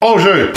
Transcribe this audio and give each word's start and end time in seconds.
Au 0.00 0.16
jeu! 0.16 0.52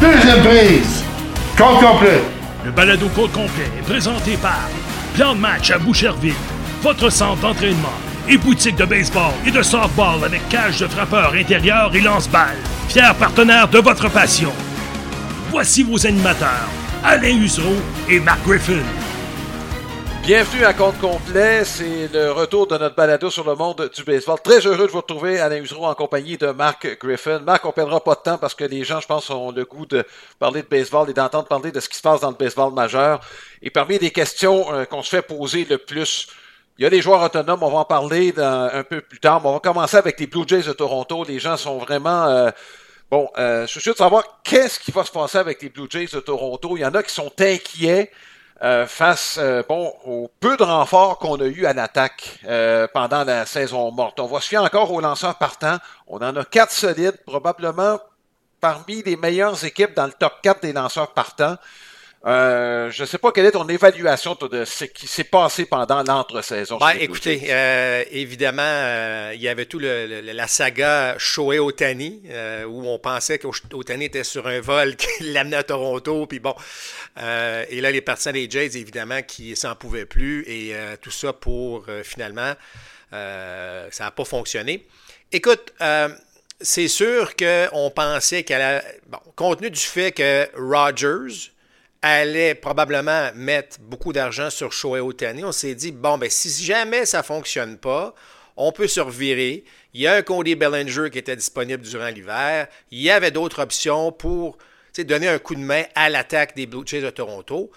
Deuxième 0.00 0.40
prise! 0.40 1.04
Compte 1.58 1.78
complet! 1.78 2.22
Le 2.64 2.70
balado 2.70 3.06
Côte 3.14 3.32
complet 3.32 3.50
est 3.78 3.82
présenté 3.82 4.38
par 4.38 4.70
Plan 5.14 5.34
de 5.34 5.40
match 5.40 5.70
à 5.70 5.76
Boucherville, 5.76 6.32
votre 6.80 7.10
centre 7.10 7.42
d'entraînement 7.42 7.92
et 8.28 8.38
boutique 8.38 8.76
de 8.76 8.84
baseball 8.84 9.32
et 9.46 9.50
de 9.50 9.62
softball 9.62 10.24
avec 10.24 10.48
cage 10.48 10.80
de 10.80 10.86
frappeur 10.86 11.32
intérieur 11.32 11.94
et 11.94 12.00
lance-balles. 12.00 12.58
Fier 12.88 13.14
partenaire 13.16 13.68
de 13.68 13.78
votre 13.78 14.08
passion. 14.10 14.52
Voici 15.50 15.82
vos 15.82 16.06
animateurs, 16.06 16.68
Alain 17.04 17.36
Usereau 17.36 17.76
et 18.08 18.20
Mark 18.20 18.42
Griffin. 18.44 18.82
Bienvenue 20.26 20.64
à 20.64 20.72
Compte 20.72 20.98
Complet, 21.00 21.66
c'est 21.66 22.08
le 22.10 22.32
retour 22.32 22.66
de 22.66 22.78
notre 22.78 22.96
balado 22.96 23.28
sur 23.28 23.44
le 23.44 23.54
monde 23.54 23.90
du 23.94 24.04
baseball. 24.04 24.40
Très 24.42 24.66
heureux 24.66 24.86
de 24.86 24.90
vous 24.90 25.02
retrouver, 25.02 25.38
Alain 25.38 25.60
Usereau, 25.60 25.84
en 25.84 25.94
compagnie 25.94 26.38
de 26.38 26.46
Mark 26.46 26.96
Griffin. 26.98 27.40
Marc, 27.40 27.66
on 27.66 27.72
perdra 27.72 28.02
pas 28.02 28.14
de 28.14 28.20
temps 28.20 28.38
parce 28.38 28.54
que 28.54 28.64
les 28.64 28.84
gens, 28.84 29.00
je 29.00 29.06
pense, 29.06 29.28
ont 29.28 29.50
le 29.50 29.66
goût 29.66 29.84
de 29.84 30.02
parler 30.38 30.62
de 30.62 30.66
baseball 30.66 31.10
et 31.10 31.12
d'entendre 31.12 31.46
parler 31.46 31.72
de 31.72 31.78
ce 31.78 31.90
qui 31.90 31.98
se 31.98 32.02
passe 32.02 32.22
dans 32.22 32.30
le 32.30 32.36
baseball 32.36 32.72
majeur. 32.72 33.20
Et 33.60 33.68
parmi 33.68 33.98
les 33.98 34.10
questions 34.12 34.72
euh, 34.72 34.86
qu'on 34.86 35.02
se 35.02 35.10
fait 35.10 35.20
poser 35.20 35.66
le 35.68 35.76
plus, 35.76 36.28
il 36.78 36.82
y 36.82 36.86
a 36.86 36.88
les 36.90 37.00
joueurs 37.00 37.22
autonomes, 37.22 37.62
on 37.62 37.70
va 37.70 37.78
en 37.78 37.84
parler 37.84 38.34
un 38.38 38.82
peu 38.82 39.00
plus 39.00 39.20
tard, 39.20 39.40
mais 39.40 39.48
on 39.48 39.54
va 39.54 39.60
commencer 39.60 39.96
avec 39.96 40.18
les 40.18 40.26
Blue 40.26 40.44
Jays 40.46 40.62
de 40.62 40.72
Toronto. 40.72 41.24
Les 41.24 41.38
gens 41.38 41.56
sont 41.56 41.78
vraiment... 41.78 42.24
Euh, 42.24 42.50
bon, 43.10 43.30
euh, 43.38 43.62
je 43.66 43.70
suis 43.70 43.80
sûr 43.80 43.92
de 43.92 43.98
savoir 43.98 44.40
qu'est-ce 44.42 44.80
qui 44.80 44.90
va 44.90 45.04
se 45.04 45.12
passer 45.12 45.38
avec 45.38 45.62
les 45.62 45.68
Blue 45.68 45.86
Jays 45.88 46.08
de 46.12 46.20
Toronto. 46.20 46.76
Il 46.76 46.80
y 46.80 46.86
en 46.86 46.94
a 46.94 47.02
qui 47.02 47.14
sont 47.14 47.32
inquiets. 47.38 48.10
Euh, 48.62 48.86
face 48.86 49.36
euh, 49.42 49.62
bon, 49.68 49.92
au 50.04 50.30
peu 50.38 50.56
de 50.56 50.62
renforts 50.62 51.18
qu'on 51.18 51.40
a 51.40 51.44
eu 51.44 51.66
à 51.66 51.72
l'attaque 51.72 52.38
euh, 52.46 52.86
pendant 52.94 53.24
la 53.24 53.46
saison 53.46 53.90
morte. 53.90 54.20
On 54.20 54.26
va 54.26 54.40
se 54.40 54.48
fier 54.48 54.62
encore 54.62 54.92
aux 54.92 55.00
lanceurs 55.00 55.36
partants. 55.38 55.78
On 56.06 56.18
en 56.18 56.36
a 56.36 56.44
quatre 56.44 56.70
solides, 56.70 57.18
probablement 57.26 57.98
parmi 58.60 59.02
les 59.02 59.16
meilleures 59.16 59.64
équipes 59.64 59.94
dans 59.94 60.06
le 60.06 60.12
top 60.12 60.34
4 60.42 60.62
des 60.62 60.72
lanceurs 60.72 61.12
partants. 61.12 61.56
Euh, 62.26 62.90
je 62.90 63.02
ne 63.02 63.06
sais 63.06 63.18
pas 63.18 63.32
quelle 63.32 63.44
est 63.44 63.52
ton 63.52 63.68
évaluation 63.68 64.34
de 64.50 64.64
ce 64.64 64.84
qui 64.84 65.06
s'est 65.06 65.24
passé 65.24 65.66
pendant 65.66 66.02
l'entre-saison. 66.02 66.78
Ben, 66.78 66.92
écoutez, 66.98 67.48
euh, 67.50 68.02
évidemment, 68.10 68.62
euh, 68.62 69.32
il 69.34 69.42
y 69.42 69.48
avait 69.48 69.66
tout 69.66 69.78
le, 69.78 70.22
la 70.22 70.48
saga 70.48 71.16
Shohei 71.18 71.58
Otani, 71.58 72.22
où 72.66 72.88
on 72.88 72.98
pensait 72.98 73.38
qu'Otani 73.38 74.06
était 74.06 74.24
sur 74.24 74.46
un 74.46 74.60
vol 74.60 74.96
qui 74.96 75.24
l'amenait 75.24 75.58
à 75.58 75.62
Toronto, 75.64 76.26
puis 76.26 76.38
bon. 76.38 76.54
et 77.18 77.80
là, 77.80 77.90
les 77.90 78.00
partisans 78.00 78.32
des 78.32 78.48
Jays, 78.48 78.78
évidemment, 78.78 79.20
qui 79.20 79.54
s'en 79.54 79.74
pouvaient 79.74 80.06
plus, 80.06 80.44
et 80.48 80.74
tout 81.02 81.10
ça 81.10 81.34
pour, 81.34 81.84
finalement, 82.02 82.54
ça 83.10 84.04
n'a 84.04 84.10
pas 84.10 84.24
fonctionné. 84.24 84.86
Écoute, 85.30 85.74
c'est 86.58 86.88
sûr 86.88 87.36
qu'on 87.36 87.90
pensait 87.94 88.44
qu'elle 88.44 88.62
a... 88.62 88.82
Bon, 89.08 89.18
compte 89.36 89.58
tenu 89.58 89.70
du 89.70 89.80
fait 89.80 90.12
que 90.12 90.48
Rogers 90.56 91.52
allait 92.04 92.54
probablement 92.54 93.30
mettre 93.34 93.78
beaucoup 93.80 94.12
d'argent 94.12 94.50
sur 94.50 94.72
Shohei 94.72 95.00
Otani. 95.00 95.42
On 95.42 95.52
s'est 95.52 95.74
dit, 95.74 95.90
bon, 95.90 96.18
ben, 96.18 96.28
si 96.28 96.50
jamais 96.62 97.06
ça 97.06 97.18
ne 97.18 97.22
fonctionne 97.22 97.78
pas, 97.78 98.14
on 98.56 98.72
peut 98.72 98.88
se 98.88 99.00
revirer. 99.00 99.64
Il 99.94 100.02
y 100.02 100.06
a 100.06 100.14
un 100.14 100.22
Cody 100.22 100.54
Bellinger 100.54 101.08
qui 101.10 101.18
était 101.18 101.36
disponible 101.36 101.82
durant 101.82 102.08
l'hiver. 102.08 102.68
Il 102.90 103.00
y 103.00 103.10
avait 103.10 103.30
d'autres 103.30 103.62
options 103.62 104.12
pour 104.12 104.58
donner 105.02 105.28
un 105.28 105.38
coup 105.38 105.54
de 105.54 105.60
main 105.60 105.84
à 105.94 106.08
l'attaque 106.08 106.54
des 106.54 106.66
Blue 106.66 106.82
Jays 106.86 107.00
de 107.00 107.10
Toronto. 107.10 107.70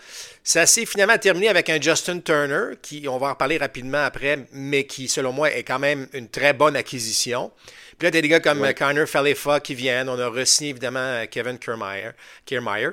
Ça 0.44 0.66
s'est 0.66 0.86
finalement 0.86 1.18
terminé 1.18 1.48
avec 1.48 1.70
un 1.70 1.82
Justin 1.82 2.20
Turner, 2.20 2.76
qui, 2.82 3.08
on 3.08 3.18
va 3.18 3.30
en 3.30 3.36
parler 3.36 3.58
rapidement 3.58 4.04
après, 4.04 4.46
mais 4.52 4.84
qui, 4.86 5.08
selon 5.08 5.32
moi, 5.32 5.52
est 5.52 5.64
quand 5.64 5.80
même 5.80 6.08
une 6.14 6.30
très 6.30 6.54
bonne 6.54 6.76
acquisition. 6.76 7.52
Puis 7.98 8.06
là, 8.06 8.12
des 8.12 8.22
gars 8.28 8.40
comme 8.40 8.72
Connor 8.74 9.08
Falefa 9.08 9.60
qui 9.60 9.74
viennent. 9.74 10.10
On 10.10 10.20
a 10.20 10.28
re 10.28 10.44
évidemment 10.62 11.26
Kevin 11.32 11.58
Kiermaier. 11.58 12.12
Kiermaier. 12.46 12.90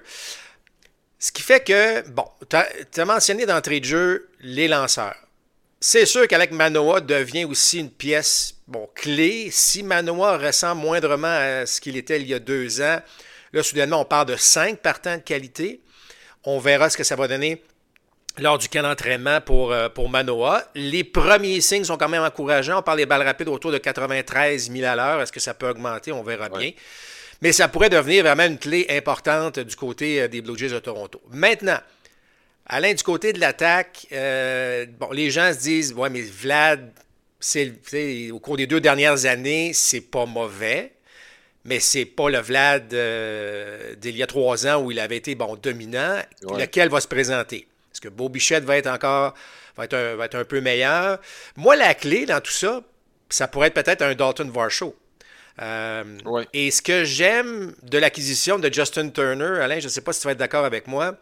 Ce 1.25 1.33
qui 1.33 1.41
fait 1.41 1.65
que, 1.65 2.07
bon, 2.11 2.27
tu 2.51 3.01
as, 3.01 3.05
mentionné 3.07 3.47
d'entrée 3.47 3.81
de 3.81 3.87
jeu 3.87 4.29
les 4.41 4.69
lanceurs. 4.69 5.17
C'est 5.81 6.05
sûr 6.05 6.29
qu'Alec 6.29 6.53
Manoa 6.53 7.01
devient 7.01 7.47
aussi 7.47 7.81
une 7.81 7.91
pièce 7.91 8.57
bon, 8.69 8.91
clé. 8.95 9.49
Si 9.51 9.83
Manoa 9.83 10.37
ressemble 10.37 10.83
moindrement 10.83 11.27
à 11.29 11.65
ce 11.65 11.81
qu'il 11.81 11.97
était 11.97 12.21
il 12.21 12.27
y 12.27 12.35
a 12.35 12.39
deux 12.39 12.83
ans, 12.83 13.01
là, 13.55 13.63
soudainement, 13.63 14.03
on 14.03 14.05
parle 14.05 14.27
de 14.27 14.37
cinq 14.37 14.81
partants 14.81 15.17
de 15.17 15.23
qualité. 15.23 15.81
On 16.45 16.59
verra 16.59 16.91
ce 16.91 16.99
que 16.99 17.05
ça 17.05 17.17
va 17.17 17.27
donner 17.27 17.63
lors 18.37 18.59
du 18.59 18.69
camp 18.69 18.83
d'entraînement 18.83 19.41
pour, 19.41 19.73
euh, 19.73 19.89
pour 19.89 20.11
Manoa. 20.11 20.63
Les 20.75 21.05
premiers 21.05 21.63
signes 21.63 21.85
sont 21.85 21.97
quand 21.97 22.11
même 22.11 22.23
encourageants. 22.23 22.81
On 22.81 22.83
parle 22.83 22.99
des 22.99 23.07
balles 23.07 23.23
rapides 23.23 23.49
autour 23.49 23.73
de 23.73 23.79
93 23.79 24.71
000 24.71 24.85
à 24.85 24.95
l'heure. 24.95 25.23
Est-ce 25.23 25.33
que 25.33 25.41
ça 25.41 25.55
peut 25.55 25.71
augmenter? 25.71 26.13
On 26.13 26.23
verra 26.23 26.51
bien. 26.51 26.73
Mais 27.45 27.53
ça 27.53 27.69
pourrait 27.69 27.91
devenir 27.91 28.25
vraiment 28.25 28.47
une 28.47 28.57
clé 28.57 28.87
importante 28.89 29.59
du 29.59 29.77
côté 29.77 30.23
euh, 30.23 30.29
des 30.29 30.41
Blue 30.41 30.57
Jays 30.57 30.71
de 30.71 30.79
Toronto. 30.79 31.21
Maintenant, 31.31 31.77
Alain, 32.65 32.95
du 32.95 33.03
côté 33.03 33.35
de 33.35 33.39
l'attaque, 33.39 34.07
euh, 34.13 34.87
bon, 34.99 35.11
les 35.13 35.31
gens 35.31 35.53
se 35.53 35.59
disent 35.59 35.93
Ouais, 35.93 36.09
mais 36.09 36.23
Vlad, 36.23 36.91
au 38.33 38.39
cours 38.39 38.57
des 38.57 38.67
deux 38.67 38.81
dernières 38.81 39.27
années, 39.27 39.73
c'est 39.75 40.01
pas 40.01 40.25
mauvais, 40.25 40.93
mais 41.67 41.81
c'est 41.81 42.07
pas 42.07 42.31
le 42.31 42.39
Vlad 42.39 42.95
euh, 42.95 43.95
d'il 43.97 44.17
y 44.17 44.23
a 44.23 44.27
trois 44.27 44.67
ans 44.67 44.83
où 44.83 44.91
il 44.91 44.99
avait 44.99 45.19
été 45.19 45.35
bon 45.35 45.55
dominant, 45.57 46.17
lequel 46.59 46.89
va 46.89 47.03
se 47.03 47.09
présenter? 47.09 47.69
Est-ce 47.93 48.01
que 48.01 48.09
Beau 48.09 48.31
Bichette 48.31 48.65
va 48.65 48.79
être 48.79 48.87
encore 48.87 49.35
va 49.77 49.85
être, 49.85 49.93
un, 49.93 50.15
va 50.15 50.25
être 50.25 50.37
un 50.37 50.45
peu 50.45 50.63
meilleur? 50.63 51.19
Moi, 51.57 51.77
la 51.77 51.93
clé 51.93 52.25
dans 52.25 52.41
tout 52.41 52.53
ça, 52.53 52.81
ça 53.29 53.49
pourrait 53.49 53.67
être 53.67 53.75
peut-être 53.75 54.01
un 54.01 54.15
Dalton 54.15 54.51
Varshow. 54.51 54.97
Euh, 55.63 56.19
et 56.53 56.71
ce 56.71 56.83
que 56.83 57.05
j'aime 57.05 57.75
de 57.83 57.99
l'acquisition 57.99 58.59
de 58.59 58.73
Justin 58.73 59.11
Turner, 59.11 59.61
Alain, 59.61 59.79
je 59.79 59.85
ne 59.85 59.91
sais 59.91 60.01
pas 60.01 60.13
si 60.13 60.21
tu 60.21 60.27
vas 60.27 60.33
être 60.33 60.39
d'accord 60.39 60.65
avec 60.65 60.87
moi, 60.89 61.17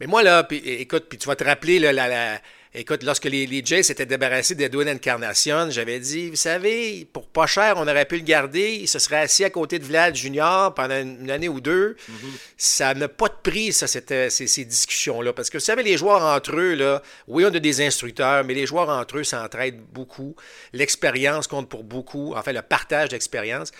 mais 0.00 0.06
moi, 0.06 0.22
là, 0.22 0.46
écoute, 0.50 1.06
puis 1.08 1.18
tu 1.18 1.28
vas 1.28 1.36
te 1.36 1.44
rappeler 1.44 1.78
la, 1.78 1.92
la, 1.92 2.40
Écoute, 2.76 3.04
lorsque 3.04 3.26
les, 3.26 3.46
les 3.46 3.64
Jays 3.64 3.84
s'étaient 3.84 4.04
débarrassés 4.04 4.56
d'Edwin 4.56 4.88
Encarnacion, 4.88 5.70
j'avais 5.70 6.00
dit, 6.00 6.30
vous 6.30 6.36
savez, 6.36 7.06
pour 7.12 7.28
pas 7.28 7.46
cher, 7.46 7.74
on 7.76 7.86
aurait 7.86 8.04
pu 8.04 8.16
le 8.16 8.24
garder. 8.24 8.78
Il 8.80 8.88
se 8.88 8.98
serait 8.98 9.20
assis 9.20 9.44
à 9.44 9.50
côté 9.50 9.78
de 9.78 9.84
Vlad 9.84 10.16
Junior 10.16 10.74
pendant 10.74 11.00
une, 11.00 11.30
année 11.30 11.48
ou 11.48 11.60
deux. 11.60 11.96
Mhm. 12.08 12.32
Ça 12.56 12.92
n'a 12.94 13.06
pas 13.06 13.28
de 13.28 13.36
prix, 13.48 13.72
ça, 13.72 13.86
ces, 13.86 14.28
ces 14.28 14.64
discussions-là. 14.64 15.32
Parce 15.32 15.50
que 15.50 15.58
vous 15.58 15.64
savez, 15.64 15.84
les 15.84 15.96
joueurs 15.96 16.22
entre 16.22 16.56
eux, 16.56 16.74
là, 16.74 17.00
oui, 17.28 17.44
on 17.44 17.54
a 17.54 17.60
des 17.60 17.80
instructeurs, 17.80 18.42
mais 18.42 18.54
les 18.54 18.66
joueurs 18.66 18.88
entre 18.88 19.18
eux 19.18 19.24
s'entraident 19.24 19.84
beaucoup. 19.92 20.34
L'expérience 20.72 21.46
compte 21.46 21.68
pour 21.68 21.84
beaucoup. 21.84 22.34
En 22.34 22.42
fait, 22.42 22.52
le 22.52 22.62
partage 22.62 23.10
d'expérience. 23.10 23.70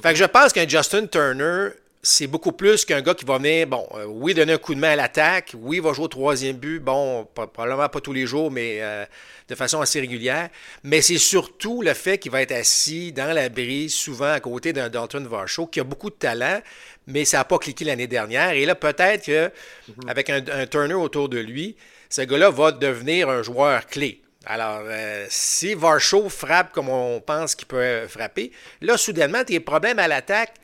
Fait 0.00 0.12
que 0.12 0.18
je 0.18 0.24
pense 0.24 0.52
qu'un 0.52 0.68
Justin 0.68 1.06
Turner 1.06 1.70
c'est 2.04 2.26
beaucoup 2.26 2.52
plus 2.52 2.84
qu'un 2.84 3.00
gars 3.00 3.14
qui 3.14 3.24
va 3.24 3.38
venir, 3.38 3.66
bon, 3.66 3.88
euh, 3.94 4.04
oui, 4.04 4.34
donner 4.34 4.52
un 4.52 4.58
coup 4.58 4.74
de 4.74 4.80
main 4.80 4.90
à 4.90 4.96
l'attaque, 4.96 5.54
oui, 5.58 5.78
il 5.78 5.82
va 5.82 5.94
jouer 5.94 6.04
au 6.04 6.08
troisième 6.08 6.56
but, 6.56 6.78
bon, 6.78 7.26
probablement 7.34 7.88
pas 7.88 8.00
tous 8.00 8.12
les 8.12 8.26
jours, 8.26 8.50
mais 8.50 8.78
euh, 8.80 9.06
de 9.48 9.54
façon 9.54 9.80
assez 9.80 10.00
régulière. 10.00 10.50
Mais 10.82 11.00
c'est 11.00 11.18
surtout 11.18 11.80
le 11.80 11.94
fait 11.94 12.18
qu'il 12.18 12.30
va 12.30 12.42
être 12.42 12.52
assis 12.52 13.10
dans 13.10 13.34
la 13.34 13.48
brise, 13.48 13.94
souvent 13.94 14.32
à 14.32 14.40
côté 14.40 14.74
d'un 14.74 14.90
Dalton 14.90 15.26
Varshow, 15.26 15.66
qui 15.66 15.80
a 15.80 15.84
beaucoup 15.84 16.10
de 16.10 16.14
talent, 16.14 16.60
mais 17.06 17.24
ça 17.24 17.38
n'a 17.38 17.44
pas 17.44 17.58
cliqué 17.58 17.86
l'année 17.86 18.06
dernière. 18.06 18.50
Et 18.50 18.66
là, 18.66 18.74
peut-être 18.74 19.24
qu'avec 19.24 20.28
mhm. 20.28 20.44
un, 20.52 20.66
Turner 20.66 20.94
autour 20.94 21.30
de 21.30 21.38
lui, 21.38 21.74
ce 22.10 22.20
gars-là 22.20 22.50
va 22.50 22.70
devenir 22.70 23.30
un 23.30 23.42
joueur 23.42 23.86
clé. 23.86 24.20
Alors, 24.44 24.82
euh, 24.84 25.24
si 25.30 25.72
Varshow 25.72 26.28
frappe 26.28 26.72
comme 26.72 26.90
on 26.90 27.18
pense 27.22 27.54
qu'il 27.54 27.66
peut 27.66 28.06
frapper, 28.06 28.52
là, 28.82 28.98
soudainement, 28.98 29.42
tes 29.42 29.58
problèmes 29.58 29.98
à 29.98 30.06
l'attaque 30.06 30.54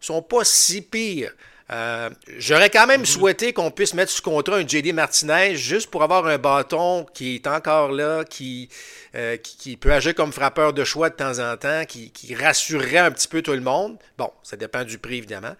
sont 0.00 0.22
pas 0.22 0.44
si 0.44 0.82
pires. 0.82 1.32
Euh, 1.70 2.08
j'aurais 2.38 2.70
quand 2.70 2.86
même 2.86 3.04
souhaité 3.04 3.52
qu'on 3.52 3.70
puisse 3.70 3.92
mettre 3.92 4.10
sous 4.10 4.22
contrat 4.22 4.56
un 4.56 4.66
JD 4.66 4.94
Martinez 4.94 5.54
juste 5.54 5.90
pour 5.90 6.02
avoir 6.02 6.26
un 6.26 6.38
bâton 6.38 7.04
qui 7.12 7.34
est 7.34 7.46
encore 7.46 7.92
là, 7.92 8.24
qui, 8.24 8.70
euh, 9.14 9.36
qui, 9.36 9.76
peut 9.76 9.92
agir 9.92 10.14
comme 10.14 10.32
frappeur 10.32 10.72
de 10.72 10.82
choix 10.84 11.10
de 11.10 11.16
temps 11.16 11.38
en 11.38 11.58
temps, 11.58 11.84
qui, 11.86 12.10
qui, 12.10 12.34
rassurerait 12.34 12.98
un 12.98 13.10
petit 13.10 13.28
peu 13.28 13.42
tout 13.42 13.52
le 13.52 13.60
monde. 13.60 13.98
Bon, 14.16 14.30
ça 14.42 14.56
dépend 14.56 14.82
du 14.82 14.98
prix, 14.98 15.18
évidemment. 15.18 15.54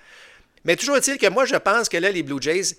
Mais 0.65 0.77
toujours 0.77 0.97
est-il 0.97 1.19
que 1.19 1.29
moi, 1.29 1.45
je 1.45 1.57
pense 1.57 1.91
que 1.91 1.99
là, 1.99 2.11
les 2.11 2.23
Blue 2.23 2.41
Jays, 2.41 2.77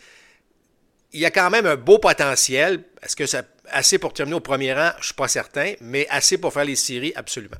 il 1.13 1.19
y 1.19 1.25
a 1.25 1.31
quand 1.31 1.51
même 1.51 1.67
un 1.67 1.75
beau 1.75 2.00
potentiel. 2.00 2.83
Est-ce 3.03 3.15
que 3.15 3.27
c'est 3.27 3.45
assez 3.69 4.00
pour 4.00 4.13
terminer 4.13 4.38
au 4.38 4.41
premier 4.41 4.73
rang? 4.73 4.91
Je 4.95 5.00
ne 5.00 5.03
suis 5.03 5.13
pas 5.13 5.27
certain, 5.27 5.73
mais 5.81 6.07
assez 6.09 6.39
pour 6.39 6.51
faire 6.51 6.65
les 6.65 6.75
séries, 6.75 7.13
absolument. 7.15 7.57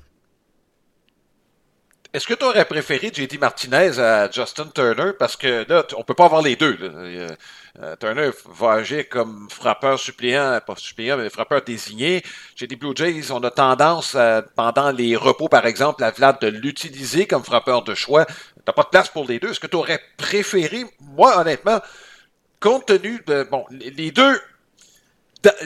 Est-ce 2.12 2.26
que 2.26 2.34
tu 2.34 2.44
aurais 2.44 2.66
préféré 2.66 3.12
JD 3.14 3.40
Martinez 3.40 4.00
à 4.00 4.32
Justin 4.32 4.68
Turner? 4.74 5.12
Parce 5.18 5.36
que 5.36 5.70
là, 5.70 5.86
on 5.96 6.04
peut 6.04 6.16
pas 6.16 6.26
avoir 6.26 6.42
les 6.42 6.56
deux. 6.56 6.76
Euh, 6.82 7.96
Turner 8.00 8.32
va 8.46 8.72
agir 8.72 9.08
comme 9.10 9.48
frappeur 9.52 10.00
suppléant, 10.00 10.60
pas 10.66 10.76
suppléant, 10.76 11.18
mais 11.18 11.30
frappeur 11.30 11.62
désigné. 11.62 12.24
Les 12.60 12.76
Blue 12.76 12.94
Jays, 12.96 13.32
on 13.32 13.44
a 13.44 13.52
tendance, 13.52 14.18
pendant 14.56 14.92
les 14.92 15.16
repos, 15.16 15.50
par 15.50 15.68
exemple, 15.68 16.04
à 16.04 16.10
Vlad 16.10 16.42
de 16.42 16.48
l'utiliser 16.48 17.28
comme 17.28 17.44
frappeur 17.44 17.84
de 17.84 17.94
choix. 17.94 18.26
T'as 18.66 18.74
pas 18.74 18.84
de 18.84 18.90
place 18.90 19.10
pour 19.10 19.28
les 19.28 19.40
deux. 19.40 19.52
Est-ce 19.52 19.60
que 19.60 19.68
tu 19.68 19.76
aurais 19.76 20.02
préféré, 20.18 20.86
moi, 21.00 21.40
honnêtement, 21.40 21.80
compte 22.60 22.88
tenu 22.88 23.22
de, 23.28 23.44
bon, 23.44 23.66
les 23.70 24.10
deux, 24.12 24.42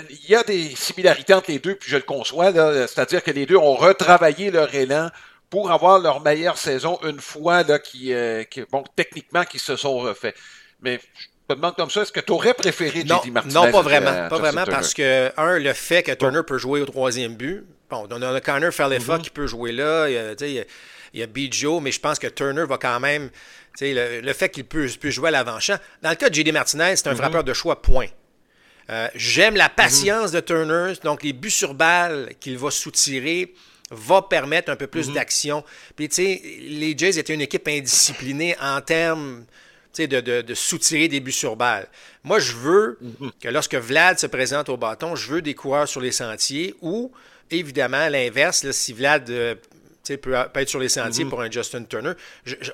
il 0.09 0.29
y 0.29 0.35
a 0.35 0.43
des 0.43 0.75
similarités 0.75 1.33
entre 1.33 1.51
les 1.51 1.59
deux, 1.59 1.75
puis 1.75 1.89
je 1.89 1.95
le 1.95 2.03
conçois, 2.03 2.51
c'est-à-dire 2.51 3.23
que 3.23 3.31
les 3.31 3.45
deux 3.45 3.57
ont 3.57 3.75
retravaillé 3.75 4.51
leur 4.51 4.73
élan 4.75 5.09
pour 5.53 5.71
avoir 5.71 5.99
leur 5.99 6.19
meilleure 6.19 6.57
saison 6.57 6.97
une 7.03 7.19
fois 7.19 7.61
là, 7.61 7.77
qui, 7.77 8.11
euh, 8.11 8.43
bon, 8.71 8.83
techniquement, 8.95 9.43
qui 9.43 9.59
se 9.59 9.75
sont 9.75 9.99
refaits. 9.99 10.33
Mais 10.81 10.99
je 11.13 11.27
me 11.53 11.55
demande 11.57 11.75
comme 11.75 11.91
ça, 11.91 12.01
est-ce 12.01 12.11
que 12.11 12.21
tu 12.21 12.31
aurais 12.31 12.55
préféré 12.55 13.03
non, 13.03 13.21
JD 13.23 13.31
Martinez? 13.31 13.53
Non, 13.53 13.71
pas 13.71 13.83
vraiment. 13.83 14.29
pas 14.29 14.39
vraiment 14.39 14.63
parce 14.65 14.95
que, 14.95 15.31
un, 15.37 15.59
le 15.59 15.73
fait 15.73 16.01
que 16.01 16.11
Turner 16.13 16.41
peut 16.41 16.57
jouer 16.57 16.81
au 16.81 16.87
troisième 16.87 17.35
but. 17.35 17.63
Bon, 17.87 18.07
on 18.09 18.21
a 18.23 18.41
Connor 18.41 18.71
Falefa 18.71 19.17
mm-hmm. 19.17 19.21
qui 19.21 19.29
peut 19.29 19.45
jouer 19.45 19.73
là. 19.73 20.09
Il 20.09 20.13
y 20.13 20.17
a, 20.59 20.63
il 21.13 21.19
y 21.19 21.21
a 21.21 21.27
Bijo, 21.27 21.79
mais 21.81 21.91
je 21.91 21.99
pense 21.99 22.17
que 22.17 22.25
Turner 22.25 22.65
va 22.67 22.79
quand 22.79 22.99
même. 22.99 23.29
Le, 23.79 24.21
le 24.21 24.33
fait 24.33 24.49
qu'il 24.49 24.65
peut, 24.65 24.87
peut, 24.99 25.11
jouer 25.11 25.27
à 25.27 25.31
l'avant-champ. 25.31 25.77
Dans 26.01 26.09
le 26.09 26.15
cas 26.15 26.31
de 26.31 26.33
JD 26.33 26.51
Martinez, 26.51 26.95
c'est 26.95 27.05
un 27.05 27.13
mm-hmm. 27.13 27.17
frappeur 27.17 27.43
de 27.43 27.53
choix, 27.53 27.79
point. 27.79 28.07
Euh, 28.89 29.07
j'aime 29.13 29.55
la 29.55 29.69
patience 29.69 30.31
mm-hmm. 30.31 30.35
de 30.35 30.39
Turner, 30.39 30.93
donc 31.03 31.21
les 31.21 31.33
buts 31.33 31.51
sur 31.51 31.75
balle 31.75 32.31
qu'il 32.39 32.57
va 32.57 32.71
soutirer 32.71 33.53
va 33.93 34.21
permettre 34.21 34.71
un 34.71 34.75
peu 34.75 34.87
plus 34.87 35.09
mhm. 35.09 35.15
d'action. 35.15 35.63
Puis, 35.95 36.09
tu 36.09 36.15
sais, 36.15 36.41
les 36.61 36.97
Jays 36.97 37.17
étaient 37.17 37.33
une 37.33 37.41
équipe 37.41 37.67
indisciplinée 37.67 38.55
en 38.61 38.81
termes 38.81 39.45
de, 39.97 40.05
de, 40.05 40.41
de 40.41 40.53
soutirer 40.53 41.07
des 41.07 41.19
buts 41.19 41.31
sur 41.31 41.55
balle. 41.55 41.87
Moi, 42.23 42.39
je 42.39 42.53
veux 42.53 42.97
mhm. 43.01 43.31
que 43.39 43.49
lorsque 43.49 43.75
Vlad 43.75 44.19
se 44.19 44.27
présente 44.27 44.69
au 44.69 44.77
bâton, 44.77 45.15
je 45.15 45.29
veux 45.29 45.41
des 45.41 45.53
coureurs 45.53 45.87
sur 45.87 46.01
les 46.01 46.11
sentiers 46.11 46.75
ou, 46.81 47.11
évidemment, 47.51 48.09
l'inverse, 48.09 48.69
si 48.71 48.93
Vlad 48.93 49.29
euh, 49.29 49.55
peut, 50.07 50.17
peut, 50.17 50.59
être 50.59 50.69
sur 50.69 50.79
les 50.79 50.89
sentiers 50.89 51.25
mhm. 51.25 51.29
pour 51.29 51.41
un 51.41 51.51
Justin 51.51 51.83
Turner. 51.83 52.13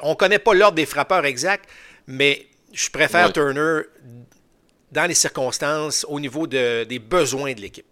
on 0.02 0.12
ne 0.12 0.16
connaît 0.16 0.40
pas 0.40 0.54
l'ordre 0.54 0.76
des 0.76 0.86
frappeurs 0.86 1.26
exact, 1.26 1.70
mais 2.08 2.48
je 2.74 2.90
préfère 2.90 3.34
Turner 3.34 3.82
dans 4.92 5.06
les 5.06 5.14
circonstances 5.14 6.06
au 6.08 6.20
niveau 6.20 6.48
de, 6.48 6.84
des 6.84 7.00
besoins 7.00 7.54
de 7.54 7.62
l'équipe. 7.62 7.86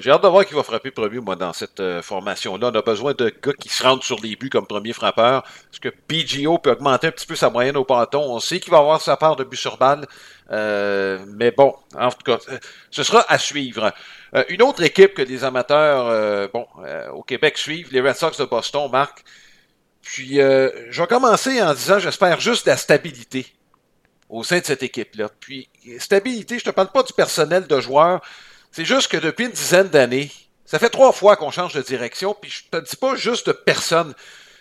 J'ai 0.00 0.10
hâte 0.10 0.22
de 0.22 0.28
voir 0.28 0.44
qui 0.44 0.52
va 0.52 0.62
frapper 0.62 0.90
premier, 0.90 1.20
moi, 1.20 1.36
dans 1.36 1.54
cette 1.54 1.80
euh, 1.80 2.02
formation-là. 2.02 2.70
On 2.70 2.74
a 2.74 2.82
besoin 2.82 3.14
de 3.14 3.32
gars 3.42 3.52
qui 3.54 3.70
se 3.70 3.82
rendent 3.82 4.02
sur 4.02 4.20
les 4.20 4.36
buts 4.36 4.50
comme 4.50 4.66
premier 4.66 4.92
frappeur. 4.92 5.42
Parce 5.42 5.78
que 5.80 5.88
PGO 5.88 6.58
peut 6.58 6.72
augmenter 6.72 7.06
un 7.06 7.10
petit 7.10 7.26
peu 7.26 7.34
sa 7.34 7.48
moyenne 7.48 7.78
au 7.78 7.84
bâton. 7.84 8.20
On 8.20 8.40
sait 8.40 8.60
qu'il 8.60 8.70
va 8.70 8.78
avoir 8.78 9.00
sa 9.00 9.16
part 9.16 9.36
de 9.36 9.44
buts 9.44 9.56
sur 9.56 9.78
balle. 9.78 10.06
Euh, 10.50 11.24
mais 11.28 11.50
bon, 11.50 11.74
en 11.94 12.10
tout 12.10 12.24
cas, 12.24 12.38
euh, 12.50 12.58
ce 12.90 13.02
sera 13.02 13.24
à 13.28 13.38
suivre. 13.38 13.92
une 14.50 14.60
autre 14.62 14.82
équipe 14.82 15.14
que 15.14 15.22
les 15.22 15.44
amateurs 15.44 16.50
bon, 16.52 16.66
au 17.14 17.22
Québec 17.22 17.56
suivent, 17.56 17.88
les 17.90 18.02
Red 18.02 18.16
Sox 18.16 18.32
de 18.38 18.44
Boston, 18.44 18.90
Marc. 18.90 19.24
Puis, 20.02 20.36
je 20.36 21.00
vais 21.00 21.06
commencer 21.06 21.62
en 21.62 21.72
disant, 21.72 21.98
j'espère 21.98 22.38
juste 22.38 22.66
la 22.66 22.76
stabilité 22.76 23.46
au 24.28 24.44
sein 24.44 24.60
de 24.60 24.64
cette 24.64 24.82
équipe-là. 24.82 25.30
Puis, 25.40 25.68
stabilité, 25.98 26.58
je 26.58 26.64
te 26.64 26.70
parle 26.70 26.90
pas 26.92 27.02
du 27.02 27.12
personnel 27.12 27.66
de 27.66 27.80
joueurs. 27.80 28.20
C'est 28.72 28.84
juste 28.84 29.08
que 29.08 29.16
depuis 29.16 29.46
une 29.46 29.52
dizaine 29.52 29.88
d'années, 29.88 30.30
ça 30.64 30.78
fait 30.78 30.90
trois 30.90 31.12
fois 31.12 31.36
qu'on 31.36 31.50
change 31.50 31.74
de 31.74 31.82
direction, 31.82 32.36
puis 32.40 32.50
je 32.50 32.62
te 32.70 32.84
dis 32.84 32.96
pas 32.96 33.16
juste 33.16 33.48
de 33.48 33.52
personne. 33.52 34.14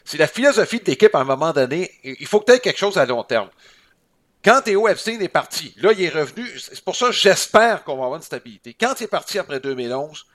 C'est 0.05 0.17
la 0.17 0.27
philosophie 0.27 0.79
de 0.79 0.85
l'équipe 0.85 1.13
à 1.13 1.19
un 1.19 1.23
moment 1.23 1.53
donné. 1.53 1.91
Il 2.03 2.25
faut 2.25 2.39
que 2.39 2.51
tu 2.51 2.59
quelque 2.59 2.79
chose 2.79 2.97
à 2.97 3.05
long 3.05 3.23
terme. 3.23 3.49
Quand 4.43 4.61
Théo 4.61 4.87
Epstein 4.87 5.19
est 5.19 5.27
parti, 5.27 5.75
là, 5.77 5.91
il 5.91 6.01
est 6.01 6.09
revenu. 6.09 6.47
C'est 6.57 6.83
pour 6.83 6.95
ça 6.95 7.07
que 7.07 7.11
j'espère 7.11 7.83
qu'on 7.83 7.97
va 7.97 8.05
avoir 8.05 8.15
une 8.15 8.23
stabilité. 8.23 8.73
Quand 8.73 8.95
il 8.99 9.03
est 9.03 9.07
parti 9.07 9.37
après 9.37 9.59
2011, 9.59 10.25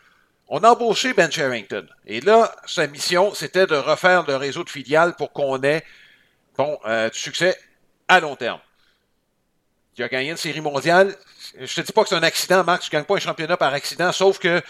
on 0.48 0.58
a 0.58 0.70
embauché 0.70 1.14
Ben 1.14 1.30
Sherrington. 1.30 1.86
Et 2.06 2.20
là, 2.20 2.54
sa 2.66 2.86
mission, 2.86 3.34
c'était 3.34 3.66
de 3.66 3.74
refaire 3.74 4.24
le 4.26 4.36
réseau 4.36 4.62
de 4.62 4.70
filiales 4.70 5.16
pour 5.16 5.32
qu'on 5.32 5.60
ait 5.62 5.82
bon, 6.56 6.78
euh, 6.84 7.08
du 7.08 7.18
succès 7.18 7.56
à 8.06 8.20
long 8.20 8.36
terme. 8.36 8.60
Il 9.96 10.04
a 10.04 10.08
gagné 10.08 10.30
une 10.30 10.36
série 10.36 10.60
mondiale 10.60 11.16
je 11.58 11.74
te 11.74 11.80
dis 11.80 11.92
pas 11.92 12.02
que 12.02 12.08
c'est 12.08 12.14
un 12.14 12.22
accident, 12.22 12.64
Marc, 12.64 12.82
tu 12.82 12.90
gagnes 12.90 13.04
pas 13.04 13.16
un 13.16 13.20
championnat 13.20 13.56
par 13.56 13.72
accident, 13.72 14.12
sauf 14.12 14.38
que 14.38 14.62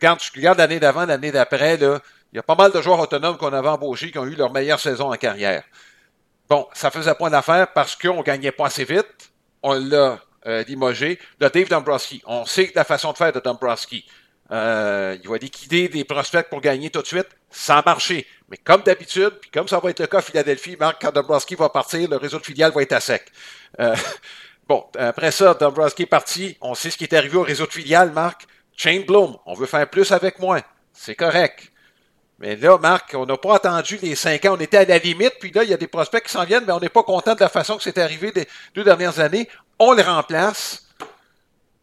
quand 0.00 0.16
tu 0.16 0.30
regardes 0.34 0.58
l'année 0.58 0.80
d'avant, 0.80 1.04
l'année 1.04 1.32
d'après, 1.32 1.76
là, 1.76 2.00
il 2.32 2.36
y 2.36 2.38
a 2.38 2.42
pas 2.42 2.54
mal 2.54 2.72
de 2.72 2.80
joueurs 2.80 3.00
autonomes 3.00 3.36
qu'on 3.36 3.52
avait 3.52 3.68
embauchés 3.68 4.10
qui 4.10 4.18
ont 4.18 4.24
eu 4.24 4.34
leur 4.34 4.52
meilleure 4.52 4.80
saison 4.80 5.12
en 5.12 5.16
carrière. 5.16 5.62
Bon, 6.48 6.66
ça 6.72 6.90
faisait 6.90 7.14
point 7.14 7.30
d'affaire 7.30 7.72
parce 7.72 7.94
qu'on 7.94 8.22
gagnait 8.22 8.52
pas 8.52 8.66
assez 8.66 8.84
vite. 8.84 9.32
On 9.62 9.74
l'a 9.74 10.18
euh, 10.46 10.64
limogé. 10.64 11.18
Là, 11.40 11.50
Dave 11.50 11.68
Dombrowski, 11.68 12.22
on 12.26 12.46
sait 12.46 12.72
la 12.74 12.84
façon 12.84 13.12
de 13.12 13.16
faire 13.16 13.32
de 13.32 13.40
Dombrowski. 13.40 14.06
Euh, 14.50 15.16
il 15.22 15.28
va 15.28 15.38
liquider 15.38 15.88
des 15.88 16.04
prospects 16.04 16.48
pour 16.48 16.60
gagner 16.60 16.90
tout 16.90 17.00
de 17.00 17.06
suite. 17.06 17.28
Ça 17.50 17.78
a 17.78 17.82
marché. 17.84 18.26
Mais 18.48 18.56
comme 18.56 18.82
d'habitude, 18.82 19.32
puis 19.40 19.50
comme 19.50 19.68
ça 19.68 19.78
va 19.78 19.90
être 19.90 20.00
le 20.00 20.06
cas 20.06 20.18
à 20.18 20.22
Philadelphie, 20.22 20.76
Marc, 20.78 21.00
quand 21.00 21.12
Dombrowski 21.12 21.54
va 21.54 21.68
partir, 21.68 22.08
le 22.08 22.16
réseau 22.16 22.38
de 22.38 22.44
filiales 22.44 22.72
va 22.72 22.82
être 22.82 22.92
à 22.92 23.00
sec. 23.00 23.30
Euh, 23.80 23.94
Bon, 24.68 24.84
après 24.98 25.30
ça, 25.32 25.54
Dombrowski 25.54 26.02
est 26.02 26.06
parti. 26.06 26.56
On 26.60 26.74
sait 26.74 26.90
ce 26.90 26.96
qui 26.96 27.04
est 27.04 27.14
arrivé 27.14 27.36
au 27.36 27.42
réseau 27.42 27.66
de 27.66 27.72
filiales, 27.72 28.12
Marc. 28.12 28.46
Chain 28.76 29.02
Bloom, 29.06 29.36
on 29.46 29.54
veut 29.54 29.66
faire 29.66 29.88
plus 29.88 30.12
avec 30.12 30.38
moins. 30.38 30.62
C'est 30.92 31.14
correct. 31.14 31.72
Mais 32.38 32.56
là, 32.56 32.76
Marc, 32.78 33.14
on 33.14 33.24
n'a 33.24 33.36
pas 33.36 33.56
attendu 33.56 33.98
les 34.02 34.16
cinq 34.16 34.44
ans. 34.44 34.56
On 34.58 34.60
était 34.60 34.78
à 34.78 34.84
la 34.84 34.98
limite, 34.98 35.34
puis 35.38 35.52
là, 35.52 35.62
il 35.62 35.70
y 35.70 35.74
a 35.74 35.76
des 35.76 35.86
prospects 35.86 36.24
qui 36.24 36.32
s'en 36.32 36.44
viennent, 36.44 36.64
mais 36.66 36.72
on 36.72 36.80
n'est 36.80 36.88
pas 36.88 37.04
content 37.04 37.34
de 37.34 37.40
la 37.40 37.48
façon 37.48 37.76
que 37.76 37.82
c'est 37.84 37.98
arrivé 37.98 38.32
des 38.32 38.48
deux 38.74 38.82
dernières 38.82 39.20
années. 39.20 39.48
On 39.78 39.92
les 39.92 40.02
remplace. 40.02 40.86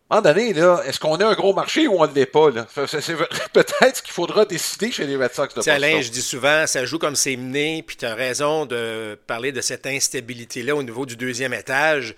À 0.09 0.17
un 0.17 0.21
moment 0.21 0.33
donné, 0.33 0.53
là, 0.53 0.81
est-ce 0.85 0.99
qu'on 0.99 1.15
a 1.17 1.27
un 1.27 1.33
gros 1.33 1.53
marché 1.53 1.87
ou 1.87 2.01
on 2.01 2.07
ne 2.07 2.13
l'est 2.13 2.25
pas? 2.25 2.49
C'est, 2.87 3.15
peut-être 3.53 3.97
ce 3.97 4.01
qu'il 4.01 4.11
faudra 4.11 4.43
décider 4.43 4.91
chez 4.91 5.05
les 5.05 5.15
Red 5.15 5.33
Sox 5.33 5.49
de 5.49 5.55
Boston. 5.55 5.73
Alain, 5.73 6.01
je 6.01 6.09
dis 6.09 6.21
souvent, 6.21 6.65
ça 6.65 6.83
joue 6.83 6.97
comme 6.97 7.15
c'est 7.15 7.37
mené, 7.37 7.83
puis 7.85 7.95
tu 7.95 8.05
as 8.05 8.15
raison 8.15 8.65
de 8.65 9.17
parler 9.27 9.51
de 9.51 9.61
cette 9.61 9.85
instabilité-là 9.85 10.75
au 10.75 10.83
niveau 10.83 11.05
du 11.05 11.15
deuxième 11.15 11.53
étage 11.53 12.15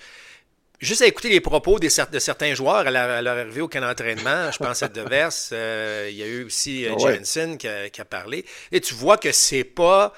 juste 0.81 1.01
à 1.01 1.07
écouter 1.07 1.29
les 1.29 1.41
propos 1.41 1.79
de 1.79 1.89
certains 1.89 2.55
joueurs 2.55 2.87
à, 2.87 2.91
leur 3.21 3.37
arrivée 3.37 3.61
au 3.61 3.67
camp 3.67 3.81
d'entraînement, 3.81 4.51
je 4.51 4.57
pense 4.57 4.81
à 4.83 4.87
Devers, 4.87 5.29
euh, 5.51 6.07
il 6.09 6.17
y 6.17 6.23
a 6.23 6.25
eu 6.25 6.43
aussi 6.45 6.87
euh, 6.87 6.97
Jensen 6.97 7.57
qui 7.57 7.67
a, 7.67 8.05
parlé, 8.05 8.45
et 8.71 8.81
tu 8.81 8.93
vois 8.95 9.17
que 9.17 9.31
c'est 9.31 9.63
pas 9.63 10.13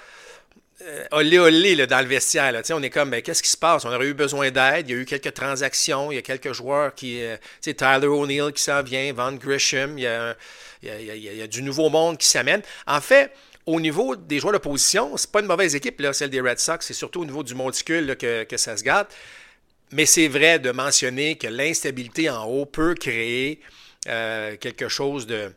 euh, 0.81 1.05
olé 1.11 1.37
olé 1.37 1.87
dans 1.87 1.99
le 1.99 2.07
vestiaire. 2.07 2.53
On 2.71 2.81
est 2.81 2.89
comme, 2.89 3.09
ben, 3.09 3.21
qu'est-ce 3.21 3.43
qui 3.43 3.49
se 3.49 3.57
passe? 3.57 3.85
On 3.85 3.93
aurait 3.93 4.07
eu 4.07 4.13
besoin 4.13 4.51
d'aide, 4.51 4.89
il 4.89 4.95
y 4.95 4.97
a 4.97 5.01
eu 5.01 5.05
quelques 5.05 5.33
transactions, 5.33 6.11
il 6.11 6.15
y 6.15 6.17
a 6.17 6.21
quelques 6.21 6.53
joueurs 6.53 6.95
qui... 6.95 7.21
sais, 7.61 7.73
Tyler 7.73 8.07
O'Neill 8.07 8.51
qui 8.53 8.63
s'en 8.63 8.81
vient, 8.81 9.13
Van 9.13 9.33
Grisham, 9.33 9.97
il 9.97 10.03
y, 10.03 10.07
a, 10.07 10.35
il, 10.81 11.17
y 11.17 11.41
a, 11.41 11.47
du 11.47 11.61
nouveau 11.61 11.89
monde 11.89 12.17
qui 12.17 12.27
s'amène. 12.27 12.61
En 12.87 13.01
fait, 13.01 13.31
au 13.65 13.79
niveau 13.79 14.15
des 14.15 14.39
joueurs 14.39 14.53
de 14.53 14.57
position, 14.57 15.15
c'est 15.15 15.31
pas 15.31 15.39
une 15.39 15.45
mauvaise 15.45 15.75
équipe, 15.75 15.99
là, 16.01 16.11
celle 16.11 16.29
des 16.29 16.41
Red 16.41 16.59
Sox. 16.59 16.85
C'est 16.85 16.93
surtout 16.93 17.21
au 17.21 17.25
niveau 17.25 17.43
du 17.43 17.55
monticule 17.55 18.15
que, 18.17 18.43
que 18.43 18.57
ça 18.57 18.75
se 18.75 18.83
gâte. 18.83 19.13
Mais 19.93 20.05
c'est 20.05 20.27
vrai 20.27 20.59
de 20.59 20.71
mentionner 20.71 21.37
que 21.37 21.47
l'instabilité 21.47 22.29
en 22.29 22.45
haut 22.45 22.65
peut 22.65 22.95
créer 22.95 23.61
euh, 24.07 24.57
quelque 24.57 24.89
chose 24.89 25.27
de, 25.27 25.51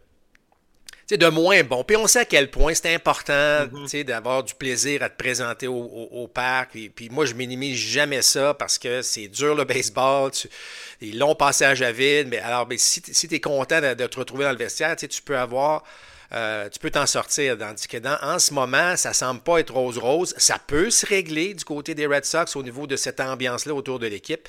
de 1.10 1.26
moins 1.28 1.62
bon. 1.64 1.84
Puis 1.84 1.96
on 1.96 2.06
sait 2.06 2.20
à 2.20 2.24
quel 2.24 2.50
point 2.50 2.74
c'est 2.74 2.94
important 2.94 3.32
mm-hmm. 3.32 4.04
d'avoir 4.04 4.44
du 4.44 4.54
plaisir 4.54 5.02
à 5.02 5.08
te 5.08 5.16
présenter 5.16 5.66
au, 5.66 6.30
parc. 6.32 6.76
Et, 6.76 6.90
puis 6.90 7.08
moi, 7.08 7.24
je 7.24 7.34
minimise 7.34 7.78
jamais 7.78 8.22
ça 8.22 8.54
parce 8.54 8.78
que 8.78 9.02
c'est 9.02 9.28
dur 9.28 9.54
le 9.54 9.64
baseball. 9.64 10.30
Tu, 10.30 10.48
long 11.12 11.34
passage 11.34 11.82
à 11.82 11.92
vide. 11.92 12.28
Mais 12.28 12.38
alors, 12.38 12.66
ben, 12.66 12.76
si, 12.78 13.00
tu 13.00 13.34
es 13.34 13.40
content 13.40 13.80
de, 13.80 13.94
de, 13.94 14.06
te 14.06 14.18
retrouver 14.18 14.44
dans 14.44 14.52
le 14.52 14.58
vestiaire, 14.58 14.96
tu 14.96 15.22
peux 15.22 15.38
avoir 15.38 15.82
euh, 16.32 16.68
tu 16.68 16.78
peux 16.78 16.90
t'en 16.90 17.06
sortir. 17.06 17.56
Tandis 17.58 17.86
que 17.86 17.98
en 18.22 18.38
ce 18.38 18.52
moment, 18.52 18.96
ça 18.96 19.12
semble 19.12 19.40
pas 19.40 19.58
être 19.58 19.72
rose-rose. 19.72 20.34
Ça 20.38 20.58
peut 20.58 20.90
se 20.90 21.06
régler 21.06 21.54
du 21.54 21.64
côté 21.64 21.94
des 21.94 22.06
Red 22.06 22.24
Sox 22.24 22.56
au 22.56 22.62
niveau 22.62 22.86
de 22.86 22.96
cette 22.96 23.20
ambiance-là 23.20 23.74
autour 23.74 23.98
de 23.98 24.06
l'équipe. 24.06 24.48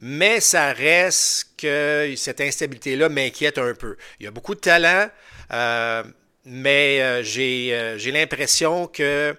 Mais 0.00 0.40
ça 0.40 0.72
reste 0.72 1.48
que 1.56 2.12
cette 2.16 2.40
instabilité-là 2.40 3.08
m'inquiète 3.08 3.58
un 3.58 3.74
peu. 3.74 3.96
Il 4.20 4.24
y 4.24 4.26
a 4.26 4.30
beaucoup 4.30 4.54
de 4.54 4.60
talent, 4.60 5.10
euh, 5.52 6.04
mais 6.44 7.02
euh, 7.02 7.22
j'ai 7.24 8.12
l'impression 8.12 8.86
que 8.86 9.34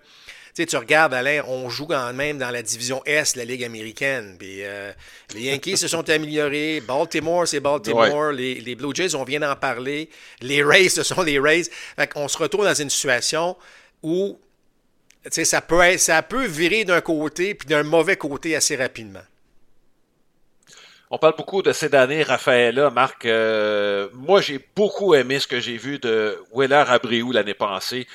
tu 0.65 0.77
regardes, 0.77 1.13
Alain, 1.13 1.43
on 1.47 1.69
joue 1.69 1.87
quand 1.87 2.13
même 2.13 2.37
dans 2.37 2.51
la 2.51 2.61
division 2.61 3.01
S 3.05 3.33
de 3.33 3.39
la 3.39 3.45
Ligue 3.45 3.63
américaine. 3.63 4.37
Euh, 4.41 4.91
les 5.33 5.41
Yankees 5.41 5.77
se 5.77 5.87
sont 5.87 6.09
améliorés. 6.09 6.81
Baltimore, 6.81 7.47
c'est 7.47 7.59
Baltimore. 7.59 8.31
Les, 8.31 8.75
Blue 8.75 8.93
Jays, 8.93 9.15
on 9.15 9.23
vient 9.23 9.39
d'en 9.39 9.55
parler. 9.55 10.09
Les 10.41 10.63
Rays, 10.63 10.89
ce 10.89 11.03
sont 11.03 11.21
les 11.21 11.39
Rays. 11.39 11.69
on 12.15 12.27
se 12.27 12.37
retrouve 12.37 12.65
dans 12.65 12.73
une 12.73 12.89
situation 12.89 13.55
où 14.03 14.39
ça 15.31 15.61
peut, 15.61 15.97
ça 15.97 16.21
peut 16.21 16.45
virer 16.45 16.85
d'un 16.85 17.01
côté 17.01 17.53
puis 17.53 17.67
d'un 17.67 17.83
mauvais 17.83 18.15
côté 18.15 18.55
assez 18.55 18.75
rapidement. 18.75 19.21
On 21.11 21.17
parle 21.17 21.35
beaucoup 21.35 21.63
de 21.63 21.71
cette 21.71 21.95
année, 21.95 22.21
Raphaël, 22.21 22.89
Marc. 22.93 23.25
Euh, 23.25 24.09
moi, 24.13 24.41
j'ai 24.41 24.63
beaucoup 24.75 25.15
aimé 25.15 25.39
ce 25.39 25.47
que 25.47 25.59
j'ai 25.59 25.75
vu 25.75 25.97
de 25.97 26.37
Weller 26.53 26.83
Abreu 26.87 27.33
l'année 27.33 27.55
passée. 27.55 28.05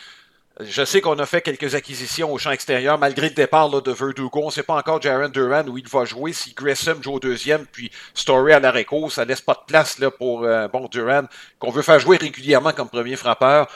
Je 0.61 0.85
sais 0.85 1.01
qu'on 1.01 1.19
a 1.19 1.27
fait 1.27 1.41
quelques 1.41 1.75
acquisitions 1.75 2.33
au 2.33 2.39
champ 2.39 2.53
extérieur, 2.53 2.97
malgré 2.97 3.29
le 3.29 3.35
départ 3.35 3.69
de 3.83 3.91
Verdugo. 3.91 4.41
On 4.43 4.47
ne 4.47 4.53
sait 4.53 4.63
pas 4.63 4.77
encore 4.77 5.03
Jaron 5.03 5.29
Duran 5.29 5.67
où 5.67 5.79
il 5.79 5.89
va 5.89 6.05
jouer. 6.05 6.33
Si 6.33 6.55
Grissom 6.55 7.03
joue 7.03 7.15
au 7.15 7.21
deuxième, 7.21 7.67
puis 7.67 7.91
Story 8.15 8.53
à 8.53 8.61
la 8.61 8.71
réco, 8.71 9.11
ça 9.11 9.25
laisse 9.25 9.41
pas 9.41 9.55
de 9.55 9.65
place 9.67 9.99
là, 9.99 10.13
pour 10.13 10.45
euh, 10.45 10.69
bon 10.69 10.87
Duran, 10.87 11.25
qu'on 11.59 11.71
veut 11.71 11.83
faire 11.83 11.99
jouer 11.99 12.19
régulièrement 12.19 12.73
comme 12.73 12.89
premier 12.89 13.17
frappeur. 13.17 13.69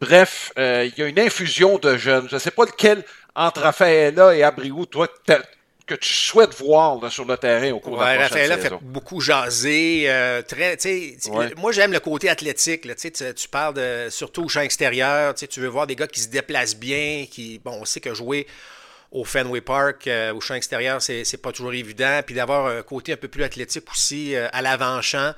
Bref, 0.00 0.52
euh, 0.58 0.88
il 0.90 0.98
y 0.98 1.02
a 1.04 1.06
une 1.06 1.20
infusion 1.20 1.78
de 1.78 1.96
jeunes. 1.96 2.26
Je 2.28 2.34
ne 2.34 2.40
sais 2.40 2.50
pas 2.50 2.64
lequel 2.64 3.04
entre 3.36 3.62
Rafaela 3.62 4.34
et 4.34 4.42
Abriou, 4.42 4.86
toi, 4.86 5.06
que 5.86 5.94
tu 5.94 6.12
souhaites 6.12 6.54
voir 6.54 7.12
sur 7.12 7.24
le 7.26 7.36
terrain 7.36 7.72
au 7.72 7.80
cours 7.80 7.98
de 7.98 8.02
la 8.02 8.16
prochaine 8.26 8.50
Raphaël 8.50 8.60
fait 8.60 8.72
beaucoup 8.80 9.20
jaser. 9.20 10.04
Euh, 10.06 10.42
très, 10.42 10.78
Moi, 11.58 11.72
j'aime 11.72 11.92
le 11.92 12.00
côté 12.00 12.28
athlétique. 12.28 12.86
Là, 12.86 12.94
tu, 12.94 13.10
tu 13.10 13.48
parles 13.48 13.74
de, 13.74 14.08
surtout 14.10 14.44
au 14.44 14.48
champ 14.48 14.62
extérieur. 14.62 15.34
Tu 15.34 15.60
veux 15.60 15.68
voir 15.68 15.86
des 15.86 15.96
gars 15.96 16.06
qui 16.06 16.20
se 16.20 16.28
déplacent 16.28 16.76
bien. 16.76 17.26
Qui, 17.30 17.60
bon, 17.62 17.78
on 17.82 17.84
sait 17.84 18.00
que 18.00 18.14
jouer 18.14 18.46
au 19.12 19.24
Fenway 19.24 19.60
Park, 19.60 20.06
euh, 20.06 20.32
au 20.32 20.40
champ 20.40 20.54
extérieur, 20.54 21.00
c'est 21.02 21.40
pas 21.40 21.52
toujours 21.52 21.74
évident. 21.74 22.20
Puis 22.24 22.34
d'avoir 22.34 22.66
un 22.66 22.82
côté 22.82 23.12
un 23.12 23.16
peu 23.16 23.28
plus 23.28 23.44
athlétique 23.44 23.84
aussi 23.90 24.34
euh, 24.34 24.48
à 24.52 24.62
l'avant-champ. 24.62 25.34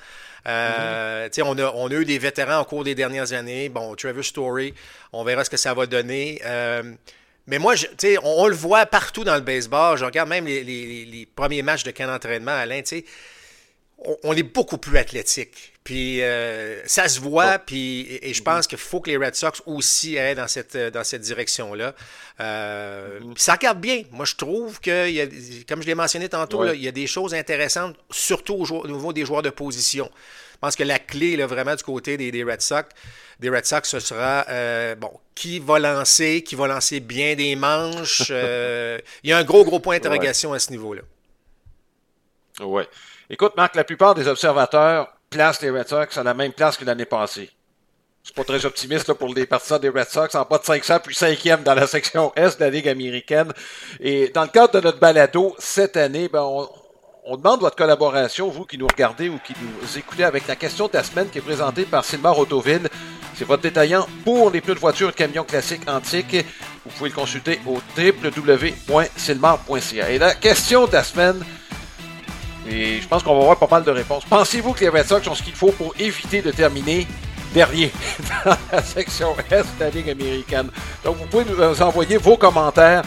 Mm-hmm. 0.46 1.42
on, 1.42 1.58
a, 1.58 1.72
on 1.74 1.88
a 1.88 1.94
eu 1.94 2.04
des 2.04 2.20
vétérans 2.20 2.60
au 2.60 2.64
cours 2.64 2.84
des 2.84 2.94
dernières 2.94 3.32
années. 3.32 3.68
Bon, 3.68 3.96
Trevor 3.96 4.24
Story, 4.24 4.74
on 5.12 5.24
verra 5.24 5.42
ce 5.42 5.50
que 5.50 5.56
ça 5.56 5.74
va 5.74 5.86
donner. 5.86 6.40
Mais 7.46 7.58
moi, 7.58 7.74
je, 7.74 7.86
on, 8.22 8.42
on, 8.44 8.46
le 8.46 8.54
voit 8.54 8.86
partout 8.86 9.24
dans 9.24 9.34
le 9.34 9.40
baseball. 9.40 9.96
Je 9.98 10.04
regarde 10.04 10.28
même 10.28 10.46
les, 10.46 11.28
premiers 11.34 11.62
matchs 11.62 11.84
de 11.84 11.90
camp 11.90 12.06
d'entraînement, 12.06 12.52
Alain. 12.52 12.82
On, 13.98 14.16
on 14.24 14.32
est 14.34 14.42
beaucoup 14.42 14.78
plus 14.78 14.98
athlétique. 14.98 15.72
Puis 15.86 16.20
euh, 16.20 16.84
ça 16.84 17.06
se 17.06 17.20
voit, 17.20 17.60
puis 17.60 18.18
et, 18.20 18.34
je 18.34 18.42
pense 18.42 18.66
qu'il 18.66 18.76
faut 18.76 19.00
que 19.00 19.08
les 19.08 19.16
Red 19.16 19.36
Sox 19.36 19.62
aussi 19.66 20.16
aient 20.16 20.34
dans 20.34 20.48
cette, 20.48 20.76
dans 20.76 21.04
cette 21.04 21.22
direction-là. 21.22 21.94
Euh, 22.40 23.20
ça 23.36 23.52
regarde 23.52 23.80
bien. 23.80 24.02
Moi, 24.10 24.24
je 24.24 24.34
trouve 24.34 24.80
que, 24.80 25.08
y 25.08 25.20
a, 25.20 25.26
comme 25.68 25.82
je 25.82 25.86
l'ai 25.86 25.94
mentionné 25.94 26.28
tantôt, 26.28 26.66
il 26.72 26.82
y 26.82 26.88
a 26.88 26.90
des 26.90 27.06
choses 27.06 27.34
intéressantes, 27.34 27.94
surtout 28.10 28.54
au, 28.54 28.88
niveau 28.88 29.12
des 29.12 29.24
joueurs 29.24 29.42
de 29.42 29.50
position. 29.50 30.10
Je 30.54 30.58
pense 30.58 30.74
que 30.74 30.82
la 30.82 30.98
clé, 30.98 31.36
là, 31.36 31.46
vraiment, 31.46 31.76
du 31.76 31.84
côté 31.84 32.16
des, 32.16 32.42
Red 32.42 32.62
Sox, 32.62 32.88
des 33.40 33.50
Red 33.50 33.66
Sox, 33.66 33.88
ce 33.88 34.00
sera 34.00 34.46
euh, 34.48 34.94
bon, 34.94 35.10
qui 35.34 35.58
va 35.58 35.78
lancer, 35.78 36.42
qui 36.42 36.54
va 36.54 36.66
lancer 36.66 37.00
bien 37.00 37.34
des 37.34 37.56
manches. 37.56 38.30
il 38.30 39.30
y 39.30 39.32
a 39.32 39.38
un 39.38 39.44
gros, 39.44 39.64
gros 39.64 39.80
point 39.80 39.96
d'interrogation 39.96 40.52
à 40.52 40.58
ce 40.58 40.70
niveau-là. 40.70 41.02
Oui. 42.60 42.84
Écoute, 43.28 43.52
Marc, 43.56 43.74
la 43.74 43.84
plupart 43.84 44.14
des 44.14 44.28
observateurs 44.28 45.12
place 45.30 45.60
les 45.60 45.70
Red 45.70 45.88
Sox 45.88 46.16
à 46.16 46.22
la 46.22 46.34
même 46.34 46.52
place 46.52 46.76
que 46.76 46.84
l'année 46.84 47.04
passée. 47.04 47.50
C'est 48.22 48.34
pas 48.34 48.44
très 48.44 48.64
optimiste 48.66 49.12
pour 49.12 49.32
les 49.32 49.46
partisans 49.46 49.78
des 49.78 49.88
Red 49.88 50.08
Sox, 50.08 50.34
en 50.34 50.44
pas 50.44 50.58
de 50.58 50.64
500 50.64 50.98
puis 51.04 51.14
5e 51.14 51.62
dans 51.62 51.74
la 51.74 51.86
section 51.86 52.32
Est 52.34 52.58
de 52.58 52.64
la 52.64 52.70
Ligue 52.70 52.88
américaine. 52.88 53.52
Et 54.00 54.30
dans 54.30 54.42
le 54.42 54.48
cadre 54.48 54.74
de 54.74 54.80
notre 54.80 54.98
balado 54.98 55.54
cette 55.58 55.96
année, 55.96 56.28
ben 56.28 56.42
on, 56.42 57.36
demande 57.36 57.60
votre 57.60 57.76
collaboration, 57.76 58.48
vous 58.48 58.64
qui 58.64 58.78
nous 58.78 58.86
regardez 58.86 59.28
ou 59.28 59.38
qui 59.38 59.54
nous 59.60 59.98
écoutez, 59.98 60.24
avec 60.24 60.46
la 60.48 60.56
question 60.56 60.88
de 60.88 60.94
la 60.94 61.04
semaine 61.04 61.28
qui 61.28 61.38
est 61.38 61.42
présentée 61.42 61.84
par 61.84 62.04
Sylmar 62.04 62.36
Autoville. 62.38 62.88
C'est 63.36 63.44
votre 63.44 63.62
détaillant 63.62 64.08
pour 64.24 64.50
les 64.50 64.62
pneus 64.62 64.74
de 64.74 64.80
voiture 64.80 65.14
camions 65.14 65.44
classiques 65.44 65.88
antiques. 65.88 66.44
Vous 66.84 66.90
pouvez 66.96 67.10
le 67.10 67.14
consulter 67.14 67.60
au 67.66 67.78
www.silmar.ca. 67.96 70.10
Et 70.10 70.18
la 70.18 70.34
question 70.34 70.86
de 70.86 70.92
la 70.92 71.04
semaine, 71.04 71.44
et 72.66 73.00
je 73.00 73.06
pense 73.06 73.22
qu'on 73.22 73.34
va 73.34 73.42
avoir 73.42 73.58
pas 73.58 73.68
mal 73.70 73.84
de 73.84 73.90
réponses. 73.90 74.24
Pensez-vous 74.24 74.72
que 74.72 74.80
les 74.80 74.88
Red 74.88 75.06
Sox 75.06 75.28
ont 75.28 75.34
ce 75.34 75.42
qu'il 75.42 75.54
faut 75.54 75.72
pour 75.72 75.92
éviter 75.98 76.40
de 76.40 76.50
terminer 76.50 77.06
dernier 77.52 77.92
dans 78.44 78.56
la 78.72 78.82
section 78.82 79.36
Est 79.50 79.66
de 79.78 79.80
la 79.80 79.90
Ligue 79.90 80.08
américaine? 80.10 80.70
Donc, 81.04 81.18
vous 81.18 81.26
pouvez 81.26 81.44
nous 81.44 81.82
envoyer 81.82 82.16
vos 82.16 82.38
commentaires 82.38 83.02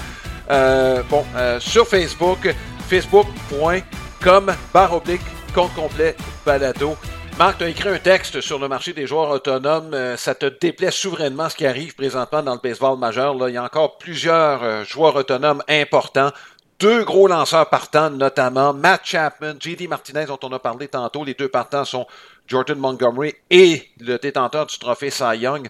euh, 0.52 1.02
bon, 1.10 1.26
euh, 1.36 1.60
sur 1.60 1.88
Facebook, 1.88 2.54
facebook.com, 2.88 4.56
barre 4.74 4.94
oblique, 4.94 5.22
compte 5.56 5.74
complet, 5.74 6.16
balado. 6.46 6.96
Marc, 7.40 7.58
tu 7.58 7.64
as 7.64 7.70
écrit 7.70 7.90
un 7.90 7.98
texte 7.98 8.42
sur 8.42 8.60
le 8.60 8.68
marché 8.68 8.94
des 8.94 9.08
joueurs 9.08 9.32
autonomes. 9.32 9.94
Euh, 9.94 10.18
ça 10.18 10.36
te 10.36 10.46
déplaît 10.46 10.92
souverainement 10.92 11.50
ce 11.50 11.56
qui 11.56 11.66
arrive 11.66 11.96
présentement 11.96 12.44
dans 12.44 12.54
le 12.54 12.60
baseball 12.62 13.00
majeur. 13.00 13.34
Là. 13.34 13.50
Il 13.50 13.56
y 13.56 13.58
a 13.58 13.64
encore 13.64 13.98
plusieurs 13.98 14.84
joueurs 14.84 15.16
autonomes 15.16 15.64
importants 15.68 16.32
deux 16.80 17.04
gros 17.04 17.28
lanceurs 17.28 17.70
partants, 17.70 18.10
notamment 18.10 18.74
Matt 18.74 19.02
Chapman, 19.04 19.56
JD 19.60 19.90
Martinez, 19.90 20.26
dont 20.26 20.40
on 20.44 20.52
a 20.54 20.60
parlé 20.60 20.88
tantôt. 20.88 21.26
Les 21.26 21.34
deux 21.34 21.50
partants 21.50 21.86
sont 21.86 22.08
Jordan 22.48 22.78
Montgomery 22.78 23.36
et 23.50 23.90
le 24.00 24.18
détenteur 24.18 24.66
du 24.66 24.78
trophée 24.80 25.10
Cy 25.10 25.38
Young 25.40 25.68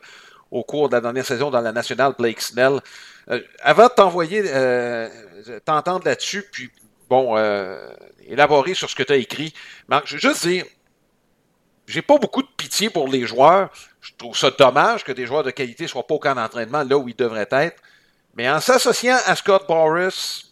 au 0.52 0.64
cours 0.64 0.90
de 0.90 0.96
la 0.96 1.02
dernière 1.02 1.26
saison 1.26 1.50
dans 1.50 1.62
la 1.62 1.72
nationale, 1.72 2.14
Blake 2.18 2.42
Snell. 2.42 2.80
Euh, 3.30 3.42
avant 3.62 3.88
de 3.88 3.94
t'envoyer, 3.94 4.44
euh, 4.46 5.10
t'entendre 5.66 6.06
là-dessus, 6.06 6.44
puis 6.52 6.70
bon, 7.10 7.36
euh, 7.38 7.90
élaborer 8.28 8.74
sur 8.74 8.90
ce 8.90 8.96
que 8.96 9.04
tu 9.04 9.14
as 9.14 9.18
écrit, 9.18 9.54
Marc, 9.88 10.08
je 10.08 10.16
veux 10.16 10.20
juste 10.20 10.48
dire, 10.48 10.66
j'ai 11.89 12.03
pas 12.03 12.19
beaucoup 12.19 12.43
de 12.43 12.48
pitié 12.55 12.91
pour 12.91 13.08
les 13.08 13.25
joueurs. 13.25 13.69
Je 14.00 14.12
trouve 14.15 14.38
ça 14.38 14.51
dommage 14.51 15.03
que 15.03 15.12
des 15.12 15.25
joueurs 15.25 15.43
de 15.43 15.50
qualité 15.50 15.88
soient 15.88 16.05
pas 16.05 16.13
au 16.13 16.19
camp 16.19 16.36
d'entraînement 16.36 16.84
là 16.84 16.96
où 16.96 17.10
ils 17.10 17.15
devraient 17.15 17.48
être. 17.50 17.81
Mais 18.36 18.48
en 18.48 18.62
s'associant 18.62 19.17
à 19.25 19.36
Scott 19.36 19.65
Boris, 19.67 20.51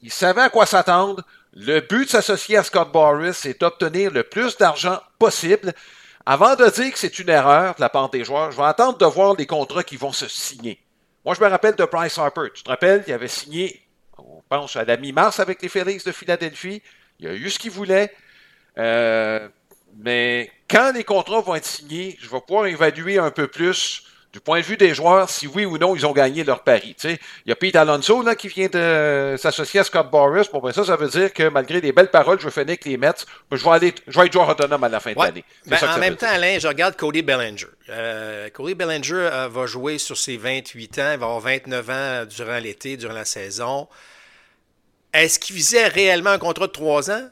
il 0.00 0.10
savait 0.10 0.40
à 0.40 0.48
quoi 0.48 0.64
s'attendre. 0.64 1.22
Le 1.52 1.80
but 1.80 2.06
de 2.06 2.10
s'associer 2.10 2.56
à 2.56 2.62
Scott 2.62 2.90
Boris, 2.90 3.36
c'est 3.36 3.60
d'obtenir 3.60 4.10
le 4.10 4.22
plus 4.22 4.56
d'argent 4.56 4.98
possible. 5.18 5.74
Avant 6.24 6.56
de 6.56 6.66
dire 6.70 6.90
que 6.90 6.98
c'est 6.98 7.18
une 7.18 7.28
erreur 7.28 7.74
de 7.74 7.82
la 7.82 7.90
part 7.90 8.08
des 8.08 8.24
joueurs, 8.24 8.50
je 8.50 8.56
vais 8.56 8.64
attendre 8.64 8.96
de 8.96 9.04
voir 9.04 9.34
les 9.36 9.46
contrats 9.46 9.84
qui 9.84 9.98
vont 9.98 10.12
se 10.12 10.26
signer. 10.26 10.82
Moi, 11.22 11.34
je 11.34 11.42
me 11.42 11.48
rappelle 11.48 11.74
de 11.74 11.84
Bryce 11.84 12.16
Harper. 12.16 12.48
Tu 12.54 12.62
te 12.62 12.70
rappelles, 12.70 13.04
il 13.06 13.12
avait 13.12 13.28
signé, 13.28 13.86
on 14.16 14.42
pense, 14.48 14.74
à 14.76 14.84
la 14.84 14.96
mi-mars 14.96 15.38
avec 15.38 15.60
les 15.60 15.68
Phillies 15.68 16.02
de 16.04 16.12
Philadelphie. 16.12 16.82
Il 17.18 17.28
a 17.28 17.34
eu 17.34 17.50
ce 17.50 17.58
qu'il 17.58 17.72
voulait. 17.72 18.14
Euh, 18.78 19.48
mais 19.98 20.50
quand 20.70 20.92
les 20.94 21.04
contrats 21.04 21.40
vont 21.40 21.54
être 21.54 21.66
signés, 21.66 22.16
je 22.20 22.28
vais 22.30 22.40
pouvoir 22.40 22.66
évaluer 22.66 23.18
un 23.18 23.30
peu 23.30 23.48
plus 23.48 24.04
du 24.32 24.40
point 24.40 24.60
de 24.60 24.64
vue 24.64 24.76
des 24.76 24.94
joueurs, 24.94 25.30
si 25.30 25.46
oui 25.46 25.64
ou 25.64 25.78
non 25.78 25.96
ils 25.96 26.04
ont 26.04 26.12
gagné 26.12 26.44
leur 26.44 26.62
pari. 26.62 26.94
Il 27.02 27.18
y 27.46 27.52
a 27.52 27.56
Pete 27.56 27.74
Alonso 27.76 28.22
là, 28.22 28.34
qui 28.34 28.48
vient 28.48 28.68
de 28.68 29.36
s'associer 29.38 29.80
à 29.80 29.84
Scott 29.84 30.10
Boris. 30.10 30.48
Bon, 30.50 30.60
ben 30.60 30.72
ça, 30.72 30.84
ça 30.84 30.96
veut 30.96 31.08
dire 31.08 31.32
que 31.32 31.48
malgré 31.48 31.80
les 31.80 31.92
belles 31.92 32.10
paroles, 32.10 32.38
je 32.38 32.44
vais 32.44 32.50
finir 32.50 32.68
avec 32.68 32.84
les 32.84 32.98
Mets. 32.98 33.24
Je 33.50 33.64
vais, 33.64 33.70
aller, 33.70 33.94
je 34.06 34.18
vais 34.20 34.26
être 34.26 34.32
joueur 34.32 34.48
autonome 34.48 34.84
à 34.84 34.88
la 34.88 35.00
fin 35.00 35.12
de 35.12 35.18
l'année. 35.18 35.44
Ben, 35.66 35.78
en 35.82 35.98
même 35.98 36.16
temps, 36.16 36.28
Alain, 36.28 36.58
je 36.58 36.68
regarde 36.68 36.94
Cody 36.94 37.22
Bellinger. 37.22 37.66
Euh, 37.88 38.50
Cody 38.50 38.74
Bellinger 38.74 39.14
euh, 39.32 39.48
va 39.48 39.66
jouer 39.66 39.96
sur 39.96 40.16
ses 40.16 40.36
28 40.36 40.98
ans. 40.98 41.12
Il 41.14 41.18
va 41.18 41.26
avoir 41.26 41.40
29 41.40 41.90
ans 41.90 42.24
durant 42.26 42.58
l'été, 42.58 42.98
durant 42.98 43.14
la 43.14 43.24
saison. 43.24 43.88
Est-ce 45.14 45.38
qu'il 45.38 45.56
visait 45.56 45.88
réellement 45.88 46.30
un 46.30 46.38
contrat 46.38 46.66
de 46.66 46.72
3 46.72 47.10
ans? 47.10 47.28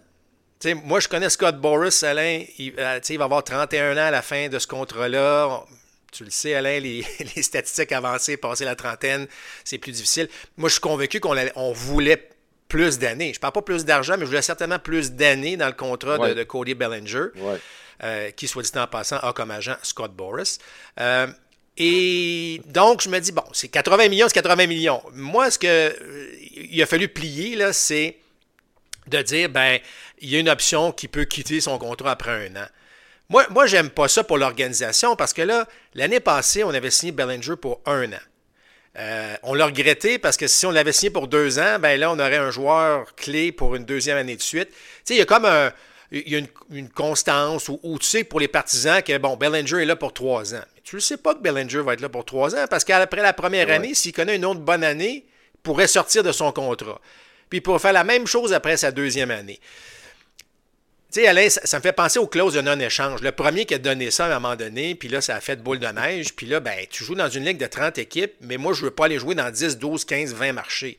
Moi, 0.74 1.00
je 1.00 1.08
connais 1.08 1.30
Scott 1.30 1.56
Boris, 1.60 2.02
Alain. 2.02 2.42
Il, 2.58 2.74
euh, 2.78 3.00
il 3.08 3.18
va 3.18 3.24
avoir 3.24 3.44
31 3.44 3.96
ans 3.96 4.08
à 4.08 4.10
la 4.10 4.22
fin 4.22 4.48
de 4.48 4.58
ce 4.58 4.66
contrat-là. 4.66 5.64
Tu 6.12 6.24
le 6.24 6.30
sais, 6.30 6.54
Alain, 6.54 6.78
les, 6.80 7.04
statistiques 7.42 7.92
avancées, 7.92 8.36
passer 8.36 8.64
la 8.64 8.74
trentaine, 8.74 9.26
c'est 9.64 9.78
plus 9.78 9.92
difficile. 9.92 10.28
Moi, 10.56 10.68
je 10.68 10.74
suis 10.74 10.80
convaincu 10.80 11.20
qu'on 11.20 11.36
on 11.56 11.72
voulait 11.72 12.30
plus 12.68 12.98
d'années. 12.98 13.32
Je 13.32 13.38
ne 13.38 13.40
parle 13.40 13.52
pas 13.52 13.62
plus 13.62 13.84
d'argent, 13.84 14.14
mais 14.16 14.22
je 14.22 14.30
voulais 14.30 14.42
certainement 14.42 14.78
plus 14.78 15.12
d'années 15.12 15.56
dans 15.56 15.66
le 15.66 15.72
contrat 15.72 16.18
de, 16.18 16.42
Cody 16.42 16.74
Bellinger, 16.74 17.26
euh, 18.02 18.30
qui, 18.32 18.48
soit 18.48 18.62
dit 18.62 18.78
en 18.78 18.86
passant, 18.86 19.18
a 19.18 19.32
comme 19.32 19.50
agent 19.50 19.76
Scott 19.82 20.12
Boris. 20.12 20.58
Euh, 21.00 21.26
et 21.76 22.62
donc, 22.66 23.02
je 23.02 23.08
me 23.08 23.18
dis, 23.18 23.32
bon, 23.32 23.44
c'est 23.52 23.68
80 23.68 24.08
millions, 24.08 24.26
c'est 24.28 24.34
80 24.34 24.66
millions. 24.66 25.02
Moi, 25.12 25.50
ce 25.50 25.58
qu'il 25.58 25.68
euh, 25.68 25.92
il 26.54 26.82
a 26.82 26.86
fallu 26.86 27.08
plier, 27.08 27.54
là, 27.54 27.72
c'est 27.72 28.16
de 29.08 29.22
dire, 29.22 29.48
ben, 29.48 29.78
il 30.20 30.30
y 30.30 30.36
a 30.36 30.40
une 30.40 30.48
option 30.48 30.92
qui 30.92 31.08
peut 31.08 31.24
quitter 31.24 31.60
son 31.60 31.78
contrat 31.78 32.12
après 32.12 32.48
un 32.48 32.56
an. 32.56 32.66
Moi, 33.28 33.46
moi 33.50 33.66
j'aime 33.66 33.90
pas 33.90 34.08
ça 34.08 34.24
pour 34.24 34.38
l'organisation 34.38 35.16
parce 35.16 35.32
que 35.32 35.42
là, 35.42 35.66
l'année 35.94 36.20
passée, 36.20 36.64
on 36.64 36.70
avait 36.70 36.90
signé 36.90 37.12
Bellinger 37.12 37.56
pour 37.56 37.80
un 37.86 38.12
an. 38.12 38.20
Euh, 38.98 39.36
on 39.42 39.54
l'a 39.54 39.66
regretté 39.66 40.18
parce 40.18 40.36
que 40.36 40.46
si 40.46 40.64
on 40.64 40.70
l'avait 40.70 40.92
signé 40.92 41.10
pour 41.10 41.28
deux 41.28 41.58
ans, 41.58 41.78
ben 41.78 41.98
là, 42.00 42.10
on 42.10 42.18
aurait 42.18 42.36
un 42.36 42.50
joueur 42.50 43.14
clé 43.14 43.52
pour 43.52 43.74
une 43.74 43.84
deuxième 43.84 44.16
année 44.16 44.36
de 44.36 44.42
suite. 44.42 44.70
Tu 44.70 44.76
sais, 45.04 45.14
il 45.14 45.18
y 45.18 45.22
a 45.22 45.26
comme 45.26 45.44
un, 45.44 45.70
il 46.12 46.28
y 46.28 46.36
a 46.36 46.40
une, 46.70 46.88
constance 46.88 47.68
où, 47.68 47.98
tu 47.98 48.06
sais, 48.06 48.24
pour 48.24 48.40
les 48.40 48.48
partisans, 48.48 49.02
que 49.02 49.18
bon, 49.18 49.36
Bellinger 49.36 49.82
est 49.82 49.86
là 49.86 49.96
pour 49.96 50.14
trois 50.14 50.54
ans. 50.54 50.62
Mais 50.74 50.80
tu 50.84 50.96
ne 50.96 51.00
sais 51.00 51.16
pas 51.16 51.34
que 51.34 51.40
Bellinger 51.40 51.80
va 51.80 51.94
être 51.94 52.00
là 52.00 52.08
pour 52.08 52.24
trois 52.24 52.54
ans 52.54 52.66
parce 52.70 52.84
qu'après 52.84 53.22
la 53.22 53.32
première 53.32 53.70
année, 53.70 53.94
s'il 53.94 54.12
connaît 54.12 54.36
une 54.36 54.44
autre 54.44 54.60
bonne 54.60 54.84
année, 54.84 55.26
il 55.54 55.60
pourrait 55.62 55.88
sortir 55.88 56.22
de 56.22 56.32
son 56.32 56.52
contrat. 56.52 57.00
Puis 57.48 57.58
il 57.58 57.62
pourrait 57.62 57.78
faire 57.78 57.92
la 57.92 58.04
même 58.04 58.26
chose 58.26 58.52
après 58.52 58.76
sa 58.76 58.90
deuxième 58.90 59.30
année. 59.30 59.60
Tu 61.12 61.20
sais, 61.20 61.28
Alain, 61.28 61.48
ça, 61.48 61.78
me 61.78 61.82
fait 61.82 61.92
penser 61.92 62.18
aux 62.18 62.26
clauses 62.26 62.54
de 62.54 62.60
non-échange. 62.60 63.22
Le 63.22 63.30
premier 63.30 63.64
qui 63.64 63.74
a 63.74 63.78
donné 63.78 64.10
ça 64.10 64.26
à 64.26 64.36
un 64.36 64.40
moment 64.40 64.56
donné, 64.56 64.96
puis 64.96 65.08
là, 65.08 65.20
ça 65.20 65.36
a 65.36 65.40
fait 65.40 65.56
de 65.56 65.62
boule 65.62 65.78
de 65.78 65.86
neige. 65.86 66.34
Puis 66.34 66.46
là, 66.46 66.58
ben, 66.58 66.84
tu 66.90 67.04
joues 67.04 67.14
dans 67.14 67.28
une 67.28 67.44
ligue 67.44 67.58
de 67.58 67.66
30 67.66 67.98
équipes, 67.98 68.34
mais 68.40 68.56
moi, 68.56 68.72
je 68.72 68.82
veux 68.82 68.90
pas 68.90 69.04
aller 69.04 69.18
jouer 69.18 69.34
dans 69.34 69.50
10, 69.50 69.78
12, 69.78 70.04
15, 70.04 70.34
20 70.34 70.52
marchés. 70.52 70.98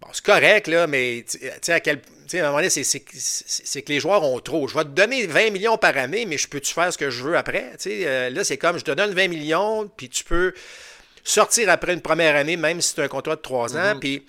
Bon, 0.00 0.08
c'est 0.12 0.24
correct, 0.24 0.66
là, 0.68 0.86
mais 0.86 1.24
tu 1.30 1.38
sais, 1.60 1.72
à 1.72 1.80
quel. 1.80 2.00
à 2.32 2.36
un 2.38 2.42
moment 2.42 2.56
donné, 2.56 2.70
c'est 2.70 2.82
que 2.82 3.92
les 3.92 4.00
joueurs 4.00 4.22
ont 4.24 4.40
trop. 4.40 4.66
Je 4.68 4.74
vais 4.74 4.84
te 4.84 4.88
donner 4.88 5.26
20 5.26 5.50
millions 5.50 5.76
par 5.76 5.96
année, 5.98 6.24
mais 6.24 6.38
je 6.38 6.48
peux-tu 6.48 6.72
faire 6.72 6.92
ce 6.92 6.98
que 6.98 7.10
je 7.10 7.22
veux 7.22 7.36
après? 7.36 7.72
Euh, 7.86 8.30
là, 8.30 8.42
c'est 8.42 8.56
comme 8.56 8.78
je 8.78 8.84
te 8.84 8.90
donne 8.90 9.12
20 9.12 9.28
millions, 9.28 9.88
puis 9.96 10.08
tu 10.08 10.24
peux 10.24 10.54
sortir 11.22 11.68
après 11.70 11.92
une 11.92 12.00
première 12.00 12.36
année, 12.36 12.56
même 12.56 12.80
si 12.80 12.94
c'est 12.94 13.02
un 13.02 13.08
contrat 13.08 13.36
de 13.36 13.40
trois 13.40 13.76
ans, 13.76 13.98
puis 14.00 14.24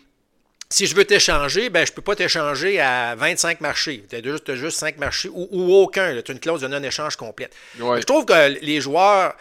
si 0.76 0.88
je 0.88 0.96
veux 0.96 1.06
t'échanger, 1.06 1.70
ben, 1.70 1.86
je 1.86 1.92
ne 1.94 1.96
peux 1.96 2.02
pas 2.02 2.18
t'échanger 2.18 2.82
à 2.82 3.16
25 3.16 3.62
marchés. 3.62 4.04
Tu 4.10 4.16
as 4.18 4.22
juste, 4.22 4.56
juste 4.56 4.78
5 4.78 4.98
marchés 4.98 5.30
ou, 5.32 5.74
aucun. 5.74 6.22
Tu 6.22 6.32
as 6.32 6.34
une 6.34 6.40
clause 6.42 6.60
de 6.60 6.68
non-échange 6.68 7.16
complète. 7.16 7.56
Je 7.80 8.04
trouve 8.04 8.26
que 8.26 8.60
les 8.62 8.82
joueurs, 8.82 9.38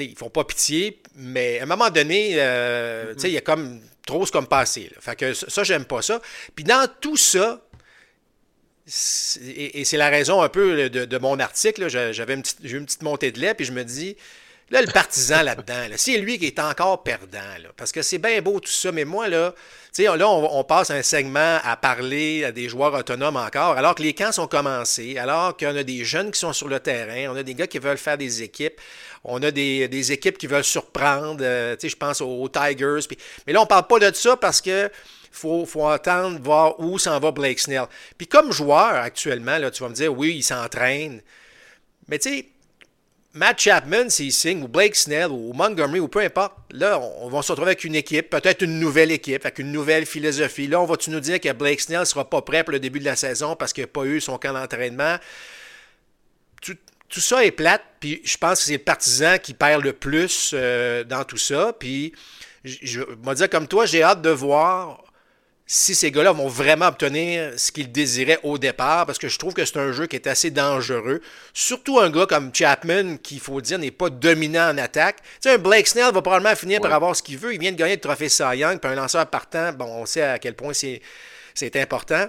ils 0.00 0.10
ne 0.10 0.16
font 0.16 0.30
pas 0.30 0.42
pitié, 0.42 1.00
mais 1.14 1.60
à 1.60 1.62
un 1.62 1.66
moment 1.66 1.88
donné, 1.88 2.32
euh, 2.38 3.14
il 3.22 3.30
y 3.30 3.36
a 3.36 3.42
comme 3.42 3.80
trop 4.04 4.26
ce 4.26 4.32
comme 4.32 4.48
passé. 4.48 4.90
Fait 4.98 5.14
que 5.14 5.34
ça, 5.34 5.62
j'aime 5.62 5.84
pas 5.84 6.02
ça. 6.02 6.20
Puis 6.56 6.64
dans 6.64 6.88
tout 7.00 7.16
ça, 7.16 7.60
et 8.88 9.84
c'est 9.84 9.96
la 9.96 10.08
raison 10.08 10.42
un 10.42 10.48
peu 10.48 10.90
de, 10.90 11.18
mon 11.18 11.38
article, 11.38 11.88
j'avais 11.88 12.34
une 12.34 12.42
j'ai 12.64 12.76
une 12.76 12.86
petite 12.86 13.02
montée 13.02 13.30
de 13.30 13.38
lait, 13.38 13.54
puis 13.54 13.66
je 13.66 13.72
me 13.72 13.84
dis, 13.84 14.16
Là, 14.70 14.80
le 14.80 14.90
partisan 14.90 15.42
là-dedans, 15.42 15.86
c'est 15.96 16.16
lui 16.16 16.38
qui 16.38 16.46
est 16.46 16.58
encore 16.58 17.02
perdant. 17.02 17.38
parce 17.76 17.92
que 17.92 18.00
c'est 18.00 18.18
bien 18.18 18.40
beau 18.40 18.60
tout 18.60 18.70
ça, 18.70 18.92
mais 18.92 19.04
moi, 19.04 19.28
là, 19.28 19.54
là 19.98 20.28
on, 20.28 20.64
passe 20.64 20.90
un 20.90 21.02
segment 21.02 21.58
à 21.62 21.76
parler 21.76 22.44
à 22.44 22.52
des 22.52 22.68
joueurs 22.68 22.94
autonomes 22.94 23.36
encore, 23.36 23.76
alors 23.76 23.94
que 23.94 24.02
les 24.02 24.14
camps 24.14 24.32
sont 24.32 24.46
commencés, 24.46 25.18
alors 25.18 25.56
qu'on 25.56 25.76
a 25.76 25.82
des 25.82 26.04
jeunes 26.04 26.30
qui 26.30 26.40
sont 26.40 26.54
sur 26.54 26.68
le 26.68 26.80
terrain, 26.80 27.30
on 27.30 27.36
a 27.36 27.42
des 27.42 27.54
gars 27.54 27.66
qui 27.66 27.78
veulent 27.78 27.98
faire 27.98 28.16
des 28.16 28.42
équipes, 28.42 28.80
on 29.22 29.42
a 29.42 29.50
des, 29.50 30.12
équipes 30.12 30.38
qui 30.38 30.46
veulent 30.46 30.64
surprendre, 30.64 31.42
euh, 31.42 31.76
je 31.82 31.96
pense 31.96 32.22
aux, 32.22 32.48
Tigers. 32.48 33.06
mais 33.46 33.52
là, 33.52 33.60
on 33.60 33.66
parle 33.66 33.86
pas 33.86 33.98
de 33.98 34.14
ça 34.14 34.36
parce 34.36 34.62
que 34.62 34.90
faut, 35.30 35.66
faut 35.66 35.88
attendre, 35.88 36.40
voir 36.42 36.80
où 36.80 36.98
s'en 36.98 37.18
va 37.20 37.32
Blake 37.32 37.58
Snell. 37.58 37.86
Puis 38.16 38.26
comme 38.26 38.50
joueur 38.50 38.94
actuellement, 38.94 39.58
là, 39.58 39.70
tu 39.70 39.82
vas 39.82 39.90
me 39.90 39.94
dire, 39.94 40.16
oui, 40.16 40.36
il 40.36 40.42
s'entraîne. 40.42 41.20
Mais 42.08 42.18
tu 42.18 42.30
sais, 42.30 42.46
Matt 43.34 43.60
Chapman, 43.60 44.08
s'il 44.10 44.32
signe, 44.32 44.62
ou 44.62 44.68
Blake 44.68 44.94
Snell, 44.94 45.30
ou 45.32 45.52
Montgomery, 45.52 45.98
ou 45.98 46.06
peu 46.06 46.20
importe, 46.20 46.54
là, 46.70 47.00
on, 47.00 47.28
va 47.28 47.42
se 47.42 47.50
retrouver 47.50 47.72
avec 47.72 47.82
une 47.82 47.96
équipe, 47.96 48.30
peut-être 48.30 48.62
une 48.62 48.78
nouvelle 48.78 49.10
équipe, 49.10 49.44
avec 49.44 49.58
une 49.58 49.72
nouvelle 49.72 50.06
philosophie. 50.06 50.68
Là, 50.68 50.80
on 50.80 50.84
va-tu 50.84 51.10
nous 51.10 51.18
dire 51.18 51.40
que 51.40 51.52
Blake 51.52 51.80
Snell 51.80 52.00
ne 52.00 52.04
sera 52.04 52.30
pas 52.30 52.42
prêt 52.42 52.62
pour 52.62 52.70
le 52.70 52.78
début 52.78 53.00
de 53.00 53.04
la 53.04 53.16
saison 53.16 53.56
parce 53.56 53.72
qu'il 53.72 53.82
n'a 53.82 53.88
pas 53.88 54.04
eu 54.04 54.20
son 54.20 54.38
camp 54.38 54.52
d'entraînement? 54.52 55.16
Tout, 56.62 57.20
ça 57.20 57.44
est 57.44 57.52
plate, 57.52 57.82
puis 58.00 58.20
je 58.24 58.36
pense 58.36 58.60
que 58.60 58.66
c'est 58.66 58.72
le 58.72 58.78
partisan 58.78 59.38
qui 59.38 59.54
perd 59.54 59.84
le 59.84 59.92
plus 59.92 60.52
euh, 60.52 61.04
dans 61.04 61.24
tout 61.24 61.36
ça. 61.36 61.72
Puis, 61.78 62.12
je, 62.64 62.76
je 62.82 63.00
vais 63.00 63.34
dire 63.34 63.50
comme 63.50 63.68
toi, 63.68 63.84
j'ai 63.84 64.02
hâte 64.02 64.22
de 64.22 64.30
voir 64.30 65.03
si 65.66 65.94
ces 65.94 66.10
gars-là 66.10 66.32
vont 66.32 66.48
vraiment 66.48 66.88
obtenir 66.88 67.52
ce 67.56 67.72
qu'ils 67.72 67.90
désiraient 67.90 68.38
au 68.42 68.58
départ, 68.58 69.06
parce 69.06 69.18
que 69.18 69.28
je 69.28 69.38
trouve 69.38 69.54
que 69.54 69.64
c'est 69.64 69.78
un 69.78 69.92
jeu 69.92 70.06
qui 70.06 70.16
est 70.16 70.26
assez 70.26 70.50
dangereux. 70.50 71.22
Surtout 71.54 71.98
un 71.98 72.10
gars 72.10 72.26
comme 72.26 72.54
Chapman, 72.54 73.16
qui, 73.16 73.36
il 73.36 73.40
faut 73.40 73.62
dire, 73.62 73.78
n'est 73.78 73.90
pas 73.90 74.10
dominant 74.10 74.70
en 74.70 74.76
attaque. 74.76 75.22
Tu 75.22 75.48
sais, 75.48 75.54
un 75.54 75.58
Blake 75.58 75.86
Snell 75.86 76.12
va 76.12 76.20
probablement 76.20 76.54
finir 76.54 76.80
par 76.82 76.92
avoir 76.92 77.16
ce 77.16 77.22
qu'il 77.22 77.38
veut. 77.38 77.54
Il 77.54 77.60
vient 77.60 77.72
de 77.72 77.78
gagner 77.78 77.94
le 77.94 78.00
trophée 78.00 78.28
Cy 78.28 78.42
Young, 78.56 78.78
puis 78.78 78.90
un 78.90 78.94
lanceur 78.94 79.26
partant, 79.26 79.72
bon, 79.72 79.86
on 79.86 80.04
sait 80.04 80.22
à 80.22 80.38
quel 80.38 80.54
point 80.54 80.72
c'est 80.74 81.76
important. 81.76 82.26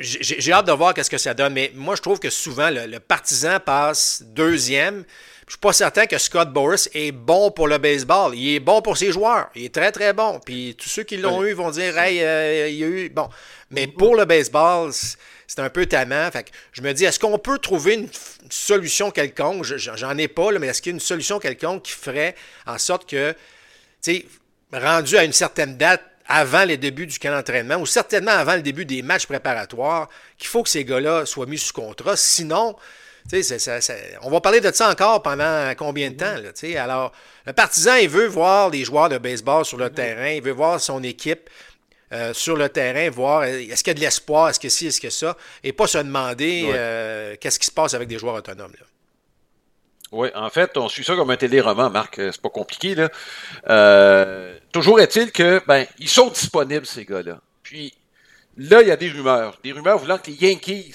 J'ai 0.00 0.52
hâte 0.52 0.66
de 0.66 0.72
voir 0.72 0.94
qu'est-ce 0.94 1.10
que 1.10 1.18
ça 1.18 1.34
donne, 1.34 1.52
mais 1.52 1.70
moi, 1.76 1.94
je 1.94 2.02
trouve 2.02 2.18
que 2.18 2.28
souvent, 2.28 2.70
le 2.70 2.98
partisan 2.98 3.60
passe 3.60 4.24
deuxième, 4.26 5.04
je 5.46 5.52
suis 5.52 5.60
pas 5.60 5.72
certain 5.72 6.06
que 6.06 6.16
Scott 6.16 6.52
Boris 6.52 6.88
est 6.94 7.12
bon 7.12 7.50
pour 7.50 7.68
le 7.68 7.76
baseball. 7.76 8.34
Il 8.34 8.54
est 8.54 8.60
bon 8.60 8.80
pour 8.80 8.96
ses 8.96 9.12
joueurs. 9.12 9.50
Il 9.54 9.64
est 9.64 9.74
très, 9.74 9.92
très 9.92 10.14
bon. 10.14 10.40
Puis 10.44 10.74
tous 10.78 10.88
ceux 10.88 11.02
qui 11.02 11.18
l'ont 11.18 11.44
eu 11.44 11.52
vont 11.52 11.70
dire 11.70 11.98
Hey, 11.98 12.22
euh, 12.22 12.68
il 12.68 12.76
y 12.76 12.84
a 12.84 12.86
eu. 12.86 13.08
Bon. 13.10 13.28
Mais 13.70 13.86
pour 13.86 14.16
le 14.16 14.24
baseball, 14.24 14.90
c'est 15.46 15.60
un 15.60 15.68
peu 15.68 15.84
tannant. 15.84 16.30
Fait 16.30 16.44
que 16.44 16.50
je 16.72 16.80
me 16.80 16.92
dis, 16.92 17.04
est-ce 17.04 17.18
qu'on 17.18 17.38
peut 17.38 17.58
trouver 17.58 17.94
une, 17.94 18.08
solution 18.50 19.10
quelconque? 19.10 19.64
J'en 19.64 20.16
ai 20.16 20.28
pas, 20.28 20.50
mais 20.52 20.68
est-ce 20.68 20.80
qu'il 20.80 20.92
y 20.92 20.94
a 20.94 20.96
une 20.96 21.00
solution 21.00 21.38
quelconque 21.38 21.82
qui 21.82 21.92
ferait 21.92 22.34
en 22.66 22.78
sorte 22.78 23.08
que, 23.08 23.32
tu 24.02 24.14
sais, 24.14 24.26
rendu 24.72 25.16
à 25.16 25.24
une 25.24 25.32
certaine 25.32 25.76
date, 25.76 26.02
avant 26.26 26.64
les 26.64 26.78
débuts 26.78 27.06
du 27.06 27.18
camp 27.18 27.32
d'entraînement 27.32 27.76
ou 27.76 27.84
certainement 27.84 28.30
avant 28.30 28.54
le 28.54 28.62
début 28.62 28.86
des 28.86 29.02
matchs 29.02 29.26
préparatoires, 29.26 30.08
qu'il 30.38 30.48
faut 30.48 30.62
que 30.62 30.70
ces 30.70 30.82
gars-là 30.82 31.26
soient 31.26 31.44
mis 31.44 31.58
sous 31.58 31.74
contrat? 31.74 32.16
Sinon, 32.16 32.76
on 34.22 34.30
va 34.30 34.40
parler 34.40 34.60
de 34.60 34.70
ça 34.72 34.90
encore 34.90 35.22
pendant 35.22 35.72
combien 35.76 36.10
de 36.10 36.16
temps? 36.16 36.36
Là, 36.36 36.82
Alors, 36.82 37.12
le 37.46 37.52
partisan, 37.52 37.96
il 37.96 38.08
veut 38.08 38.26
voir 38.26 38.70
les 38.70 38.84
joueurs 38.84 39.08
de 39.08 39.18
baseball 39.18 39.64
sur 39.64 39.78
le 39.78 39.90
terrain, 39.90 40.30
il 40.30 40.42
veut 40.42 40.52
voir 40.52 40.80
son 40.80 41.02
équipe 41.02 41.48
euh, 42.12 42.34
sur 42.34 42.56
le 42.56 42.68
terrain, 42.68 43.08
voir 43.10 43.44
est-ce 43.44 43.82
qu'il 43.82 43.88
y 43.88 43.90
a 43.90 43.94
de 43.94 44.00
l'espoir, 44.00 44.50
est-ce 44.50 44.60
que 44.60 44.68
ci, 44.68 44.88
est-ce 44.88 45.00
que 45.00 45.10
ça, 45.10 45.36
et 45.62 45.72
pas 45.72 45.86
se 45.86 45.98
demander 45.98 46.70
euh, 46.74 47.34
qu'est-ce 47.40 47.58
qui 47.58 47.66
se 47.66 47.72
passe 47.72 47.94
avec 47.94 48.08
des 48.08 48.18
joueurs 48.18 48.34
autonomes. 48.34 48.74
Oui, 50.12 50.28
en 50.34 50.50
fait, 50.50 50.76
on 50.76 50.88
suit 50.88 51.02
ça 51.02 51.16
comme 51.16 51.30
un 51.30 51.36
téléroman, 51.36 51.90
Marc. 51.90 52.16
C'est 52.16 52.40
pas 52.40 52.50
compliqué. 52.50 52.94
Là. 52.94 53.08
Euh, 53.68 54.56
toujours 54.70 55.00
est-il 55.00 55.32
que 55.32 55.60
ben, 55.66 55.86
ils 55.98 56.08
sont 56.08 56.28
disponibles, 56.28 56.86
ces 56.86 57.04
gars-là. 57.04 57.40
Puis 57.64 57.92
là, 58.58 58.82
il 58.82 58.88
y 58.88 58.92
a 58.92 58.96
des 58.96 59.08
rumeurs. 59.08 59.58
Des 59.64 59.72
rumeurs 59.72 59.98
voulant 59.98 60.18
que 60.18 60.30
les 60.30 60.36
Yankees, 60.36 60.94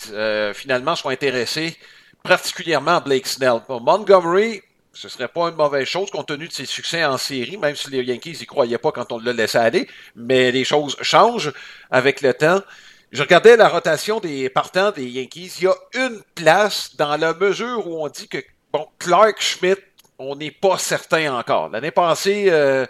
finalement, 0.54 0.96
soient 0.96 1.12
intéressés 1.12 1.76
particulièrement 2.24 3.02
Blake 3.02 3.28
Snell. 3.28 3.62
Pour 3.66 3.82
Montgomery, 3.82 4.62
ce 4.94 5.08
serait 5.10 5.28
pas 5.28 5.50
une 5.50 5.56
mauvaise 5.56 5.88
chose 5.88 6.10
compte 6.12 6.28
tenu 6.28 6.48
de 6.48 6.54
ses 6.54 6.66
succès 6.66 7.06
en 7.06 7.18
série, 7.18 7.58
même 7.58 7.76
si 7.76 7.90
les 7.90 8.04
Yankees 8.04 8.38
n'y 8.40 8.46
croyaient 8.46 8.78
pas 8.78 8.92
quand 8.92 9.12
on 9.12 9.20
l'a 9.20 9.34
laissé 9.34 9.58
aller, 9.58 9.88
mais 10.16 10.52
les 10.52 10.64
choses 10.64 10.98
changent 11.02 11.54
avec 11.92 12.22
le 12.22 12.34
temps. 12.34 12.62
Je 13.12 13.24
regardais 13.24 13.58
la 13.58 13.70
rotation 13.70 14.20
des 14.20 14.50
partants 14.50 14.92
des 14.92 15.06
Yankees. 15.06 15.54
Il 15.60 15.64
y 15.64 15.68
a 15.68 15.76
une 15.96 16.22
place 16.36 16.96
dans 16.96 17.18
la 17.18 17.34
mesure 17.34 17.88
où 17.88 18.04
on 18.04 18.08
dit 18.08 18.28
que 18.28 18.38
bon, 18.72 18.88
Clark 19.00 19.42
Schmidt, 19.42 19.82
on 20.20 20.36
n'est 20.36 20.52
pas 20.52 20.78
certain 20.78 21.34
encore. 21.34 21.70
L'année 21.70 21.92
passée, 21.92 22.48
euh, 22.50 22.86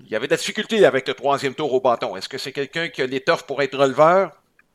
il 0.00 0.08
y 0.08 0.14
avait 0.14 0.26
de 0.26 0.32
la 0.32 0.36
difficulté 0.36 0.84
avec 0.84 1.08
le 1.08 1.14
troisième 1.14 1.54
tour 1.54 1.72
au 1.72 1.80
bâton. 1.80 2.16
Est-ce 2.16 2.28
que 2.28 2.38
c'est 2.38 2.52
quelqu'un 2.52 2.88
qui 2.88 3.02
a 3.02 3.06
l'étoffe 3.06 3.44
pour 3.44 3.62
être 3.62 3.76
releveur? 3.76 4.30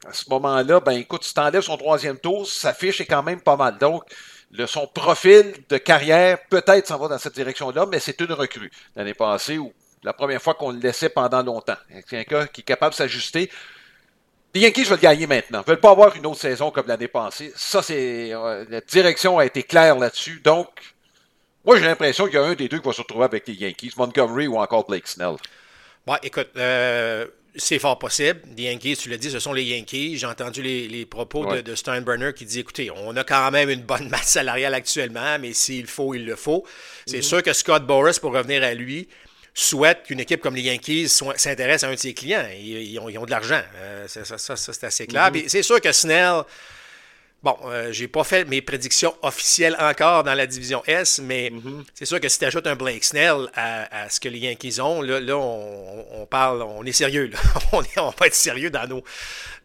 À 0.08 0.14
ce 0.14 0.30
moment-là, 0.30 0.80
ben 0.80 0.94
écoute, 0.94 1.24
si 1.24 1.34
tu 1.34 1.40
enlèves 1.40 1.62
son 1.62 1.78
troisième 1.78 2.18
tour, 2.18 2.48
sa 2.48 2.74
fiche 2.74 3.02
est 3.02 3.06
quand 3.06 3.24
même 3.24 3.42
pas 3.42 3.56
mal. 3.56 3.78
Donc, 3.78 4.04
son 4.66 4.88
profil 4.88 5.54
de 5.70 5.78
carrière, 5.78 6.40
peut-être 6.50 6.88
s'en 6.88 6.98
va 6.98 7.08
dans 7.08 7.18
cette 7.18 7.36
direction-là, 7.36 7.86
mais 7.86 8.00
c'est 8.00 8.20
une 8.20 8.34
recrue. 8.34 8.72
L'année 8.96 9.14
passée, 9.14 9.58
ou 9.58 9.74
la 10.04 10.14
première 10.14 10.42
fois 10.42 10.56
qu'on 10.56 10.72
le 10.72 10.80
laissait 10.80 11.10
pendant 11.10 11.44
longtemps. 11.44 11.78
C'est 12.10 12.20
un 12.20 12.24
gars 12.24 12.48
qui 12.48 12.62
est 12.62 12.66
capable 12.66 12.92
de 12.92 12.98
s'ajuster. 12.98 13.50
Les 14.54 14.62
Yankees 14.62 14.84
veulent 14.84 15.00
gagner 15.00 15.28
maintenant. 15.28 15.64
Ils 15.66 15.70
veulent 15.70 15.80
pas 15.80 15.92
avoir 15.92 16.16
une 16.16 16.26
autre 16.26 16.40
saison 16.40 16.72
comme 16.72 16.88
l'année 16.88 17.08
passée. 17.08 17.54
Ça, 17.56 17.82
c'est. 17.82 18.34
Euh, 18.34 18.66
la 18.70 18.82
direction 18.82 19.38
a 19.38 19.46
été 19.46 19.64
claire 19.64 19.98
là-dessus. 19.98 20.42
Donc, 20.44 20.68
moi, 21.64 21.78
j'ai 21.78 21.86
l'impression 21.86 22.26
qu'il 22.26 22.36
y 22.36 22.38
a 22.38 22.44
un 22.44 22.56
des 22.56 22.68
deux 22.68 22.80
qui 22.80 22.88
va 22.88 22.94
se 22.94 23.02
retrouver 23.02 23.26
avec 23.26 23.48
les 23.48 23.54
Yankees, 23.54 23.94
Montgomery 23.96 24.48
ou 24.48 24.58
encore 24.58 24.86
Blake 24.86 25.08
Snell. 25.08 25.36
Bon, 26.06 26.18
écoute, 26.24 26.50
euh, 26.58 27.28
c'est 27.56 27.80
fort 27.80 28.00
possible. 28.00 28.42
Les 28.56 28.64
Yankees, 28.64 28.98
tu 28.98 29.10
l'as 29.10 29.18
dit, 29.18 29.30
ce 29.30 29.40
sont 29.40 29.54
les 29.54 29.64
Yankees. 29.64 30.18
J'ai 30.18 30.28
entendu 30.28 30.62
les, 30.62 31.06
propos 31.06 31.56
de, 31.62 31.76
Steinbrenner 31.76 32.34
qui 32.34 32.46
dit 32.46 32.60
écoutez, 32.60 32.90
on 32.92 33.16
a 33.18 33.24
quand 33.24 33.52
même 33.52 33.70
une 33.70 33.82
bonne 33.82 34.10
masse 34.10 34.30
salariale 34.30 34.74
actuellement, 34.74 35.38
mais 35.40 35.54
s'il 35.54 35.88
faut, 35.88 36.14
il 36.14 36.26
le 36.26 36.36
faut. 36.36 36.66
C'est 37.06 37.18
mhm. 37.18 37.24
sûr 37.24 37.44
que 37.44 37.54
Scott 37.54 37.86
Boris, 37.86 38.20
pour 38.20 38.34
revenir 38.34 38.64
à 38.64 38.74
lui, 38.74 39.08
souhaite 39.54 40.04
qu'une 40.04 40.20
équipe 40.20 40.42
comme 40.42 40.56
les 40.56 40.62
Yankees 40.62 41.10
s'intéresse 41.36 41.84
à 41.84 41.88
un 41.88 41.94
de 41.94 42.00
ses 42.00 42.14
clients. 42.14 42.48
Ils, 42.58 42.98
ont, 43.00 43.26
de 43.26 43.32
l'argent. 43.32 43.62
Euh, 43.76 44.08
ça, 44.08 44.56
c'est 44.56 44.84
assez 44.86 45.08
clair. 45.08 45.32
Mhm. 45.34 45.44
C'est 45.48 45.64
sûr 45.64 45.82
que 45.82 45.92
Snell 45.92 46.44
Bon, 47.44 47.58
euh, 47.66 47.92
j'ai 47.92 48.08
pas 48.08 48.24
fait 48.24 48.46
mes 48.46 48.62
prédictions 48.62 49.16
officielles 49.24 49.76
encore 49.80 50.24
dans 50.24 50.36
la 50.36 50.46
division 50.46 50.84
S, 50.86 51.20
mais 51.24 51.50
mhm. 51.50 51.84
c'est 51.96 52.06
sûr 52.06 52.20
que 52.20 52.30
si 52.30 52.38
tu 52.38 52.46
ajoutes 52.46 52.68
un 52.68 52.76
Blake 52.76 53.04
Snell 53.04 53.48
à, 53.56 54.10
ce 54.10 54.20
que 54.20 54.30
les 54.30 54.38
Yankees 54.38 54.80
ont, 54.80 55.02
là, 55.02 55.20
là 55.20 55.38
on, 55.38 56.28
parle, 56.30 56.62
on 56.62 56.84
est 56.86 56.92
sérieux. 56.92 57.32
Là. 57.34 57.40
on, 57.72 57.82
est, 57.82 57.98
on 57.98 58.12
va 58.12 58.28
être 58.28 58.36
sérieux 58.36 58.70
dans, 58.70 58.88
nos, 58.88 59.04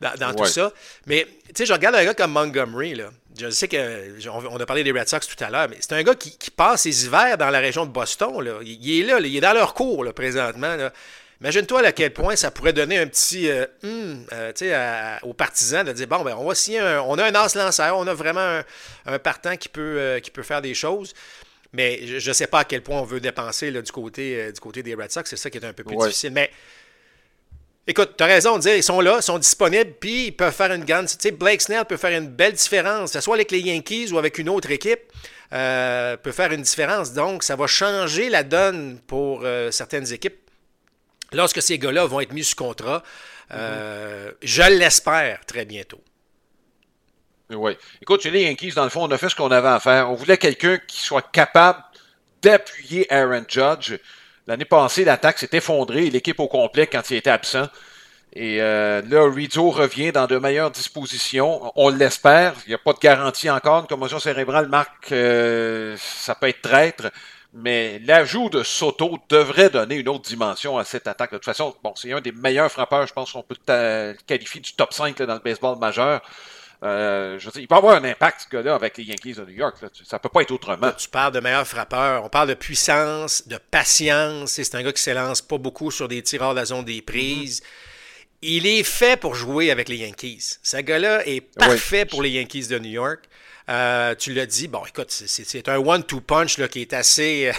dans, 0.00 0.34
tout 0.34 0.46
ça. 0.46 0.72
Mais 1.06 1.26
tu 1.48 1.52
sais, 1.54 1.66
je 1.66 1.72
regarde 1.74 1.96
un 1.96 2.04
gars 2.04 2.14
comme 2.14 2.32
Montgomery. 2.32 2.94
Là. 2.94 3.10
Je 3.38 3.50
sais 3.50 3.68
que 3.68 4.26
on 4.38 4.56
a 4.58 4.64
parlé 4.64 4.82
des 4.82 4.92
Red 4.92 5.08
Sox 5.08 5.20
tout 5.28 5.44
à 5.44 5.50
l'heure, 5.50 5.68
mais 5.68 5.76
c'est 5.80 5.92
un 5.92 6.02
gars 6.02 6.14
qui, 6.14 6.50
passe 6.50 6.82
ses 6.82 7.04
hivers 7.04 7.36
dans 7.36 7.50
la 7.50 7.58
région 7.58 7.84
de 7.84 7.90
Boston. 7.90 8.40
Là. 8.40 8.60
Il, 8.62 9.00
est 9.00 9.04
là, 9.04 9.18
il 9.20 9.36
est 9.36 9.40
dans 9.40 9.52
leur 9.52 9.74
cours 9.74 10.02
là, 10.02 10.14
présentement. 10.14 10.76
Là. 10.76 10.92
Imagine-toi 11.40 11.86
à 11.86 11.92
quel 11.92 12.12
point 12.12 12.34
ça 12.34 12.50
pourrait 12.50 12.72
donner 12.72 12.96
un 12.96 13.06
petit 13.06 13.50
euh, 13.50 13.66
euh, 13.84 15.16
aux 15.22 15.34
partisans 15.34 15.84
de 15.84 15.92
dire 15.92 16.06
bon, 16.06 16.22
ben, 16.22 16.34
on 16.38 16.46
va 16.46 16.54
signer 16.54 16.80
on 17.06 17.18
a 17.18 17.24
un 17.24 17.34
as 17.34 17.54
lanceur, 17.54 17.96
on 17.98 18.06
a 18.06 18.14
vraiment 18.14 18.62
un, 19.04 19.18
partant 19.18 19.56
qui 19.56 19.68
peut, 19.68 19.96
euh, 19.98 20.20
qui 20.20 20.30
peut 20.30 20.42
faire 20.42 20.62
des 20.62 20.74
choses. 20.74 21.12
Mais 21.72 22.06
je 22.06 22.26
ne 22.26 22.32
sais 22.32 22.46
pas 22.46 22.60
à 22.60 22.64
quel 22.64 22.82
point 22.82 22.98
on 22.98 23.04
veut 23.04 23.20
dépenser 23.20 23.70
là, 23.70 23.82
du, 23.82 23.92
côté, 23.92 24.50
du 24.50 24.60
côté 24.60 24.82
des 24.82 24.94
Red 24.94 25.10
Sox. 25.10 25.28
C'est 25.28 25.36
ça 25.36 25.50
qui 25.50 25.58
est 25.58 25.64
un 25.64 25.74
peu 25.74 25.84
plus 25.84 25.96
difficile. 25.96 26.32
Mais 26.32 26.50
écoute, 27.86 28.14
tu 28.16 28.24
as 28.24 28.26
raison 28.26 28.56
de 28.56 28.62
dire, 28.62 28.74
ils 28.74 28.82
sont 28.82 29.02
là, 29.02 29.16
ils 29.18 29.22
sont 29.22 29.38
disponibles, 29.38 29.92
puis 30.00 30.28
ils 30.28 30.32
peuvent 30.32 30.54
faire 30.54 30.72
une 30.72 30.84
grande. 30.84 31.06
Tu 31.06 31.16
sais, 31.18 31.32
Blake 31.32 31.60
Snell 31.60 31.84
peut 31.84 31.98
faire 31.98 32.16
une 32.16 32.28
belle 32.28 32.54
différence, 32.54 33.10
que 33.10 33.18
ce 33.18 33.20
soit 33.20 33.34
avec 33.34 33.50
les 33.50 33.60
Yankees 33.60 34.10
ou 34.10 34.16
avec 34.16 34.38
une 34.38 34.48
autre 34.48 34.70
équipe. 34.70 35.12
peut 35.50 36.32
faire 36.32 36.52
une 36.52 36.62
différence. 36.62 37.12
Donc, 37.12 37.42
ça 37.42 37.56
va 37.56 37.66
changer 37.66 38.30
la 38.30 38.42
donne 38.42 38.98
pour 39.06 39.44
certaines 39.70 40.10
équipes 40.14 40.45
lorsque 41.32 41.62
ces 41.62 41.78
gars-là 41.78 42.06
vont 42.06 42.20
être 42.20 42.32
mis 42.32 42.44
sous 42.44 42.56
contrat, 42.56 43.02
euh, 43.52 44.32
je 44.42 44.62
l'espère 44.62 45.44
très 45.46 45.64
bientôt. 45.64 46.00
Oui. 47.50 47.76
Écoute, 48.02 48.22
chez 48.22 48.30
les 48.30 48.42
Yankees, 48.42 48.72
dans 48.74 48.84
le 48.84 48.90
fond, 48.90 49.04
on 49.04 49.10
a 49.10 49.18
fait 49.18 49.28
ce 49.28 49.36
qu'on 49.36 49.50
avait 49.50 49.68
à 49.68 49.78
faire. 49.78 50.10
On 50.10 50.14
voulait 50.14 50.38
quelqu'un 50.38 50.78
qui 50.78 51.00
soit 51.00 51.30
capable 51.30 51.80
d'appuyer 52.42 53.10
Aaron 53.12 53.44
Judge. 53.48 53.98
L'année 54.48 54.64
passée, 54.64 55.04
l'attaque 55.04 55.38
s'est 55.38 55.50
effondrée, 55.52 56.10
l'équipe 56.10 56.40
au 56.40 56.48
complet 56.48 56.86
quand 56.86 57.08
il 57.10 57.16
était 57.16 57.30
absent. 57.30 57.68
Et 58.32 58.60
euh, 58.60 59.00
là, 59.08 59.30
Rizzo 59.32 59.70
revient 59.70 60.12
dans 60.12 60.26
de 60.26 60.36
meilleures 60.36 60.70
dispositions. 60.70 61.72
On 61.74 61.88
l'espère. 61.88 62.54
Il 62.66 62.70
n'y 62.70 62.74
a 62.74 62.78
pas 62.78 62.92
de 62.92 62.98
garantie 62.98 63.48
encore. 63.48 63.80
Une 63.80 63.86
commotion 63.86 64.18
cérébrale 64.18 64.68
marque, 64.68 65.10
euh, 65.12 65.96
ça 65.98 66.34
peut 66.34 66.48
être 66.48 66.60
traître. 66.60 67.10
Mais 67.58 67.98
l'ajout 68.00 68.50
de 68.50 68.62
Soto 68.62 69.18
devrait 69.30 69.70
donner 69.70 69.94
une 69.96 70.08
autre 70.10 70.28
dimension 70.28 70.76
à 70.76 70.84
cette 70.84 71.06
attaque. 71.06 71.32
De 71.32 71.38
toute 71.38 71.46
façon, 71.46 71.74
bon, 71.82 71.94
c'est 71.96 72.12
un 72.12 72.20
des 72.20 72.32
meilleurs 72.32 72.70
frappeurs, 72.70 73.06
je 73.06 73.14
pense 73.14 73.32
qu'on 73.32 73.42
peut 73.42 73.56
qualifier 74.26 74.60
du 74.60 74.74
top 74.74 74.92
5 74.92 75.16
dans 75.22 75.34
le 75.34 75.40
baseball 75.40 75.78
majeur. 75.78 76.20
Euh, 76.82 77.38
je 77.38 77.46
veux 77.46 77.52
dire, 77.52 77.62
il 77.62 77.68
peut 77.68 77.74
avoir 77.74 77.96
un 77.96 78.04
impact, 78.04 78.42
ce 78.42 78.54
gars-là, 78.54 78.74
avec 78.74 78.98
les 78.98 79.04
Yankees 79.04 79.32
de 79.32 79.44
New 79.46 79.54
York. 79.54 79.80
Là. 79.80 79.88
Ça 80.04 80.18
peut 80.18 80.28
pas 80.28 80.42
être 80.42 80.50
autrement. 80.50 80.92
Tu 80.92 81.08
parles 81.08 81.32
de 81.32 81.40
meilleur 81.40 81.66
frappeur. 81.66 82.24
On 82.24 82.28
parle 82.28 82.50
de 82.50 82.54
puissance, 82.54 83.48
de 83.48 83.56
patience. 83.56 84.50
C'est 84.50 84.74
un 84.74 84.82
gars 84.82 84.92
qui 84.92 85.02
s'élance 85.02 85.40
pas 85.40 85.56
beaucoup 85.56 85.90
sur 85.90 86.08
des 86.08 86.22
tireurs 86.22 86.50
de 86.50 86.56
la 86.56 86.66
zone 86.66 86.84
des 86.84 87.00
prises. 87.00 87.62
Il 88.42 88.66
est 88.66 88.82
fait 88.82 89.18
pour 89.18 89.34
jouer 89.34 89.70
avec 89.70 89.88
les 89.88 89.96
Yankees. 89.96 90.58
Ce 90.62 90.76
gars-là 90.76 91.26
est 91.26 91.40
parfait 91.40 92.04
pour 92.04 92.22
les 92.22 92.30
Yankees 92.30 92.68
de 92.68 92.78
New 92.78 92.90
York. 92.90 93.20
Euh, 93.68 94.14
tu 94.14 94.32
l'as 94.32 94.46
dit, 94.46 94.68
bon, 94.68 94.84
écoute, 94.86 95.10
c'est 95.10 95.68
un 95.68 95.78
one-two 95.78 96.20
punch 96.20 96.58
là, 96.58 96.68
qui 96.68 96.82
est 96.82 96.92
assez, 96.92 97.50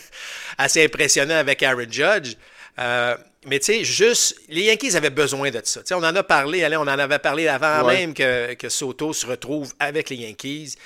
assez 0.58 0.84
impressionnant 0.84 1.36
avec 1.36 1.62
Aaron 1.62 1.90
Judge. 1.90 2.34
Euh, 2.78 3.16
mais 3.46 3.58
tu 3.58 3.66
sais, 3.66 3.84
juste, 3.84 4.36
les 4.48 4.62
Yankees 4.62 4.96
avaient 4.96 5.10
besoin 5.10 5.50
de 5.50 5.60
ça. 5.64 5.80
on 5.92 6.02
en 6.02 6.14
a 6.14 6.22
parlé, 6.22 6.64
allez, 6.64 6.76
on 6.76 6.82
en 6.82 6.88
avait 6.88 7.18
parlé 7.18 7.48
avant 7.48 7.86
même 7.86 8.14
que, 8.14 8.54
que, 8.54 8.68
Soto 8.68 9.12
se 9.12 9.26
retrouve 9.26 9.72
avec 9.78 10.10
les 10.10 10.16
Yankees. 10.16 10.76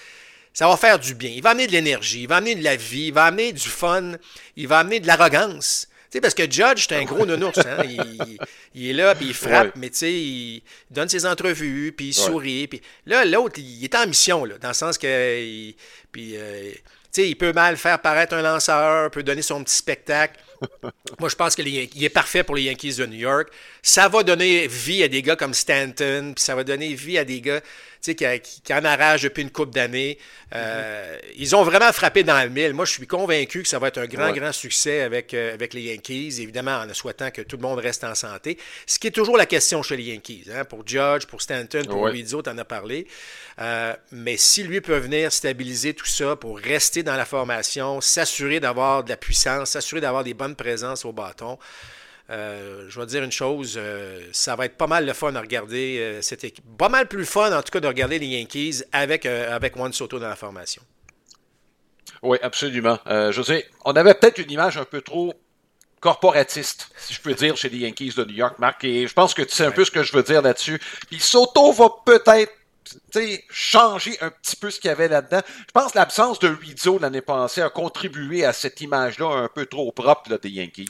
Ça 0.52 0.68
va 0.68 0.76
faire 0.76 0.98
du 0.98 1.14
bien. 1.14 1.30
Il 1.30 1.42
va 1.42 1.50
amener 1.50 1.66
de 1.66 1.72
l'énergie, 1.72 2.22
il 2.22 2.28
va 2.28 2.37
amener 2.37 2.54
de 2.54 2.62
la 2.62 2.76
vie, 2.76 3.06
il 3.06 3.12
va 3.12 3.24
amener 3.24 3.52
du 3.52 3.68
fun, 3.68 4.12
il 4.56 4.68
va 4.68 4.80
amener 4.80 5.00
de 5.00 5.06
l'arrogance 5.06 5.88
parce 6.20 6.35
que 6.35 6.44
Judge, 6.44 6.87
c'est 6.88 6.96
un 6.96 7.05
gros 7.05 7.27
nounours. 7.27 7.59
Hein? 7.59 7.85
Il, 8.74 8.90
est 8.90 8.92
là, 8.92 9.14
puis 9.14 9.27
il 9.27 9.35
frappe, 9.35 9.77
mais 9.77 9.90
tu 9.90 9.98
sais, 9.98 10.12
il 10.12 10.62
donne 10.90 11.09
ses 11.09 11.27
entrevues, 11.27 11.92
puis 11.96 12.09
il 12.09 12.14
sourit. 12.14 12.66
Puis 12.66 12.81
là, 13.07 13.24
l'autre, 13.24 13.59
il 13.59 13.85
est 13.85 13.94
en 13.94 14.07
mission, 14.07 14.44
là, 14.44 14.57
dans 14.59 14.68
le 14.68 14.74
sens 14.74 14.98
que. 14.98 15.72
puis, 16.12 16.37
euh, 16.37 16.72
tu 16.72 17.22
sais, 17.22 17.29
il 17.29 17.37
peut 17.37 17.53
mal 17.53 17.77
faire 17.77 18.00
paraître 18.00 18.35
un 18.35 18.42
lanceur, 18.42 19.11
peut 19.11 19.22
donner 19.22 19.42
son 19.42 19.62
petit 19.62 19.77
spectacle. 19.77 20.40
Moi, 21.20 21.29
je 21.29 21.37
pense 21.37 21.55
qu'il 21.55 22.05
est 22.05 22.09
parfait 22.09 22.42
pour 22.42 22.57
les 22.57 22.62
Yankees 22.62 22.96
de 22.96 23.07
New 23.07 23.18
York. 23.18 23.48
Ça 23.83 24.09
va 24.09 24.22
donner 24.22 24.66
vie 24.66 25.03
à 25.03 25.09
des 25.09 25.22
gars 25.22 25.37
comme 25.37 25.55
Stanton, 25.55 26.33
puis 26.35 26.42
ça 26.42 26.55
va 26.55 26.64
donner 26.64 26.94
vie 26.94 27.18
à 27.18 27.24
des 27.24 27.40
gars 27.40 27.61
qui, 28.12 28.27
qui, 28.62 28.75
en 28.75 28.85
arrachent 28.85 29.23
depuis 29.23 29.43
une 29.43 29.51
coupe 29.51 29.73
d'années. 29.73 30.19
Euh, 30.55 31.19
ils 31.37 31.57
ont 31.57 31.62
vraiment 31.62 31.93
frappé 31.93 32.23
dans 32.23 32.43
le 32.43 32.51
mille. 32.51 32.75
Moi, 32.75 32.85
je 32.85 32.93
suis 32.93 33.07
convaincu 33.07 33.62
que 33.62 33.69
ça 33.69 33.79
va 33.79 33.88
être 33.88 33.99
un 33.99 34.07
grand, 34.07 34.33
grand 34.33 34.53
succès 34.53 35.01
avec, 35.03 35.33
euh, 35.33 35.55
avec 35.55 35.73
les 35.75 35.83
Yankees, 35.83 36.40
évidemment 36.40 36.77
en 36.77 36.95
souhaitant 36.95 37.31
que 37.31 37.43
tout 37.43 37.57
le 37.57 37.62
monde 37.62 37.79
reste 37.79 38.05
en 38.05 38.14
santé. 38.14 38.59
Ce 38.87 38.99
qui 38.99 39.07
est 39.07 39.12
toujours 39.12 39.37
la 39.37 39.47
question 39.47 39.83
chez 39.83 39.97
les 39.97 40.05
Yankees. 40.05 40.45
Hein, 40.55 40.64
pour 40.64 40.87
Judge, 40.87 41.27
pour 41.27 41.40
Stanton, 41.40 41.85
pour 41.88 42.07
Rizzo, 42.07 42.43
tu 42.43 42.51
en 42.51 42.59
as 42.59 42.64
parlé. 42.64 43.07
Euh, 43.61 43.95
mais 44.12 44.37
si 44.37 44.62
lui 44.64 44.81
peut 44.81 44.99
venir 44.99 45.33
stabiliser 45.33 45.95
tout 45.95 46.07
ça 46.07 46.37
pour 46.37 46.59
rester 46.59 47.03
dans 47.03 47.17
la 47.17 47.25
formation, 47.25 48.01
s'assurer 48.01 48.61
d'avoir 48.61 49.05
de 49.05 49.09
la 49.11 49.17
puissance, 49.17 49.71
s'assurer 49.71 50.01
d'avoir 50.01 50.25
des 50.25 50.35
bonnes 50.35 50.57
présences 50.57 51.05
au 51.05 51.12
bâton, 51.12 51.59
euh, 52.30 52.87
je 52.88 52.98
vais 52.98 53.06
dire 53.06 53.22
une 53.22 53.32
chose, 53.32 53.74
euh, 53.76 54.20
ça 54.32 54.56
va 54.56 54.64
être 54.64 54.76
pas 54.76 54.87
mal 54.87 55.04
le 55.04 55.12
fun 55.12 55.34
à 55.34 55.40
regarder 55.40 55.98
euh, 55.98 56.22
cette 56.22 56.42
équipe. 56.44 56.64
Pas 56.78 56.88
mal 56.88 57.06
plus 57.06 57.26
fun, 57.26 57.56
en 57.56 57.62
tout 57.62 57.70
cas, 57.70 57.80
de 57.80 57.87
regarder 57.87 58.18
les 58.18 58.26
Yankees 58.26 58.82
avec, 58.92 59.26
avec 59.26 59.76
Juan 59.76 59.92
Soto 59.92 60.18
dans 60.18 60.28
la 60.28 60.37
formation. 60.37 60.82
Oui, 62.22 62.38
absolument. 62.42 62.98
je 63.06 63.42
sais, 63.42 63.68
on 63.84 63.92
avait 63.92 64.14
peut-être 64.14 64.38
une 64.38 64.50
image 64.50 64.78
un 64.78 64.87
peu 64.87 65.02
trop 65.02 65.34
corporatiste, 66.00 66.88
si 66.96 67.14
je 67.14 67.20
peux 67.20 67.34
dire, 67.34 67.56
chez 67.56 67.68
les 67.68 67.78
Yankees 67.78 68.14
de 68.16 68.24
New 68.24 68.34
York, 68.34 68.58
Marc, 68.58 68.84
et 68.84 69.06
je 69.06 69.12
pense 69.12 69.34
que 69.34 69.42
tu 69.42 69.54
sais 69.54 69.64
un 69.64 69.70
peu 69.70 69.84
ce 69.84 69.90
que 69.90 70.02
je 70.02 70.12
veux 70.12 70.22
dire 70.22 70.42
là-dessus. 70.42 70.78
Puis 71.08 71.20
Soto 71.20 71.72
va 71.72 71.90
peut-être 72.04 72.52
changer 73.50 74.16
un 74.20 74.30
petit 74.30 74.56
peu 74.56 74.70
ce 74.70 74.80
qu'il 74.80 74.88
y 74.88 74.92
avait 74.92 75.08
là-dedans. 75.08 75.40
Je 75.46 75.72
pense 75.72 75.92
que 75.92 75.98
l'absence 75.98 76.38
de 76.38 76.48
Rizzo 76.48 76.98
l'année 76.98 77.22
passée 77.22 77.62
a 77.62 77.70
contribué 77.70 78.44
à 78.44 78.52
cette 78.52 78.80
image-là 78.80 79.26
un 79.26 79.48
peu 79.48 79.66
trop 79.66 79.92
propre 79.92 80.37
des 80.37 80.50
Yankees. 80.50 80.88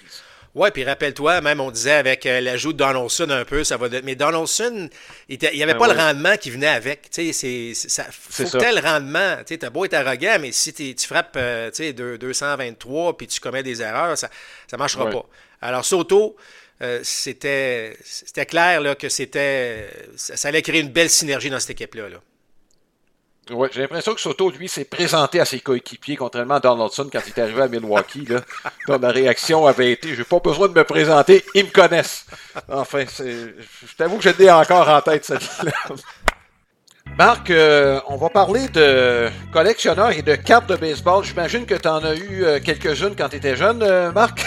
Oui, 0.54 0.70
puis 0.72 0.84
rappelle-toi, 0.84 1.40
même 1.40 1.60
on 1.60 1.72
disait 1.72 1.94
avec 1.94 2.26
euh, 2.26 2.40
l'ajout 2.40 2.72
de 2.72 2.78
Donaldson 2.78 3.28
un 3.30 3.44
peu, 3.44 3.64
ça 3.64 3.76
va. 3.76 3.88
Mais 4.04 4.14
Donaldson, 4.14 4.88
il 5.28 5.38
n'y 5.38 5.62
avait 5.62 5.72
ben 5.72 5.78
pas 5.78 5.92
le 5.92 5.98
rendement 5.98 6.36
qui 6.36 6.50
venait 6.50 6.68
avec. 6.68 7.10
Tu 7.10 7.32
sais, 7.32 7.72
ça 7.74 8.04
faut 8.10 8.44
que 8.44 8.74
le 8.74 8.80
rendement. 8.80 9.38
Tu 9.44 9.58
as 9.60 9.70
beau 9.70 9.84
être 9.84 9.94
arrogant, 9.94 10.36
mais 10.40 10.52
si 10.52 10.72
tu 10.72 11.06
frappes 11.06 11.34
euh, 11.36 11.70
tu 11.70 11.84
sais, 11.84 11.92
223 11.92 13.16
puis 13.16 13.26
tu 13.26 13.40
commets 13.40 13.64
des 13.64 13.82
erreurs, 13.82 14.16
ça 14.16 14.28
ne 14.72 14.78
marchera 14.78 15.10
pas. 15.10 15.26
Alors, 15.60 15.84
Soto, 15.84 16.36
euh, 16.82 17.00
c'était 17.02 17.96
clair 18.46 18.80
là, 18.80 18.94
que 18.94 19.08
c'était 19.08 19.88
ça, 20.14 20.48
allait 20.48 20.62
créer 20.62 20.82
une 20.82 20.90
belle 20.90 21.10
synergie 21.10 21.50
dans 21.50 21.58
cette 21.58 21.70
équipe-là. 21.70 22.08
là 22.08 22.18
Ouais, 23.50 23.68
j'ai 23.72 23.82
l'impression 23.82 24.14
que 24.14 24.20
Soto, 24.20 24.50
lui, 24.50 24.68
s'est 24.68 24.86
présenté 24.86 25.38
à 25.38 25.44
ses 25.44 25.60
coéquipiers, 25.60 26.16
contrairement 26.16 26.54
à 26.54 26.60
Donaldson 26.60 27.08
quand 27.12 27.20
il 27.26 27.30
est 27.30 27.42
arrivé 27.42 27.62
à 27.62 27.68
Milwaukee. 27.68 28.24
Là, 28.26 28.40
dont 28.88 28.98
la 28.98 29.10
réaction 29.10 29.66
avait 29.66 29.92
été 29.92 30.14
J'ai 30.14 30.24
pas 30.24 30.38
besoin 30.38 30.68
de 30.68 30.72
me 30.72 30.84
présenter, 30.84 31.44
ils 31.54 31.64
me 31.64 31.70
connaissent. 31.70 32.24
Enfin, 32.68 33.04
je 33.18 33.96
t'avoue 33.98 34.16
que 34.16 34.22
je 34.22 34.30
l'ai 34.38 34.50
encore 34.50 34.88
en 34.88 35.00
tête, 35.02 35.26
celle-là. 35.26 35.72
Marc, 37.18 37.50
euh, 37.50 38.00
on 38.08 38.16
va 38.16 38.28
parler 38.28 38.66
de 38.68 39.28
collectionneurs 39.52 40.10
et 40.10 40.22
de 40.22 40.34
cartes 40.34 40.68
de 40.68 40.74
baseball. 40.74 41.22
J'imagine 41.22 41.64
que 41.64 41.74
tu 41.74 41.86
en 41.86 42.02
as 42.02 42.14
eu 42.16 42.44
euh, 42.44 42.58
quelques-unes 42.58 43.14
quand 43.16 43.28
tu 43.28 43.36
étais 43.36 43.56
jeune, 43.56 43.82
euh, 43.82 44.10
Marc? 44.10 44.44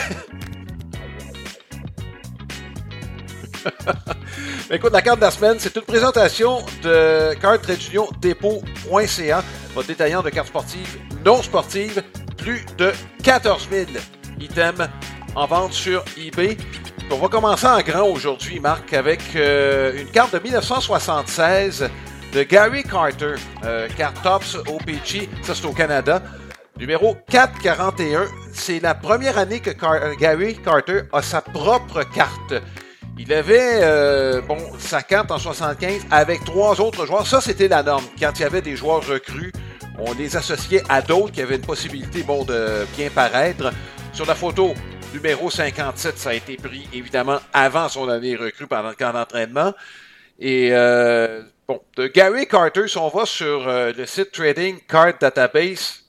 Écoute, 4.69 4.91
la 4.91 5.01
carte 5.01 5.19
de 5.19 5.23
la 5.23 5.31
semaine, 5.31 5.55
c'est 5.59 5.73
une 5.77 5.81
présentation 5.81 6.57
de 6.83 7.33
carteduniondépôt.ca, 7.35 9.43
votre 9.73 9.87
détaillant 9.87 10.21
de 10.21 10.29
cartes 10.29 10.49
sportives 10.49 10.97
non 11.23 11.41
sportives. 11.41 12.03
Plus 12.37 12.65
de 12.77 12.91
14 13.23 13.69
000 13.71 13.91
items 14.41 14.89
en 15.35 15.45
vente 15.45 15.71
sur 15.71 16.03
eBay. 16.17 16.57
On 17.09 17.15
va 17.15 17.29
commencer 17.29 17.65
en 17.65 17.79
grand 17.79 18.09
aujourd'hui, 18.09 18.59
Marc, 18.59 18.93
avec 18.93 19.21
euh, 19.35 20.01
une 20.01 20.07
carte 20.07 20.33
de 20.33 20.39
1976 20.39 21.89
de 22.33 22.43
Gary 22.43 22.83
Carter, 22.83 23.35
euh, 23.63 23.87
carte 23.95 24.21
Tops 24.21 24.55
OPG, 24.55 25.29
ça 25.43 25.55
c'est 25.55 25.65
au 25.65 25.71
Canada. 25.71 26.21
Numéro 26.77 27.15
441, 27.29 28.25
c'est 28.53 28.81
la 28.81 28.95
première 28.95 29.37
année 29.37 29.61
que 29.61 29.69
Gary 30.19 30.57
Carter 30.57 31.03
a 31.13 31.21
sa 31.21 31.39
propre 31.41 32.03
carte. 32.03 32.53
Il 33.19 33.33
avait 33.33 33.79
euh, 33.81 34.41
bon, 34.41 34.57
sa 34.77 35.01
carte 35.01 35.31
en 35.31 35.39
75 35.39 36.05
avec 36.11 36.45
trois 36.45 36.79
autres 36.79 37.05
joueurs. 37.07 37.25
Ça, 37.25 37.41
c'était 37.41 37.67
la 37.67 37.81
norme. 37.81 38.03
Quand 38.19 38.31
il 38.35 38.41
y 38.41 38.45
avait 38.45 38.61
des 38.61 38.75
joueurs 38.75 39.05
recrues, 39.05 39.51
on 39.97 40.13
les 40.13 40.37
associait 40.37 40.83
à 40.87 41.01
d'autres 41.01 41.31
qui 41.31 41.41
avaient 41.41 41.55
une 41.55 41.65
possibilité 41.65 42.21
bon, 42.21 42.43
de 42.43 42.85
bien 42.95 43.09
paraître. 43.09 43.73
Sur 44.13 44.27
la 44.27 44.35
photo, 44.35 44.73
numéro 45.13 45.49
57, 45.49 46.17
ça 46.17 46.29
a 46.29 46.33
été 46.33 46.57
pris 46.57 46.87
évidemment 46.93 47.39
avant 47.53 47.89
son 47.89 48.07
année 48.07 48.35
recrue 48.35 48.67
pendant 48.67 48.89
le 48.89 48.95
camp 48.95 49.13
d'entraînement. 49.13 49.73
Et 50.39 50.69
euh, 50.71 51.41
bon, 51.67 51.81
de 51.95 52.05
Gary 52.07 52.47
Carter, 52.47 52.87
si 52.87 52.97
on 52.99 53.09
va 53.09 53.25
sur 53.25 53.67
euh, 53.67 53.93
le 53.97 54.05
site 54.05 54.31
Trading 54.31 54.77
Card 54.87 55.13
Database, 55.19 56.03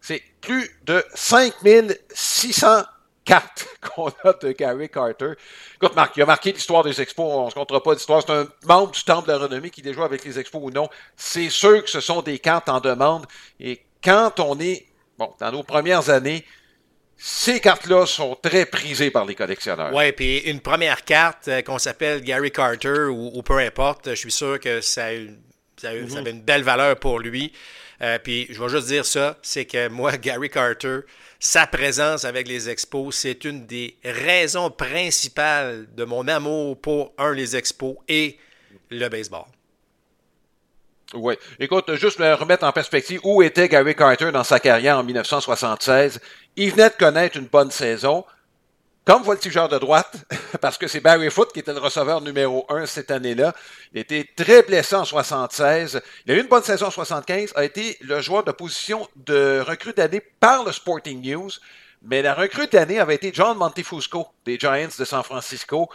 c'est 0.00 0.22
plus 0.40 0.70
de 0.86 1.04
5600 1.14 2.84
cartes 3.26 3.66
qu'on 3.82 4.08
a 4.24 4.32
de 4.40 4.52
Gary 4.52 4.88
Carter. 4.88 5.32
Écoute, 5.74 5.94
Marc, 5.94 6.16
il 6.16 6.22
a 6.22 6.26
marqué 6.26 6.52
l'histoire 6.52 6.82
des 6.82 6.98
expos, 7.00 7.26
on 7.26 7.44
ne 7.46 7.50
se 7.50 7.54
comptera 7.54 7.82
pas 7.82 7.94
d'histoire. 7.94 8.22
C'est 8.26 8.32
un 8.32 8.48
membre 8.64 8.92
du 8.92 9.04
Temple 9.04 9.26
de 9.28 9.32
la 9.32 9.38
Renommée 9.38 9.68
qui 9.68 9.82
déjoue 9.82 10.04
avec 10.04 10.24
les 10.24 10.38
expos 10.38 10.62
ou 10.64 10.70
non. 10.70 10.88
C'est 11.16 11.50
sûr 11.50 11.84
que 11.84 11.90
ce 11.90 12.00
sont 12.00 12.22
des 12.22 12.38
cartes 12.38 12.70
en 12.70 12.80
demande. 12.80 13.26
Et 13.60 13.82
quand 14.02 14.40
on 14.40 14.58
est, 14.60 14.86
bon, 15.18 15.34
dans 15.38 15.52
nos 15.52 15.62
premières 15.62 16.08
années, 16.08 16.46
ces 17.18 17.60
cartes-là 17.60 18.06
sont 18.06 18.36
très 18.40 18.66
prisées 18.66 19.10
par 19.10 19.24
les 19.24 19.34
collectionneurs. 19.34 19.92
Oui, 19.92 20.12
puis 20.12 20.38
une 20.40 20.60
première 20.60 21.04
carte 21.04 21.48
euh, 21.48 21.62
qu'on 21.62 21.78
s'appelle 21.78 22.22
Gary 22.22 22.50
Carter 22.50 23.06
ou, 23.10 23.42
peu 23.42 23.58
importe, 23.58 24.10
je 24.10 24.14
suis 24.14 24.32
sûr 24.32 24.60
que 24.60 24.80
ça, 24.82 25.06
a, 25.06 25.12
ça, 25.76 25.92
mhm. 25.92 26.16
avait 26.16 26.30
une 26.30 26.42
belle 26.42 26.62
valeur 26.62 26.96
pour 26.96 27.18
lui. 27.18 27.52
Euh, 28.02 28.18
puis 28.22 28.46
je 28.50 28.62
vais 28.62 28.68
juste 28.68 28.88
dire 28.88 29.04
ça, 29.04 29.38
c'est 29.42 29.64
que 29.64 29.88
moi, 29.88 30.16
Gary 30.16 30.50
Carter, 30.50 31.00
sa 31.38 31.66
présence 31.66 32.24
avec 32.24 32.48
les 32.48 32.68
expos, 32.68 33.14
c'est 33.14 33.44
une 33.44 33.66
des 33.66 33.96
raisons 34.04 34.70
principales 34.70 35.86
de 35.94 36.04
mon 36.04 36.28
amour 36.28 36.80
pour, 36.80 37.12
un, 37.18 37.32
les 37.32 37.56
expos 37.56 37.96
et 38.08 38.38
le 38.90 39.08
baseball. 39.08 39.44
Oui. 41.14 41.34
Écoute, 41.60 41.94
juste 41.94 42.18
me 42.18 42.34
remettre 42.34 42.64
en 42.64 42.72
perspective 42.72 43.20
où 43.22 43.42
était 43.42 43.68
Gary 43.68 43.94
Carter 43.94 44.32
dans 44.32 44.42
sa 44.42 44.58
carrière 44.58 44.98
en 44.98 45.04
1976. 45.04 46.20
Il 46.56 46.72
venait 46.72 46.90
de 46.90 46.94
connaître 46.94 47.36
une 47.36 47.46
bonne 47.46 47.70
saison. 47.70 48.24
Comme 49.06 49.22
voltigeur 49.22 49.68
de 49.68 49.78
droite, 49.78 50.16
parce 50.60 50.76
que 50.76 50.88
c'est 50.88 50.98
Barry 50.98 51.30
Foot 51.30 51.52
qui 51.52 51.60
était 51.60 51.72
le 51.72 51.78
receveur 51.78 52.20
numéro 52.20 52.66
un 52.68 52.86
cette 52.86 53.12
année-là. 53.12 53.54
Il 53.94 54.00
était 54.00 54.28
très 54.34 54.62
blessé 54.62 54.96
en 54.96 55.04
76. 55.04 56.02
Il 56.26 56.32
a 56.32 56.34
eu 56.34 56.40
une 56.40 56.48
bonne 56.48 56.64
saison 56.64 56.86
en 56.86 56.90
75, 56.90 57.52
a 57.54 57.64
été 57.64 57.96
le 58.00 58.20
joueur 58.20 58.42
de 58.42 58.50
position 58.50 59.06
de 59.14 59.62
recrue 59.64 59.92
d'année 59.92 60.20
par 60.40 60.64
le 60.64 60.72
Sporting 60.72 61.22
News. 61.24 61.50
Mais 62.02 62.20
la 62.20 62.34
recrue 62.34 62.66
d'année 62.66 62.98
avait 62.98 63.14
été 63.14 63.30
John 63.32 63.56
Montefusco 63.56 64.26
des 64.44 64.58
Giants 64.58 64.88
de 64.98 65.04
San 65.04 65.22
Francisco. 65.22 65.88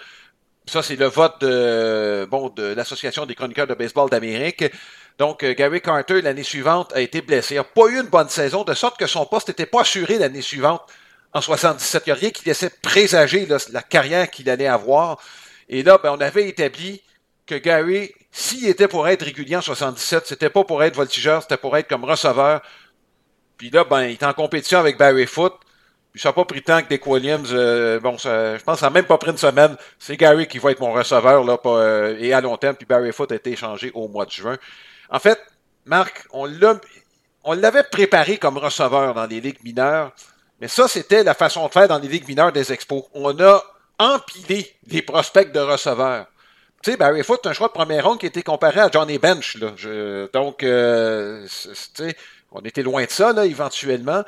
Ça, 0.66 0.82
c'est 0.82 0.96
le 0.96 1.08
vote 1.08 1.42
de, 1.42 2.26
bon, 2.32 2.48
de 2.48 2.64
l'Association 2.64 3.26
des 3.26 3.36
chroniqueurs 3.36 3.68
de 3.68 3.74
baseball 3.74 4.10
d'Amérique. 4.10 4.64
Donc, 5.18 5.44
euh, 5.44 5.54
Gary 5.54 5.82
Carter, 5.82 6.22
l'année 6.22 6.44
suivante, 6.44 6.94
a 6.94 7.02
été 7.02 7.22
blessé. 7.22 7.56
Il 7.56 7.58
n'a 7.58 7.66
pas 7.66 7.88
eu 7.88 8.00
une 8.00 8.08
bonne 8.08 8.30
saison, 8.30 8.64
de 8.64 8.74
sorte 8.74 8.98
que 8.98 9.06
son 9.08 9.26
poste 9.26 9.50
n'était 9.50 9.66
pas 9.66 9.82
assuré 9.82 10.18
l'année 10.18 10.42
suivante, 10.42 10.82
en 11.34 11.42
77. 11.42 12.04
Il 12.06 12.10
n'y 12.10 12.12
a 12.12 12.16
rien 12.16 12.30
qui 12.32 12.46
laissait 12.46 12.72
présager 12.82 13.48
la 13.72 13.82
carrière 13.82 14.30
qu'il 14.30 14.50
allait 14.50 14.68
avoir. 14.68 15.20
Et 15.70 15.84
là, 15.84 16.00
ben, 16.02 16.12
on 16.12 16.22
avait 16.22 16.50
établi 16.50 17.02
que 17.46 17.56
Gary, 17.56 18.14
s'il 18.32 18.68
était 18.68 18.88
pour 18.88 19.08
être 19.08 19.24
régulier 19.24 19.56
en 19.56 19.62
77, 19.62 20.28
c'était 20.28 20.50
pas 20.50 20.64
pour 20.64 20.84
être 20.84 20.96
voltigeur, 20.96 21.42
c'était 21.42 21.58
pour 21.58 21.76
être 21.78 21.88
comme 21.88 22.06
receveur. 22.06 22.62
Puis 23.58 23.70
là, 23.70 23.84
ben, 23.84 24.04
il 24.04 24.14
est 24.14 24.24
en 24.24 24.34
compétition 24.34 24.80
avec 24.80 24.98
Barry 24.98 25.28
Foot. 25.28 25.54
Puis 26.12 26.20
ça 26.20 26.30
n'a 26.30 26.34
pas 26.34 26.44
pris 26.44 26.62
tant 26.62 26.82
que 26.82 26.90
Dick 26.90 27.08
Williams. 27.08 27.50
Euh, 27.54 28.00
bon, 28.00 28.18
je 28.18 28.62
pense 28.64 28.76
que 28.76 28.80
ça 28.80 28.88
n'a 28.88 28.90
même 28.90 29.06
pas 29.06 29.18
pris 29.18 29.32
une 29.32 29.38
semaine. 29.38 29.78
C'est 29.98 30.18
Gary 30.18 30.46
qui 30.48 30.60
va 30.60 30.72
être 30.72 30.82
mon 30.82 30.92
receveur 30.92 31.44
là, 31.46 31.58
pas, 31.58 31.78
euh, 31.78 32.18
et 32.20 32.34
à 32.34 32.42
long 32.42 32.58
terme. 32.58 32.76
Puis 32.76 32.86
Barry 32.86 33.14
Foot 33.14 33.32
a 33.32 33.36
été 33.36 33.52
échangé 33.52 33.92
au 33.94 34.10
mois 34.10 34.26
de 34.26 34.32
juin. 34.32 34.58
En 35.10 35.20
fait, 35.20 35.40
Marc, 35.86 36.28
on 36.32 37.54
l'avait 37.54 37.84
préparé 37.84 38.38
comme 38.38 38.58
receveur 38.58 39.14
dans 39.14 39.26
les 39.26 39.40
ligues 39.40 39.64
mineures. 39.64 40.12
Mais 40.62 40.68
ça, 40.68 40.88
c'était 40.88 41.24
la 41.24 41.34
façon 41.34 41.68
de 41.68 41.72
faire 41.72 41.88
dans 41.88 41.98
les 41.98 42.08
ligues 42.08 42.28
mineures 42.28 42.52
des 42.52 42.72
expos. 42.72 43.06
On 43.16 43.38
a 43.40 43.64
empilé 43.98 44.72
les 44.86 45.02
prospects 45.02 45.52
de 45.52 45.60
receveurs. 45.60 46.28
Tu 46.84 46.92
sais, 46.92 46.98
Barry 46.98 47.24
Foot, 47.24 47.46
un 47.48 47.54
choix 47.54 47.68
de 47.68 47.74
première 47.74 48.06
ronde 48.06 48.20
qui 48.20 48.28
était 48.28 48.44
comparé 48.44 48.80
à 48.80 48.90
Johnny 48.92 49.18
Bench. 49.18 49.58
Là. 49.58 49.72
donc, 50.32 50.62
euh, 50.62 51.48
on 52.52 52.62
était 52.62 52.84
loin 52.84 53.04
de 53.04 53.10
ça, 53.10 53.34
là, 53.34 53.46
éventuellement. 53.46 54.24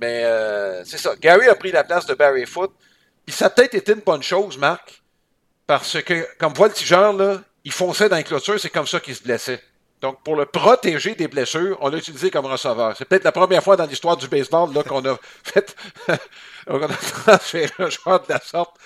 Mais 0.00 0.24
euh, 0.24 0.84
c'est 0.84 0.98
ça. 0.98 1.14
Gary 1.20 1.48
a 1.48 1.54
pris 1.54 1.70
la 1.70 1.84
place 1.84 2.06
de 2.06 2.14
Barry 2.14 2.46
Foot. 2.46 2.72
Puis 3.26 3.34
ça 3.34 3.46
a 3.46 3.50
peut-être 3.50 3.74
été 3.74 3.92
une 3.92 4.00
bonne 4.00 4.22
chose, 4.22 4.56
Marc, 4.56 5.02
parce 5.66 6.02
que, 6.02 6.26
comme 6.38 6.54
voltigeur, 6.54 7.12
là, 7.12 7.42
il 7.64 7.72
fonçait 7.72 8.08
dans 8.08 8.16
les 8.16 8.24
clôtures, 8.24 8.58
c'est 8.58 8.70
comme 8.70 8.86
ça 8.86 9.00
qu'il 9.00 9.14
se 9.14 9.22
blessait. 9.22 9.62
Donc, 10.02 10.20
pour 10.24 10.34
le 10.34 10.46
protéger 10.46 11.14
des 11.14 11.28
blessures, 11.28 11.78
on 11.80 11.88
l'a 11.88 11.98
utilisé 11.98 12.30
comme 12.30 12.46
receveur. 12.46 12.96
C'est 12.96 13.04
peut-être 13.04 13.24
la 13.24 13.30
première 13.32 13.62
fois 13.62 13.76
dans 13.76 13.86
l'histoire 13.86 14.16
du 14.16 14.26
baseball 14.26 14.74
là, 14.74 14.82
qu'on 14.82 15.04
a 15.04 15.16
fait 15.44 15.76
on 16.66 16.82
a 16.82 16.88
un 17.78 17.88
joueur 17.88 18.20
de 18.20 18.32
la 18.32 18.40
sorte 18.40 18.76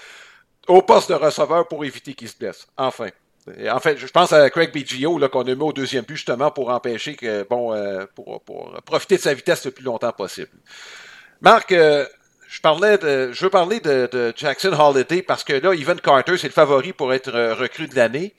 au 0.68 0.82
poste 0.82 1.08
de 1.08 1.14
receveur 1.14 1.66
pour 1.68 1.84
éviter 1.84 2.14
qu'il 2.14 2.28
se 2.28 2.36
blesse. 2.36 2.66
Enfin. 2.76 3.08
En 3.70 3.78
fait, 3.78 3.96
je 3.96 4.06
pense 4.08 4.32
à 4.32 4.50
Craig 4.50 4.72
Biggio 4.72 5.20
qu'on 5.28 5.42
a 5.42 5.54
mis 5.54 5.62
au 5.62 5.72
deuxième 5.72 6.04
but 6.04 6.16
justement 6.16 6.50
pour 6.50 6.68
empêcher 6.68 7.14
que, 7.14 7.44
bon, 7.44 7.72
euh, 7.72 8.04
pour, 8.16 8.42
profiter 8.84 9.18
de 9.18 9.22
sa 9.22 9.34
vitesse 9.34 9.64
le 9.66 9.70
plus 9.70 9.84
longtemps 9.84 10.10
possible. 10.10 10.50
Marc, 11.40 11.70
euh, 11.70 12.04
je 12.48 12.60
parlais 12.60 12.98
de, 12.98 13.30
je 13.32 13.44
veux 13.44 13.50
parler 13.50 13.78
de, 13.78 14.34
Jackson 14.36 14.72
Holiday 14.72 15.22
parce 15.22 15.44
que 15.44 15.52
là, 15.52 15.72
Evan 15.74 16.00
Carter, 16.00 16.36
c'est 16.38 16.48
le 16.48 16.52
favori 16.52 16.92
pour 16.92 17.14
être 17.14 17.32
euh, 17.32 17.54
recru 17.54 17.86
de 17.86 17.94
l'année. 17.94 18.34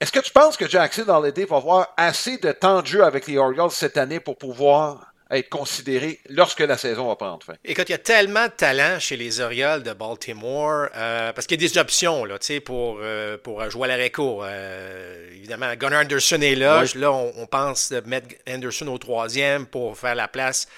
Est-ce 0.00 0.12
que 0.12 0.20
tu 0.20 0.30
penses 0.30 0.56
que 0.56 0.68
Jackson 0.68 1.08
Holiday 1.08 1.44
va 1.44 1.56
avoir 1.56 1.92
assez 1.96 2.38
de 2.38 2.52
temps 2.52 2.82
de 2.82 2.86
jeu 2.86 3.02
avec 3.02 3.26
les 3.26 3.36
Orioles 3.36 3.72
cette 3.72 3.96
année 3.96 4.20
pour 4.20 4.38
pouvoir 4.38 5.12
être 5.28 5.48
considéré 5.48 6.20
lorsque 6.28 6.60
la 6.60 6.78
saison 6.78 7.08
va 7.08 7.16
prendre 7.16 7.44
fin? 7.44 7.54
Écoute, 7.64 7.88
il 7.88 7.92
y 7.92 7.94
a 7.96 7.98
tellement 7.98 8.44
de 8.44 8.52
talent 8.52 9.00
chez 9.00 9.16
les 9.16 9.40
Orioles 9.40 9.82
de 9.82 9.92
Baltimore, 9.92 10.86
euh, 10.94 11.32
parce 11.32 11.48
qu'il 11.48 11.60
y 11.60 11.64
a 11.64 11.68
des 11.68 11.78
options 11.78 12.24
là, 12.24 12.38
pour, 12.64 12.98
euh, 13.02 13.38
pour 13.38 13.68
jouer 13.70 13.86
à 13.86 13.88
l'arrêt 13.88 14.10
court. 14.10 14.44
Euh, 14.46 15.30
évidemment, 15.34 15.74
Gunnar 15.74 16.02
Anderson 16.02 16.40
est 16.42 16.54
là. 16.54 16.84
Là, 16.94 17.10
on, 17.10 17.46
pense 17.46 17.90
de 17.90 18.00
mettre 18.02 18.36
Anderson 18.48 18.86
au 18.86 18.98
troisième 18.98 19.66
pour 19.66 19.98
faire 19.98 20.14
la 20.14 20.28
place 20.28 20.68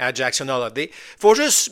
à 0.00 0.12
Jackson 0.12 0.48
Holiday. 0.48 0.90
Il 0.90 1.20
faut 1.20 1.36
juste 1.36 1.70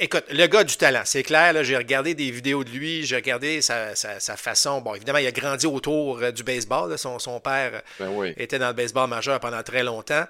Écoute, 0.00 0.24
le 0.30 0.46
gars 0.46 0.62
du 0.62 0.76
talent, 0.76 1.02
c'est 1.04 1.24
clair, 1.24 1.52
j'ai 1.64 1.76
regardé 1.76 2.14
des 2.14 2.30
vidéos 2.30 2.62
de 2.62 2.70
lui, 2.70 3.04
j'ai 3.04 3.16
regardé 3.16 3.60
sa, 3.60 3.94
façon. 4.36 4.80
Bon, 4.80 4.94
évidemment, 4.94 5.18
il 5.18 5.26
a 5.26 5.32
grandi 5.32 5.66
autour 5.66 6.32
du 6.32 6.44
baseball. 6.44 6.96
son, 6.96 7.18
son, 7.18 7.40
père 7.40 7.82
ben 7.98 8.32
était 8.36 8.58
dans 8.58 8.68
le 8.68 8.74
baseball 8.74 9.08
majeur 9.08 9.40
pendant 9.40 9.62
très 9.62 9.82
longtemps. 9.82 10.24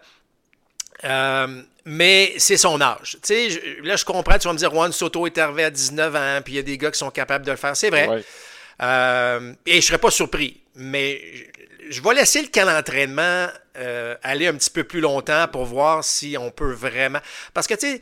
Euh, 1.04 1.62
mais 1.84 2.34
c'est 2.38 2.56
son 2.56 2.80
âge. 2.80 3.18
Tu 3.22 3.50
sais, 3.50 3.62
là, 3.82 3.96
je 3.96 4.04
comprends, 4.04 4.38
tu 4.38 4.48
vas 4.48 4.52
me 4.52 4.58
dire, 4.58 4.70
Juan 4.70 4.92
Soto 4.92 5.26
est 5.26 5.38
arrivé 5.38 5.64
à 5.64 5.70
19 5.70 6.16
ans, 6.16 6.40
puis 6.44 6.54
il 6.54 6.56
y 6.56 6.60
a 6.60 6.62
des 6.62 6.78
gars 6.78 6.90
qui 6.90 6.98
sont 6.98 7.10
capables 7.10 7.44
de 7.44 7.50
le 7.50 7.56
faire. 7.56 7.76
C'est 7.76 7.90
vrai. 7.90 8.24
Euh, 8.80 9.52
et 9.66 9.72
je 9.72 9.76
ne 9.76 9.82
serais 9.82 9.98
pas 9.98 10.10
surpris. 10.10 10.60
Mais 10.74 11.20
je 11.88 12.02
vais 12.02 12.14
laisser 12.14 12.42
le 12.42 12.48
camp 12.48 12.66
d'entraînement 12.66 13.48
euh, 13.76 14.16
aller 14.22 14.46
un 14.46 14.54
petit 14.54 14.70
peu 14.70 14.84
plus 14.84 15.00
longtemps 15.00 15.46
pour 15.48 15.64
voir 15.64 16.04
si 16.04 16.36
on 16.38 16.50
peut 16.50 16.72
vraiment. 16.72 17.20
Parce 17.54 17.66
que, 17.66 17.74
tu 17.74 17.86
sais, 17.86 18.00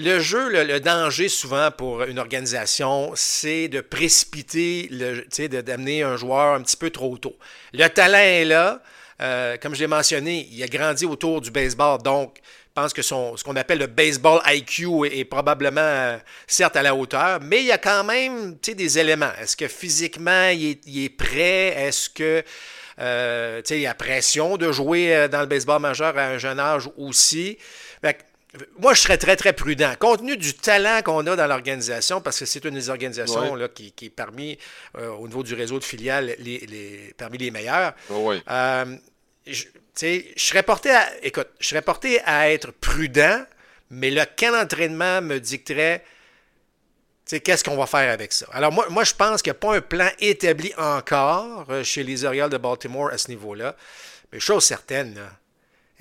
le 0.00 0.18
jeu, 0.18 0.48
le, 0.48 0.80
danger 0.80 1.28
souvent 1.28 1.70
pour 1.70 2.02
une 2.04 2.18
organisation, 2.18 3.12
c'est 3.14 3.68
de 3.68 3.80
précipiter, 3.80 4.88
d'amener 5.64 6.02
un 6.02 6.16
joueur 6.16 6.54
un 6.54 6.62
petit 6.62 6.76
peu 6.76 6.90
trop 6.90 7.16
tôt. 7.18 7.36
Le 7.72 7.86
talent 7.88 8.18
est 8.18 8.44
là. 8.44 8.82
Euh, 9.20 9.58
comme 9.58 9.74
je 9.74 9.80
l'ai 9.80 9.86
mentionné, 9.86 10.48
il 10.50 10.62
a 10.62 10.66
grandi 10.66 11.04
autour 11.04 11.42
du 11.42 11.50
baseball, 11.50 12.00
donc 12.02 12.38
je 12.42 12.82
pense 12.82 12.94
que 12.94 13.02
son, 13.02 13.36
ce 13.36 13.44
qu'on 13.44 13.56
appelle 13.56 13.78
le 13.78 13.86
baseball 13.86 14.40
IQ 14.46 15.06
est, 15.12 15.26
probablement, 15.26 15.80
euh, 15.82 16.16
certes, 16.46 16.76
à 16.76 16.82
la 16.82 16.94
hauteur, 16.94 17.38
mais 17.42 17.58
il 17.58 17.66
y 17.66 17.72
a 17.72 17.76
quand 17.76 18.02
même 18.02 18.54
des 18.54 18.98
éléments. 18.98 19.32
Est-ce 19.38 19.58
que 19.58 19.68
physiquement, 19.68 20.48
il 20.48 21.04
est, 21.04 21.10
prêt? 21.10 21.74
Est-ce 21.76 22.08
que 22.08 22.42
euh, 22.98 23.60
il 23.68 23.86
a 23.86 23.94
pression 23.94 24.56
de 24.56 24.72
jouer 24.72 25.28
dans 25.30 25.40
le 25.40 25.46
baseball 25.46 25.82
majeur 25.82 26.16
à 26.16 26.22
un 26.22 26.38
jeune 26.38 26.58
âge 26.58 26.88
aussi? 26.96 27.58
Moi, 28.78 28.94
je 28.94 29.02
serais 29.02 29.18
très, 29.18 29.36
très 29.36 29.52
prudent. 29.52 29.92
Compte 29.98 30.20
tenu 30.20 30.36
du 30.36 30.54
talent 30.54 31.02
qu'on 31.04 31.26
a 31.26 31.36
dans 31.36 31.46
l'organisation, 31.46 32.20
parce 32.20 32.38
que 32.38 32.46
c'est 32.46 32.64
une 32.64 32.74
des 32.74 32.90
organisations 32.90 33.54
là, 33.54 33.68
qui, 33.68 33.94
est 34.02 34.10
parmi, 34.10 34.58
au 34.98 35.28
niveau 35.28 35.42
du 35.42 35.54
réseau 35.54 35.78
de 35.78 35.84
filiales, 35.84 36.34
les, 36.38 37.14
parmi 37.16 37.38
les 37.38 37.50
meilleures, 37.52 37.94
je, 39.46 39.64
serais 40.36 40.62
porté 40.62 40.90
à, 40.90 41.08
écoute, 41.22 41.48
je 41.58 41.68
serais 41.68 41.82
porté 41.82 42.20
à 42.24 42.50
être 42.50 42.72
prudent, 42.72 43.44
mais 43.90 44.10
le 44.10 44.24
camp 44.36 44.52
d'entraînement 44.52 45.20
me 45.20 45.38
dicterait 45.38 46.04
qu'est-ce 47.26 47.62
qu'on 47.62 47.76
va 47.76 47.86
faire 47.86 48.12
avec 48.12 48.32
ça? 48.32 48.46
Alors 48.52 48.72
moi, 48.72 48.88
moi 48.90 49.04
je 49.04 49.14
pense 49.14 49.42
qu'il 49.42 49.52
n'y 49.52 49.56
a 49.56 49.60
pas 49.60 49.76
un 49.76 49.80
plan 49.80 50.08
établi 50.18 50.72
encore 50.76 51.66
euh, 51.70 51.84
chez 51.84 52.02
les 52.02 52.24
Orioles 52.24 52.50
de 52.50 52.56
Baltimore 52.56 53.10
à 53.10 53.18
ce 53.18 53.28
niveau-là. 53.28 53.76
Mais 54.32 54.40
chose 54.40 54.64
certaine, 54.64 55.20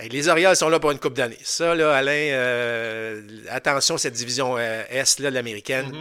les 0.07 0.27
Orioles 0.29 0.55
sont 0.55 0.69
là 0.69 0.79
pour 0.79 0.91
une 0.91 0.99
coupe 0.99 1.13
d'années. 1.13 1.37
Ça, 1.43 1.75
là, 1.75 1.93
Alain, 1.93 2.11
euh, 2.11 3.21
attention, 3.49 3.97
cette 3.97 4.13
division 4.13 4.55
euh, 4.57 4.83
Est 4.89 5.19
là, 5.19 5.29
l'américaine. 5.29 5.91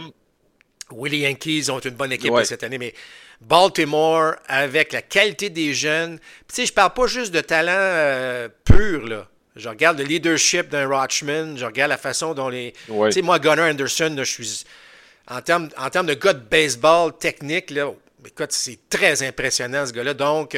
Oui, 0.91 1.09
les 1.09 1.19
Yankees 1.19 1.69
ont 1.69 1.79
une 1.79 1.91
bonne 1.91 2.11
équipe 2.11 2.33
cette 2.45 2.63
année, 2.63 2.77
mais 2.77 2.93
Baltimore, 3.41 4.35
avec 4.47 4.93
la 4.93 5.01
qualité 5.01 5.49
des 5.49 5.73
jeunes, 5.73 6.17
tu 6.47 6.55
sais, 6.55 6.65
je 6.65 6.73
parle 6.73 6.93
pas 6.93 7.07
juste 7.07 7.33
de 7.33 7.41
talent 7.41 7.71
euh, 7.75 8.49
pur, 8.65 9.05
là. 9.05 9.27
Je 9.55 9.67
regarde 9.67 9.97
le 9.97 10.05
leadership 10.05 10.69
d'un 10.69 10.87
Rochman, 10.87 11.57
je 11.57 11.65
regarde 11.65 11.89
la 11.89 11.97
façon 11.97 12.33
dont 12.33 12.47
les... 12.47 12.73
Tu 12.87 13.11
sais, 13.11 13.21
moi, 13.21 13.39
Gunnar 13.39 13.69
Anderson, 13.69 14.15
je 14.17 14.23
suis... 14.23 14.63
En 15.27 15.41
termes, 15.41 15.69
en 15.77 15.89
termes 15.89 16.07
de 16.07 16.13
gars 16.13 16.33
de 16.33 16.39
baseball 16.39 17.15
technique, 17.17 17.69
là, 17.71 17.91
écoute, 18.25 18.51
c'est 18.51 18.79
très 18.89 19.21
impressionnant, 19.21 19.85
ce 19.85 19.91
gars-là. 19.91 20.13
Donc, 20.13 20.57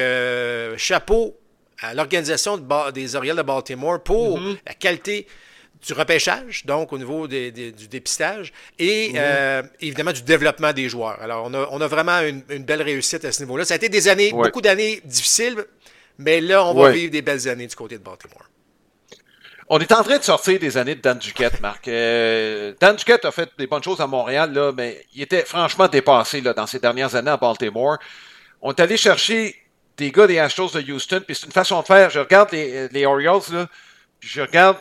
chapeau 0.78 1.36
à 1.82 1.94
l'organisation 1.94 2.58
des 2.94 3.16
Orioles 3.16 3.36
de 3.36 3.42
Baltimore 3.42 4.02
pour 4.02 4.40
mm-hmm. 4.40 4.56
la 4.66 4.74
qualité 4.74 5.26
du 5.86 5.92
repêchage, 5.94 6.64
donc 6.64 6.92
au 6.92 6.98
niveau 6.98 7.26
du 7.26 7.50
dépistage, 7.90 8.52
et 8.78 9.10
mhm. 9.10 9.16
euh, 9.18 9.62
évidemment 9.80 10.12
du 10.12 10.22
développement 10.22 10.72
des 10.72 10.88
joueurs. 10.88 11.20
Alors, 11.20 11.50
on 11.50 11.80
a, 11.80 11.86
vraiment 11.88 12.20
une, 12.20 12.42
belle 12.64 12.82
réussite 12.82 13.24
à 13.24 13.32
ce 13.32 13.42
niveau-là. 13.42 13.64
Ça 13.64 13.74
a 13.74 13.76
été 13.76 13.88
des 13.88 14.08
années, 14.08 14.30
beaucoup 14.30 14.60
d'années 14.60 15.00
difficiles, 15.04 15.64
mais 16.18 16.40
là, 16.40 16.64
on 16.64 16.74
va 16.74 16.90
vivre 16.90 17.10
des 17.10 17.22
belles 17.22 17.48
années 17.48 17.66
du 17.66 17.74
côté 17.74 17.98
de 17.98 18.02
Baltimore. 18.02 18.44
On 19.68 19.78
est 19.78 19.90
en 19.92 20.02
train 20.02 20.18
de 20.18 20.22
sortir 20.22 20.58
des 20.58 20.76
années 20.76 20.96
de 20.96 21.00
Dan 21.00 21.18
Duquette, 21.18 21.60
Marc. 21.60 21.88
Euh, 21.88 22.74
Dan 22.78 22.94
Duquette 22.94 23.24
a 23.24 23.30
fait 23.30 23.48
des 23.58 23.66
bonnes 23.66 23.82
choses 23.82 24.00
à 24.00 24.06
Montréal, 24.06 24.52
là, 24.52 24.70
mais 24.76 25.04
il 25.14 25.22
était 25.22 25.44
franchement 25.44 25.88
dépassé 25.88 26.42
là, 26.42 26.52
dans 26.52 26.66
ces 26.66 26.78
dernières 26.78 27.14
années 27.14 27.30
à 27.30 27.38
Baltimore. 27.38 27.96
On 28.60 28.70
est 28.70 28.80
allé 28.80 28.96
chercher 28.96 29.56
des 30.02 30.10
gars 30.10 30.26
des 30.26 30.38
Astros 30.38 30.72
de 30.72 30.92
Houston, 30.92 31.22
puis 31.26 31.34
c'est 31.34 31.46
une 31.46 31.52
façon 31.52 31.80
de 31.80 31.86
faire. 31.86 32.10
Je 32.10 32.20
regarde 32.20 32.50
les, 32.52 32.88
les 32.88 33.06
Orioles, 33.06 33.68
puis 34.20 34.28
je 34.28 34.40
regarde 34.40 34.76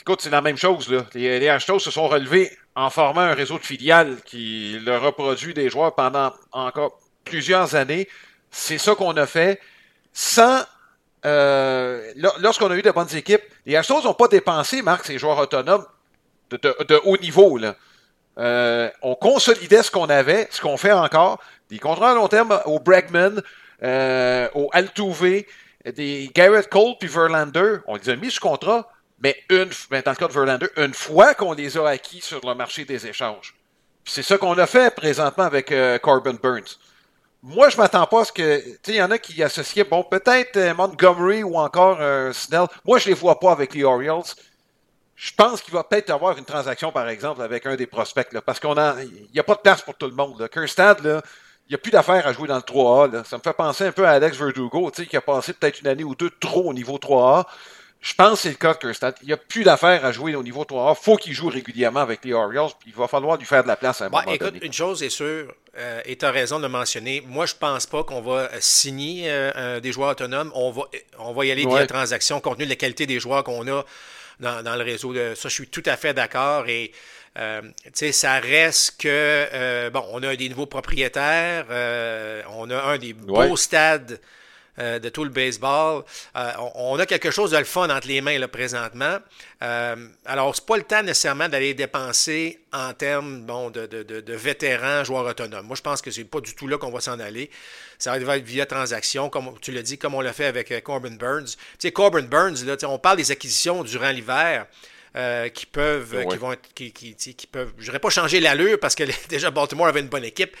Écoute, 0.00 0.22
c'est 0.22 0.30
la 0.30 0.40
même 0.40 0.56
chose. 0.56 0.88
Les, 1.12 1.38
les 1.38 1.58
se 1.60 1.90
sont 1.90 2.08
relevés 2.08 2.50
en 2.74 2.88
formant 2.88 3.20
un 3.20 3.34
réseau 3.34 3.58
de 3.58 3.64
filiales 3.64 4.16
qui 4.24 4.78
leur 4.82 5.02
reproduit 5.02 5.52
des 5.52 5.68
joueurs 5.68 5.94
pendant 5.94 6.32
encore 6.52 6.98
plusieurs 7.24 7.74
années. 7.74 8.08
C'est 8.50 8.78
ça 8.78 8.94
qu'on 8.94 9.14
a 9.18 9.26
fait 9.26 9.60
sans. 10.14 10.62
Euh, 11.26 12.12
lorsqu'on 12.38 12.70
a 12.70 12.76
eu 12.76 12.82
de 12.82 12.90
bonnes 12.90 13.14
équipes, 13.14 13.42
les 13.66 13.76
Astros 13.76 14.02
n'ont 14.02 14.14
pas 14.14 14.28
dépensé, 14.28 14.80
Marc, 14.80 15.04
ces 15.04 15.18
joueurs 15.18 15.38
autonomes 15.38 15.84
de, 16.50 17.00
haut 17.04 17.18
niveau. 17.18 17.60
Euh, 18.38 18.90
on 19.02 19.14
consolidait 19.14 19.82
ce 19.82 19.90
qu'on 19.90 20.08
avait, 20.08 20.48
ce 20.50 20.62
qu'on 20.62 20.78
fait 20.78 20.92
encore. 20.92 21.40
Des 21.68 21.78
contrats 21.78 22.12
à 22.12 22.14
long 22.14 22.28
terme 22.28 22.58
au 22.64 22.80
Bregman, 22.80 23.42
euh, 23.82 24.48
au 24.54 24.68
Altuve, 24.72 25.44
des 25.84 26.30
Garrett 26.34 26.68
Cole 26.68 26.94
puis 26.98 27.08
Verlander. 27.08 27.78
On 27.86 27.96
les 27.96 28.08
a 28.08 28.16
mis 28.16 28.30
sous 28.30 28.40
contrat, 28.40 28.88
mais 29.20 29.36
une, 29.48 29.70
ben, 29.90 30.02
dans 30.04 30.12
le 30.12 30.16
cas 30.16 30.28
de 30.28 30.32
Verlander, 30.32 30.68
une 30.76 30.94
fois 30.94 31.34
qu'on 31.34 31.52
les 31.52 31.76
a 31.76 31.88
acquis 31.88 32.20
sur 32.20 32.46
le 32.46 32.54
marché 32.54 32.84
des 32.84 33.06
échanges. 33.06 33.54
C'est 34.04 34.22
ça 34.22 34.38
qu'on 34.38 34.58
a 34.58 34.66
fait 34.66 34.94
présentement 34.94 35.44
avec 35.44 35.70
euh, 35.72 35.98
Corbin 35.98 36.34
Burns. 36.34 36.76
Moi, 37.42 37.70
je 37.70 37.76
m'attends 37.76 38.06
pas 38.06 38.22
à 38.22 38.24
ce 38.24 38.32
que. 38.32 38.60
Tu 38.60 38.70
sais, 38.82 38.92
il 38.92 38.96
y 38.96 39.02
en 39.02 39.10
a 39.10 39.18
qui 39.18 39.42
associaient, 39.42 39.84
bon, 39.84 40.02
peut-être 40.02 40.56
euh, 40.56 40.74
Montgomery 40.74 41.42
ou 41.42 41.56
encore 41.56 41.98
euh, 42.00 42.32
Snell. 42.32 42.66
Moi, 42.84 42.98
je 42.98 43.08
les 43.08 43.14
vois 43.14 43.38
pas 43.38 43.52
avec 43.52 43.74
les 43.74 43.84
Orioles. 43.84 44.24
Je 45.16 45.32
pense 45.34 45.60
qu'il 45.62 45.72
va 45.72 45.84
peut-être 45.84 46.10
avoir 46.10 46.36
une 46.36 46.44
transaction, 46.44 46.92
par 46.92 47.08
exemple, 47.08 47.42
avec 47.42 47.66
un 47.66 47.76
des 47.76 47.86
prospects, 47.86 48.28
parce 48.40 48.58
qu'on 48.58 48.76
a, 48.76 49.02
il 49.02 49.28
n'y 49.32 49.40
a 49.40 49.42
pas 49.42 49.54
de 49.54 49.60
place 49.60 49.82
pour 49.82 49.94
tout 49.94 50.06
le 50.06 50.14
monde. 50.14 50.40
Là. 50.40 50.48
Kirstad, 50.48 51.04
là, 51.04 51.22
n'y 51.70 51.74
a 51.74 51.78
plus 51.78 51.90
d'affaires 51.90 52.26
à 52.26 52.32
jouer 52.32 52.48
dans 52.48 52.56
le 52.56 52.62
3A. 52.62 53.12
Là. 53.12 53.24
Ça 53.24 53.36
me 53.36 53.42
fait 53.42 53.52
penser 53.52 53.84
un 53.84 53.92
peu 53.92 54.06
à 54.06 54.10
Alex 54.12 54.36
Verdugo, 54.36 54.90
qui 54.90 55.16
a 55.16 55.20
passé 55.20 55.52
peut-être 55.52 55.80
une 55.80 55.86
année 55.86 56.04
ou 56.04 56.14
deux 56.14 56.30
trop 56.30 56.70
au 56.70 56.74
niveau 56.74 56.98
3A. 56.98 57.46
Je 58.00 58.14
pense 58.14 58.32
que 58.32 58.38
c'est 58.38 58.48
le 58.48 58.54
cas 58.54 58.72
de 58.72 58.78
Kirsten. 58.78 59.12
Il 59.22 59.26
n'y 59.26 59.34
a 59.34 59.36
plus 59.36 59.62
d'affaires 59.62 60.04
à 60.06 60.10
jouer 60.10 60.34
au 60.34 60.42
niveau 60.42 60.64
3A. 60.64 60.96
faut 60.96 61.16
qu'il 61.16 61.34
joue 61.34 61.48
régulièrement 61.48 62.00
avec 62.00 62.24
les 62.24 62.32
Orioles. 62.32 62.70
Puis 62.80 62.90
il 62.90 62.94
va 62.94 63.06
falloir 63.08 63.36
lui 63.36 63.44
faire 63.44 63.62
de 63.62 63.68
la 63.68 63.76
place 63.76 64.00
à 64.00 64.06
un 64.06 64.08
moment 64.08 64.22
écoute, 64.32 64.54
une 64.62 64.72
chose 64.72 65.02
est 65.02 65.10
sûre, 65.10 65.52
euh, 65.76 66.00
et 66.06 66.16
tu 66.16 66.24
as 66.24 66.30
raison 66.30 66.56
de 66.56 66.62
le 66.62 66.70
mentionner. 66.70 67.22
Moi, 67.26 67.44
je 67.44 67.54
pense 67.54 67.84
pas 67.86 68.02
qu'on 68.02 68.22
va 68.22 68.48
signer 68.58 69.24
euh, 69.28 69.80
des 69.80 69.92
joueurs 69.92 70.10
autonomes. 70.10 70.50
On 70.54 70.70
va, 70.70 70.84
on 71.18 71.32
va 71.34 71.44
y 71.44 71.50
aller 71.50 71.66
ouais. 71.66 71.76
via 71.76 71.86
transaction, 71.86 72.40
compte 72.40 72.56
tenu 72.56 72.64
de 72.64 72.70
la 72.70 72.76
qualité 72.76 73.06
des 73.06 73.20
joueurs 73.20 73.44
qu'on 73.44 73.68
a 73.68 73.84
dans, 74.40 74.62
dans, 74.62 74.76
le 74.76 74.82
réseau. 74.82 75.12
De, 75.12 75.34
ça, 75.36 75.50
je 75.50 75.54
suis 75.54 75.68
tout 75.68 75.82
à 75.84 75.98
fait 75.98 76.14
d'accord. 76.14 76.68
Et 76.68 76.92
euh, 77.38 77.62
ça 78.12 78.40
reste 78.40 79.00
que, 79.00 79.08
euh, 79.08 79.90
bon, 79.90 80.04
on 80.10 80.22
a 80.22 80.34
des 80.34 80.48
nouveaux 80.48 80.66
propriétaires. 80.66 81.66
Euh, 81.70 82.42
on 82.50 82.70
a 82.70 82.82
un 82.82 82.98
des 82.98 83.12
beaux 83.12 83.56
stades 83.56 84.20
euh, 84.80 84.98
de 84.98 85.08
tout 85.10 85.22
le 85.22 85.30
baseball. 85.30 86.02
On, 86.34 86.72
on, 86.74 86.98
a 86.98 87.06
quelque 87.06 87.30
chose 87.30 87.52
de 87.52 87.58
le 87.58 87.64
fun 87.64 87.88
entre 87.88 88.08
les 88.08 88.20
mains 88.20 88.38
là, 88.38 88.48
présentement. 88.48 89.18
Alors, 89.60 90.56
c'est 90.56 90.66
pas 90.66 90.76
le 90.76 90.82
temps 90.82 91.02
nécessairement 91.02 91.48
d'aller 91.48 91.72
dépenser 91.72 92.58
en 92.72 92.92
termes 92.94 93.42
bon, 93.42 93.70
de, 93.70 93.86
de, 93.86 94.02
de, 94.02 94.20
de, 94.20 94.34
vétérans, 94.34 95.04
joueurs 95.04 95.26
autonomes. 95.26 95.66
Moi, 95.66 95.76
je 95.76 95.82
pense 95.82 96.02
que 96.02 96.10
c'est 96.10 96.24
pas 96.24 96.40
du 96.40 96.54
tout 96.56 96.66
là 96.66 96.78
qu'on 96.78 96.90
va 96.90 97.00
s'en 97.00 97.20
aller. 97.20 97.48
Ça 97.98 98.18
va 98.18 98.38
être 98.38 98.44
via 98.44 98.66
transaction, 98.66 99.28
comme 99.28 99.56
tu 99.60 99.70
l'as 99.70 99.82
dit, 99.82 99.98
comme 99.98 100.14
on 100.14 100.20
l'a 100.20 100.32
fait 100.32 100.46
avec 100.46 100.82
Corbin 100.82 101.10
Burns. 101.10 101.44
Tu 101.44 101.56
sais, 101.78 101.92
Corbin 101.92 102.22
Burns, 102.22 102.64
là, 102.66 102.76
on 102.88 102.98
parle 102.98 103.18
des 103.18 103.30
acquisitions 103.30 103.84
durant 103.84 104.10
l'hiver. 104.10 104.66
Euh, 105.16 105.48
qui 105.48 105.66
peuvent, 105.66 106.14
ouais. 106.14 106.26
qui 106.28 106.36
vont 106.36 106.52
être, 106.52 106.72
qui, 106.72 106.92
qui, 106.92 107.16
qui 107.16 107.46
peuvent, 107.48 107.72
je 107.78 107.90
pas 107.90 108.10
changer 108.10 108.38
l'allure 108.38 108.78
parce 108.78 108.94
que 108.94 109.02
déjà 109.28 109.50
Baltimore 109.50 109.88
avait 109.88 109.98
une 109.98 110.06
bonne 110.06 110.24
équipe, 110.24 110.56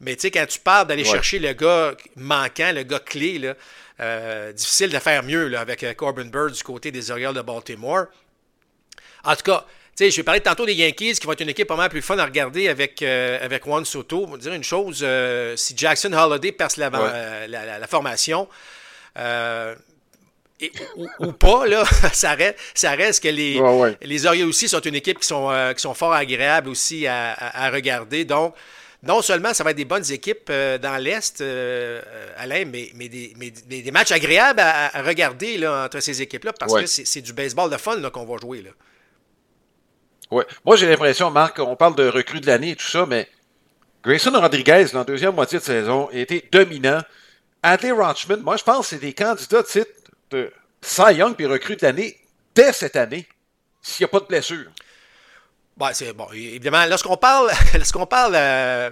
mais 0.00 0.16
tu 0.16 0.22
sais, 0.22 0.32
quand 0.32 0.44
tu 0.44 0.58
parles 0.58 0.88
d'aller 0.88 1.04
ouais. 1.04 1.08
chercher 1.08 1.38
le 1.38 1.52
gars 1.52 1.94
manquant, 2.16 2.72
le 2.74 2.82
gars 2.82 2.98
clé, 2.98 3.38
là, 3.38 3.54
euh, 4.00 4.52
difficile 4.52 4.90
de 4.90 4.98
faire 4.98 5.22
mieux 5.22 5.46
là, 5.46 5.60
avec 5.60 5.86
Corbin 5.96 6.24
Bird 6.24 6.50
du 6.50 6.64
côté 6.64 6.90
des 6.90 7.12
Orioles 7.12 7.34
de 7.34 7.42
Baltimore. 7.42 8.06
En 9.22 9.36
tout 9.36 9.44
cas, 9.44 9.66
tu 9.96 10.04
sais, 10.04 10.10
je 10.10 10.16
vais 10.16 10.24
parler 10.24 10.40
tantôt 10.40 10.66
des 10.66 10.74
Yankees 10.74 11.14
qui 11.20 11.26
vont 11.26 11.34
être 11.34 11.42
une 11.42 11.50
équipe 11.50 11.68
pas 11.68 11.76
mal 11.76 11.88
plus 11.88 12.02
fun 12.02 12.18
à 12.18 12.24
regarder 12.24 12.68
avec, 12.68 13.02
euh, 13.02 13.38
avec 13.40 13.64
Juan 13.64 13.84
Soto. 13.84 14.26
Je 14.26 14.32
vais 14.32 14.38
dire 14.38 14.52
une 14.54 14.64
chose, 14.64 14.98
euh, 15.02 15.56
si 15.56 15.74
Jackson 15.76 16.12
Holiday 16.12 16.50
perce 16.50 16.76
la, 16.76 16.88
ouais. 16.88 17.46
la, 17.46 17.64
la, 17.66 17.78
la 17.78 17.86
formation, 17.86 18.48
et, 20.62 20.72
ou, 20.96 21.08
ou, 21.18 21.32
pas, 21.32 21.66
là, 21.66 21.84
ça 22.12 22.34
reste, 22.34 22.56
ça 22.74 22.92
reste 22.92 23.22
que 23.22 23.28
les, 23.28 23.60
ouais, 23.60 23.80
ouais. 23.80 23.96
les 24.02 24.26
Orioles 24.26 24.48
aussi 24.48 24.68
sont 24.68 24.80
une 24.80 24.94
équipe 24.94 25.18
qui 25.18 25.26
sont, 25.26 25.50
euh, 25.50 25.72
qui 25.72 25.82
sont 25.82 25.94
fort 25.94 26.12
agréables 26.12 26.68
aussi 26.68 27.06
à, 27.06 27.32
à, 27.32 27.66
à, 27.66 27.70
regarder. 27.70 28.24
Donc, 28.24 28.54
non 29.02 29.20
seulement 29.20 29.52
ça 29.52 29.64
va 29.64 29.72
être 29.72 29.76
des 29.76 29.84
bonnes 29.84 30.10
équipes 30.12 30.48
euh, 30.50 30.78
dans 30.78 30.96
l'Est, 30.96 31.40
euh, 31.40 32.00
Alain, 32.36 32.64
mais, 32.64 32.90
mais, 32.94 33.08
des, 33.08 33.34
mais, 33.36 33.50
des, 33.50 33.90
matchs 33.90 34.12
agréables 34.12 34.60
à, 34.60 34.96
à 34.96 35.02
regarder 35.02 35.58
là, 35.58 35.84
entre 35.84 36.00
ces 36.00 36.22
équipes-là 36.22 36.52
parce 36.52 36.72
ouais. 36.72 36.84
que 36.84 36.88
c'est 36.88 37.20
du 37.20 37.32
baseball 37.32 37.68
de 37.70 37.76
fun 37.76 38.00
qu'on 38.10 38.24
va 38.24 38.36
jouer. 38.38 38.62
Là. 38.62 38.70
Ouais. 40.30 40.46
Moi, 40.64 40.76
j'ai 40.76 40.88
l'impression, 40.88 41.30
Marc, 41.30 41.58
on 41.58 41.76
parle 41.76 41.96
de 41.96 42.08
recrue 42.08 42.40
de 42.40 42.46
l'année 42.46 42.70
et 42.70 42.76
tout 42.76 42.86
ça, 42.86 43.04
mais 43.04 43.28
Grayson 44.04 44.32
Rodriguez, 44.32 44.86
dans 44.92 45.00
la 45.00 45.04
deuxième 45.04 45.34
moitié 45.34 45.58
de 45.58 45.64
saison, 45.64 46.08
a 46.12 46.16
été 46.16 46.48
dominant. 46.50 47.00
Adley 47.62 47.92
Ranchman, 47.92 48.40
moi, 48.40 48.56
je 48.56 48.64
pense 48.64 48.80
que 48.80 48.96
c'est 48.96 49.00
des 49.00 49.12
candidats 49.12 49.62
de 49.62 49.66
titre 49.66 49.90
Cy 50.80 51.14
Young 51.14 51.34
puis 51.36 51.46
recrue 51.46 51.76
de 51.76 51.86
l'année 51.86 52.18
dès 52.54 52.72
cette 52.72 52.96
année, 52.96 53.26
s'il 53.80 54.04
n'y 54.04 54.06
a 54.06 54.08
pas 54.08 54.20
de 54.20 54.26
blessure. 54.26 54.70
Bon, 55.76 55.88
c'est 55.92 56.12
bon, 56.12 56.26
évidemment, 56.32 56.84
lorsqu'on 56.86 57.16
parle, 57.16 57.50
lorsqu'on 57.74 58.06
parle 58.06 58.34
euh, 58.36 58.90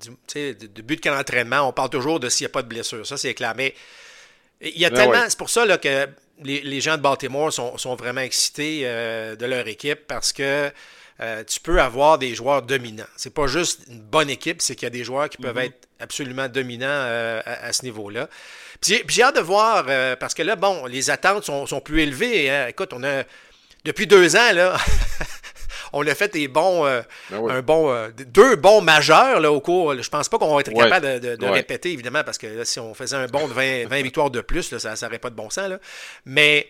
du, 0.00 0.54
de 0.54 0.82
but 0.82 0.96
de 0.96 1.00
camp 1.00 1.16
d'entraînement, 1.16 1.68
on 1.68 1.72
parle 1.72 1.90
toujours 1.90 2.20
de 2.20 2.28
s'il 2.28 2.46
n'y 2.46 2.50
a 2.50 2.52
pas 2.52 2.62
de 2.62 2.68
blessure. 2.68 3.06
Ça, 3.06 3.16
c'est 3.16 3.34
clair. 3.34 3.54
Mais 3.56 3.74
il 4.60 4.78
y 4.78 4.84
a 4.84 4.90
ben 4.90 4.96
tellement. 4.96 5.12
Ouais. 5.12 5.28
C'est 5.28 5.38
pour 5.38 5.50
ça 5.50 5.64
là, 5.64 5.78
que 5.78 6.08
les, 6.42 6.60
les, 6.60 6.80
gens 6.80 6.96
de 6.96 7.02
Baltimore 7.02 7.52
sont, 7.52 7.76
sont 7.78 7.96
vraiment 7.96 8.20
excités 8.20 8.82
euh, 8.84 9.34
de 9.34 9.46
leur 9.46 9.66
équipe 9.66 10.06
parce 10.06 10.32
que 10.32 10.70
euh, 11.20 11.44
tu 11.44 11.60
peux 11.60 11.80
avoir 11.80 12.18
des 12.18 12.34
joueurs 12.34 12.62
dominants. 12.62 13.04
C'est 13.16 13.34
pas 13.34 13.46
juste 13.46 13.80
une 13.88 14.00
bonne 14.00 14.30
équipe, 14.30 14.62
c'est 14.62 14.74
qu'il 14.74 14.84
y 14.84 14.86
a 14.86 14.90
des 14.90 15.04
joueurs 15.04 15.28
qui 15.28 15.36
peuvent 15.36 15.54
mm 15.54 15.58
-hmm. 15.58 15.66
être 15.66 15.88
absolument 16.00 16.48
dominants 16.48 16.86
euh, 16.88 17.40
à, 17.44 17.66
à, 17.66 17.72
ce 17.72 17.84
niveau-là. 17.84 18.28
Puis 18.80 19.02
j'ai 19.08 19.22
hâte 19.22 19.36
de 19.36 19.40
voir, 19.40 19.86
euh, 19.88 20.16
parce 20.16 20.34
que 20.34 20.42
là, 20.42 20.56
bon, 20.56 20.86
les 20.86 21.10
attentes 21.10 21.44
sont, 21.44 21.66
sont 21.66 21.80
plus 21.80 22.00
élevées. 22.02 22.50
Hein. 22.50 22.66
Écoute, 22.68 22.92
on 22.92 23.04
a, 23.04 23.24
depuis 23.84 24.06
deux 24.06 24.36
ans, 24.36 24.52
là, 24.52 24.76
on 25.92 26.06
a 26.06 26.14
fait 26.14 26.32
des 26.32 26.48
bons, 26.48 26.86
euh, 26.86 27.02
ben 27.30 27.38
oui. 27.38 27.52
un 27.52 27.62
bon, 27.62 27.92
euh, 27.92 28.08
deux 28.26 28.56
bons 28.56 28.80
majeurs 28.80 29.40
là, 29.40 29.52
au 29.52 29.60
cours. 29.60 30.00
Je 30.00 30.08
pense 30.08 30.28
pas 30.28 30.38
qu'on 30.38 30.54
va 30.54 30.60
être 30.60 30.72
ouais. 30.72 30.84
capable 30.84 31.20
de, 31.20 31.30
de, 31.30 31.36
de 31.36 31.44
ouais. 31.44 31.52
répéter, 31.52 31.92
évidemment, 31.92 32.24
parce 32.24 32.38
que 32.38 32.46
là, 32.46 32.64
si 32.64 32.80
on 32.80 32.94
faisait 32.94 33.16
un 33.16 33.26
bon 33.26 33.48
de 33.48 33.52
20, 33.52 33.88
20 33.88 34.02
victoires 34.02 34.30
de 34.30 34.40
plus, 34.40 34.70
là, 34.72 34.78
ça 34.78 34.94
n'aurait 35.02 35.18
pas 35.18 35.30
de 35.30 35.36
bon 35.36 35.50
sens. 35.50 35.68
Là. 35.68 35.78
Mais 36.24 36.68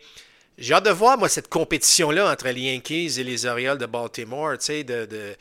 j'ai 0.58 0.74
hâte 0.74 0.84
de 0.84 0.90
voir, 0.90 1.16
moi, 1.18 1.28
cette 1.28 1.48
compétition-là 1.48 2.30
entre 2.30 2.48
les 2.48 2.72
Yankees 2.72 3.18
et 3.18 3.24
les 3.24 3.46
Orioles 3.46 3.78
de 3.78 3.86
Baltimore, 3.86 4.58
tu 4.58 4.66
sais, 4.66 4.84
de, 4.84 5.06
de 5.06 5.36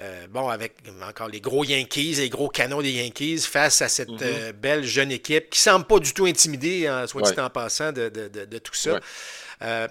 euh, 0.00 0.26
bon, 0.30 0.48
avec 0.48 0.76
encore 1.06 1.28
les 1.28 1.40
gros 1.40 1.62
Yankees, 1.62 2.14
les 2.14 2.30
gros 2.30 2.48
canons 2.48 2.80
des 2.80 2.92
Yankees 2.92 3.40
face 3.40 3.82
à 3.82 3.88
cette 3.88 4.08
mm 4.08 4.16
-hmm. 4.16 4.22
euh, 4.22 4.52
belle 4.52 4.84
jeune 4.84 5.12
équipe 5.12 5.50
qui 5.50 5.60
semble 5.60 5.84
pas 5.84 5.98
du 5.98 6.12
tout 6.14 6.24
intimidée, 6.26 6.86
hein, 6.86 7.06
soit 7.06 7.22
dit 7.22 7.38
en 7.40 7.50
passant, 7.50 7.92
de, 7.92 8.08
de, 8.08 8.28
de, 8.28 8.44
de 8.46 8.58
tout 8.58 8.74
ça. 8.74 8.94
Ouais. 8.94 9.00
Euh, 9.62 9.88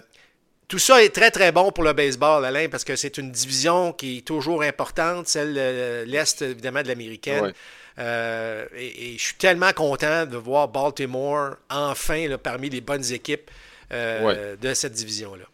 tout 0.68 0.80
ça 0.80 1.04
est 1.04 1.14
très, 1.14 1.32
très 1.32 1.52
bon 1.52 1.72
pour 1.72 1.84
le 1.84 1.94
baseball, 1.94 2.44
Alain, 2.44 2.70
parce 2.70 2.84
que 2.84 2.96
c'est 2.96 3.18
une 3.18 3.32
division 3.32 3.94
qui 3.94 4.18
est 4.18 4.26
toujours 4.26 4.62
importante, 4.64 5.28
celle 5.28 5.54
de 5.54 6.04
l'Est, 6.12 6.42
évidemment, 6.42 6.84
de 6.84 6.88
l'américaine. 6.88 7.54
Ouais. 7.98 8.68
Et, 8.78 8.92
et, 9.06 9.18
je 9.18 9.24
suis 9.24 9.36
tellement 9.36 9.74
content 9.74 10.26
de 10.26 10.38
voir 10.38 10.68
Baltimore, 10.68 11.56
enfin, 11.70 12.28
là, 12.28 12.38
parmi 12.38 12.70
les 12.70 12.82
bonnes 12.82 13.12
équipes 13.12 13.50
de 13.92 14.74
cette 14.74 14.94
division-là. 14.94 15.48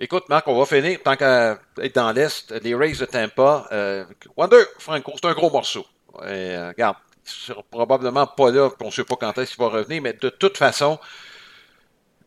Écoute, 0.00 0.28
Marc, 0.28 0.46
on 0.46 0.56
va 0.56 0.64
finir, 0.64 1.00
tant 1.02 1.16
qu'à 1.16 1.58
être 1.82 1.94
dans 1.96 2.12
l'Est, 2.12 2.52
les 2.62 2.72
Rays 2.72 2.92
de 2.92 3.04
Tampa. 3.04 3.66
Euh, 3.72 4.04
Wonder, 4.36 4.62
Franco, 4.78 5.12
c'est 5.16 5.26
un 5.26 5.32
gros 5.32 5.50
morceau. 5.50 5.84
Et, 6.22 6.54
euh, 6.54 6.68
regarde, 6.68 6.96
il 7.26 7.30
sera 7.30 7.64
probablement 7.68 8.26
pas 8.26 8.52
là, 8.52 8.70
on 8.80 8.86
ne 8.86 8.90
sait 8.92 9.02
pas 9.02 9.16
quand 9.16 9.36
est-ce 9.38 9.56
qu'il 9.56 9.64
va 9.64 9.70
revenir, 9.70 10.00
mais 10.00 10.12
de 10.12 10.28
toute 10.28 10.56
façon, 10.56 11.00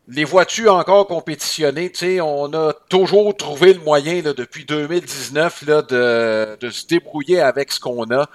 les 0.06 0.24
vois-tu 0.24 0.68
encore 0.68 1.06
compétitionner? 1.06 1.90
On 2.20 2.52
a 2.52 2.74
toujours 2.90 3.34
trouvé 3.34 3.72
le 3.72 3.80
moyen 3.80 4.20
là, 4.20 4.34
depuis 4.34 4.66
2019 4.66 5.62
là, 5.66 5.80
de, 5.80 6.70
se 6.70 6.86
débrouiller 6.86 7.40
avec 7.40 7.72
ce 7.72 7.80
qu'on 7.80 8.10
a. 8.10 8.28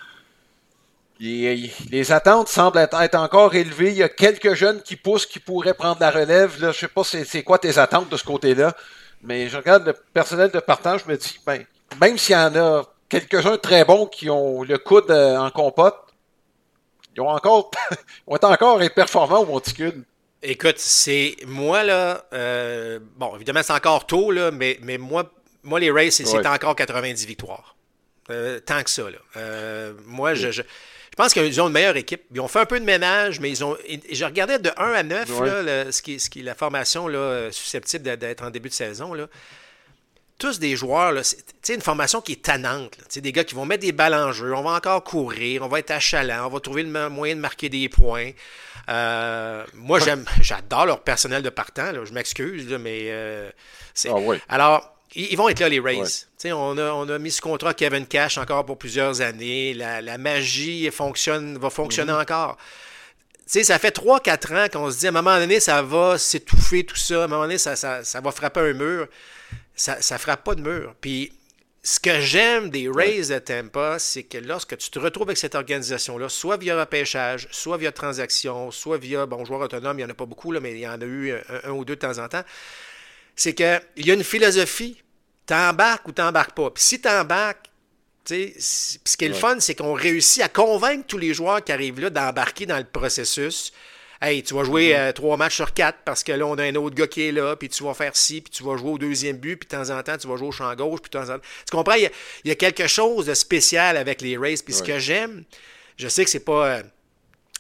Les 1.19 2.11
attentes 2.11 2.47
semblent 2.47 2.79
être 2.79 3.15
encore 3.15 3.53
élevées. 3.53 3.91
Il 3.91 3.97
y 3.97 4.03
a 4.03 4.09
quelques 4.09 4.55
jeunes 4.55 4.81
qui 4.81 4.95
poussent, 4.95 5.27
qui 5.27 5.39
pourraient 5.39 5.75
prendre 5.75 5.99
la 5.99 6.09
relève. 6.09 6.55
Je 6.59 6.71
sais 6.71 6.87
pas 6.87 7.03
c'est 7.03 7.43
quoi 7.43 7.59
tes 7.59 7.77
attentes 7.77 8.09
de 8.09 8.17
ce 8.17 8.23
côté-là? 8.23 8.75
Mais 9.21 9.49
je 9.49 9.57
regarde 9.57 9.85
le 9.85 9.93
personnel 10.13 10.51
de 10.51 10.59
partage, 10.59 11.03
je 11.05 11.11
me 11.11 11.17
dis, 11.17 11.39
ben, 11.45 11.63
même 11.99 12.17
s'il 12.17 12.35
y 12.35 12.37
en 12.37 12.55
a 12.55 12.83
quelques-uns 13.09 13.57
très 13.57 13.85
bons 13.85 14.05
qui 14.05 14.29
ont 14.29 14.63
le 14.63 14.77
coude 14.77 15.09
euh, 15.09 15.37
en 15.37 15.49
compote, 15.49 15.95
ils 17.15 17.21
ont 17.21 17.29
encore, 17.29 17.71
ils 17.91 17.97
vont 18.27 18.35
être 18.35 18.49
encore 18.49 18.79
performants 18.95 19.39
au 19.39 19.45
monticule. 19.45 20.03
Écoute, 20.43 20.77
c'est 20.77 21.35
moi 21.47 21.83
là, 21.83 22.25
euh, 22.31 22.99
bon, 23.15 23.35
évidemment 23.35 23.61
c'est 23.63 23.73
encore 23.73 24.05
tôt 24.05 24.29
là, 24.31 24.51
mais, 24.51 24.77
mais 24.83 24.99
moi, 24.99 25.31
moi 25.63 25.79
les 25.79 25.89
Rays, 25.89 26.11
c'est 26.11 26.27
ouais. 26.27 26.47
encore 26.47 26.75
90 26.75 27.25
victoires. 27.25 27.75
Euh, 28.29 28.59
tant 28.59 28.83
que 28.83 28.89
ça 28.89 29.09
là. 29.09 29.17
Euh, 29.37 29.93
moi, 30.05 30.33
je 30.33 30.61
pense 31.17 31.33
qu'ils 31.33 31.61
ont 31.61 31.67
une 31.67 31.73
meilleure 31.73 31.97
équipe. 31.97 32.21
Ils 32.33 32.39
ont 32.39 32.47
fait 32.47 32.59
un 32.59 32.65
peu 32.65 32.79
de 32.79 32.85
ménage, 32.85 33.39
mais 33.39 33.49
ils 33.49 33.63
ont. 33.63 33.75
Je 34.11 34.23
regardais 34.23 34.59
de 34.59 34.69
1 34.77 34.93
à 34.93 35.03
9, 35.03 35.39
ouais. 35.39 35.47
là, 35.47 35.83
le, 35.85 35.91
ce, 35.91 36.01
qui, 36.01 36.19
ce 36.19 36.29
qui 36.29 36.39
est 36.39 36.43
la 36.43 36.55
formation 36.55 37.07
là, 37.07 37.51
susceptible 37.51 38.17
d'être 38.17 38.43
en 38.43 38.49
début 38.49 38.69
de 38.69 38.73
saison. 38.73 39.13
Là. 39.13 39.27
Tous 40.37 40.59
des 40.59 40.75
joueurs, 40.75 41.13
c'est 41.23 41.73
une 41.73 41.81
formation 41.81 42.21
qui 42.21 42.33
est 42.33 42.43
tannante. 42.43 42.95
Des 43.15 43.31
gars 43.31 43.43
qui 43.43 43.55
vont 43.55 43.65
mettre 43.65 43.81
des 43.81 43.91
balles 43.91 44.13
en 44.13 44.31
jeu, 44.31 44.53
on 44.53 44.61
va 44.61 44.71
encore 44.71 45.03
courir, 45.03 45.63
on 45.63 45.67
va 45.67 45.79
être 45.79 45.89
achalant, 45.89 46.45
on 46.45 46.49
va 46.49 46.59
trouver 46.59 46.83
le 46.83 47.09
moyen 47.09 47.35
de 47.35 47.41
marquer 47.41 47.69
des 47.69 47.89
points. 47.89 48.31
Euh, 48.89 49.65
moi, 49.73 49.99
j'aime, 49.99 50.25
j'adore 50.41 50.85
leur 50.85 51.01
personnel 51.01 51.41
de 51.41 51.49
partant. 51.49 51.91
Là, 51.91 52.05
je 52.05 52.13
m'excuse, 52.13 52.67
mais 52.79 53.07
euh, 53.07 53.49
c'est. 53.93 54.09
Ah, 54.09 54.15
ouais. 54.15 54.39
Alors, 54.47 54.96
ils, 55.15 55.35
vont 55.35 55.49
être 55.49 55.59
là, 55.59 55.69
les 55.69 55.79
Rays. 55.79 56.25
On, 56.45 56.77
a, 56.77 56.91
on 56.91 57.09
a 57.09 57.19
mis 57.19 57.31
ce 57.31 57.41
contrat 57.41 57.73
Kevin 57.73 58.05
Cash 58.05 58.37
encore 58.37 58.65
pour 58.65 58.77
plusieurs 58.77 59.21
années. 59.21 59.73
La, 59.73 60.17
magie 60.17 60.89
fonctionne, 60.91 61.57
va 61.57 61.69
fonctionner 61.69 62.11
mm-hmm. 62.11 62.21
encore. 62.21 62.57
ça 63.45 63.79
fait 63.79 63.95
3-4 63.95 64.65
ans 64.65 64.67
qu'on 64.71 64.91
se 64.91 64.99
dit 64.99 65.05
à 65.07 65.09
un 65.09 65.13
moment 65.13 65.37
donné, 65.37 65.59
ça 65.59 65.81
va 65.81 66.17
s'étouffer 66.17 66.83
tout 66.83 66.95
ça. 66.95 67.21
À 67.21 67.23
un 67.25 67.27
moment 67.27 67.43
donné, 67.43 67.57
ça, 67.57 67.75
ça, 67.75 68.03
ça 68.03 68.21
va 68.21 68.31
frapper 68.31 68.59
un 68.59 68.73
mur. 68.73 69.07
Ça 69.75 69.97
ne 69.97 70.17
frappe 70.17 70.43
pas 70.43 70.55
de 70.55 70.61
mur. 70.61 70.95
Puis 70.99 71.31
ce 71.87 72.01
que 72.01 72.19
j'aime 72.19 72.69
des 72.69 72.89
Rays 72.89 73.29
de 73.29 73.39
Tampa, 73.39 73.97
c'est 73.97 74.23
que 74.23 74.37
lorsque 74.37 74.77
tu 74.77 74.89
te 74.89 74.99
retrouves 74.99 75.29
avec 75.29 75.37
cette 75.37 75.55
organisation-là, 75.55 76.27
soit 76.27 76.57
via 76.57 76.77
repêchage, 76.77 77.47
soit 77.51 77.77
via 77.77 77.93
transaction, 77.93 78.71
soit 78.71 78.97
via, 78.97 79.25
bon, 79.25 79.45
joueur 79.45 79.61
autonome, 79.61 79.97
il 79.97 80.03
n'y 80.03 80.05
en 80.05 80.09
a 80.09 80.13
pas 80.13 80.25
beaucoup, 80.25 80.51
là, 80.51 80.59
mais 80.59 80.73
il 80.73 80.79
y 80.79 80.87
en 80.87 80.99
a 80.99 81.05
eu 81.05 81.33
un, 81.63 81.71
ou 81.71 81.85
deux 81.85 81.95
de 81.95 82.01
temps 82.01 82.17
en 82.19 82.27
temps, 82.27 82.43
c'est 83.37 83.53
qu'il 83.53 83.79
y 83.97 84.11
a 84.11 84.13
une 84.13 84.23
philosophie. 84.23 85.01
T'embarques 85.45 86.05
ou 86.09 86.11
t'embarques 86.11 86.55
pas. 86.55 86.69
Puis 86.71 86.83
si 86.83 86.99
t'embarques, 86.99 87.69
ce 88.25 89.17
qui 89.17 89.25
est 89.25 89.29
le 89.29 89.33
fun, 89.33 89.61
c'est 89.61 89.75
qu'on 89.75 89.93
réussit 89.93 90.43
à 90.43 90.49
convaincre 90.49 91.05
tous 91.07 91.17
les 91.17 91.33
joueurs 91.33 91.63
qui 91.63 91.71
arrivent 91.71 92.01
là 92.01 92.09
d'embarquer 92.09 92.65
dans 92.65 92.77
le 92.77 92.83
processus. 92.83 93.71
Hey, 94.19 94.43
tu 94.43 94.55
vas 94.55 94.63
jouer 94.63 94.89
mm-hmm. 94.89 94.97
euh, 94.97 95.11
trois 95.13 95.37
matchs 95.37 95.55
sur 95.55 95.73
quatre 95.73 95.99
parce 96.03 96.23
que 96.23 96.31
là, 96.33 96.45
on 96.45 96.55
a 96.55 96.63
un 96.63 96.75
autre 96.75 96.95
gars 96.95 97.07
qui 97.07 97.21
est 97.21 97.31
là, 97.31 97.55
puis 97.55 97.69
tu 97.69 97.83
vas 97.83 97.93
faire 97.93 98.15
ci, 98.17 98.41
puis 98.41 98.49
tu 98.49 98.63
vas 98.63 98.75
jouer 98.75 98.89
au 98.89 98.97
deuxième 98.97 99.37
but, 99.37 99.55
puis 99.55 99.67
de 99.67 99.75
temps 99.75 99.95
en 99.95 100.01
temps, 100.01 100.17
tu 100.17 100.27
vas 100.27 100.35
jouer 100.35 100.47
au 100.47 100.51
champ 100.51 100.73
gauche, 100.75 100.99
puis 101.01 101.11
de 101.11 101.19
temps 101.19 101.31
en 101.31 101.37
temps. 101.37 101.45
Tu 101.69 101.75
comprends? 101.75 101.93
Il 101.93 102.09
y, 102.43 102.51
a, 102.51 102.55
quelque 102.55 102.87
chose 102.87 103.27
de 103.27 103.35
spécial 103.35 103.95
avec 103.95 104.21
les 104.21 104.35
Rays. 104.35 104.57
Puis 104.65 104.73
ce 104.73 104.83
que 104.83 104.97
j'aime, 104.97 105.43
je 105.97 106.07
sais 106.07 106.25
que 106.25 106.31
c'est 106.31 106.43
pas. 106.43 106.67
Euh, 106.67 106.83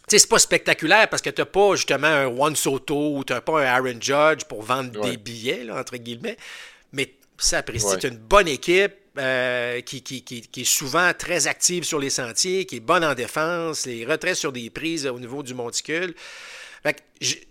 sais, 0.07 0.19
c'est 0.19 0.29
pas 0.29 0.39
spectaculaire 0.39 1.09
parce 1.09 1.21
que 1.21 1.29
t'as 1.29 1.45
pas 1.45 1.75
justement 1.75 2.07
un 2.07 2.29
Juan 2.29 2.55
Soto 2.55 3.17
ou 3.17 3.23
t'as 3.23 3.41
pas 3.41 3.61
un 3.61 3.65
Aaron 3.65 3.99
Judge 3.99 4.45
pour 4.47 4.61
vendre 4.61 5.01
des 5.01 5.17
billets, 5.17 5.63
là, 5.63 5.79
entre 5.79 5.97
guillemets. 5.97 6.37
Mais 6.93 7.13
ça 7.37 7.59
apprécie. 7.59 7.85
C'est 7.99 8.07
une 8.07 8.17
bonne 8.17 8.47
équipe. 8.47 8.93
Euh, 9.19 9.81
qui, 9.81 10.03
qui, 10.03 10.21
qui, 10.21 10.61
est 10.61 10.63
souvent 10.63 11.11
très 11.11 11.47
active 11.47 11.83
sur 11.83 11.97
les 11.97 12.11
sentiers, 12.11 12.65
qui 12.67 12.75
est 12.75 12.79
bonne 12.79 13.03
en 13.03 13.15
défense, 13.15 13.87
les 13.87 14.05
retraits 14.05 14.35
sur 14.35 14.51
des 14.51 14.69
prises 14.69 15.07
au 15.07 15.19
niveau 15.19 15.41
du 15.41 15.55
monticule. 15.55 16.13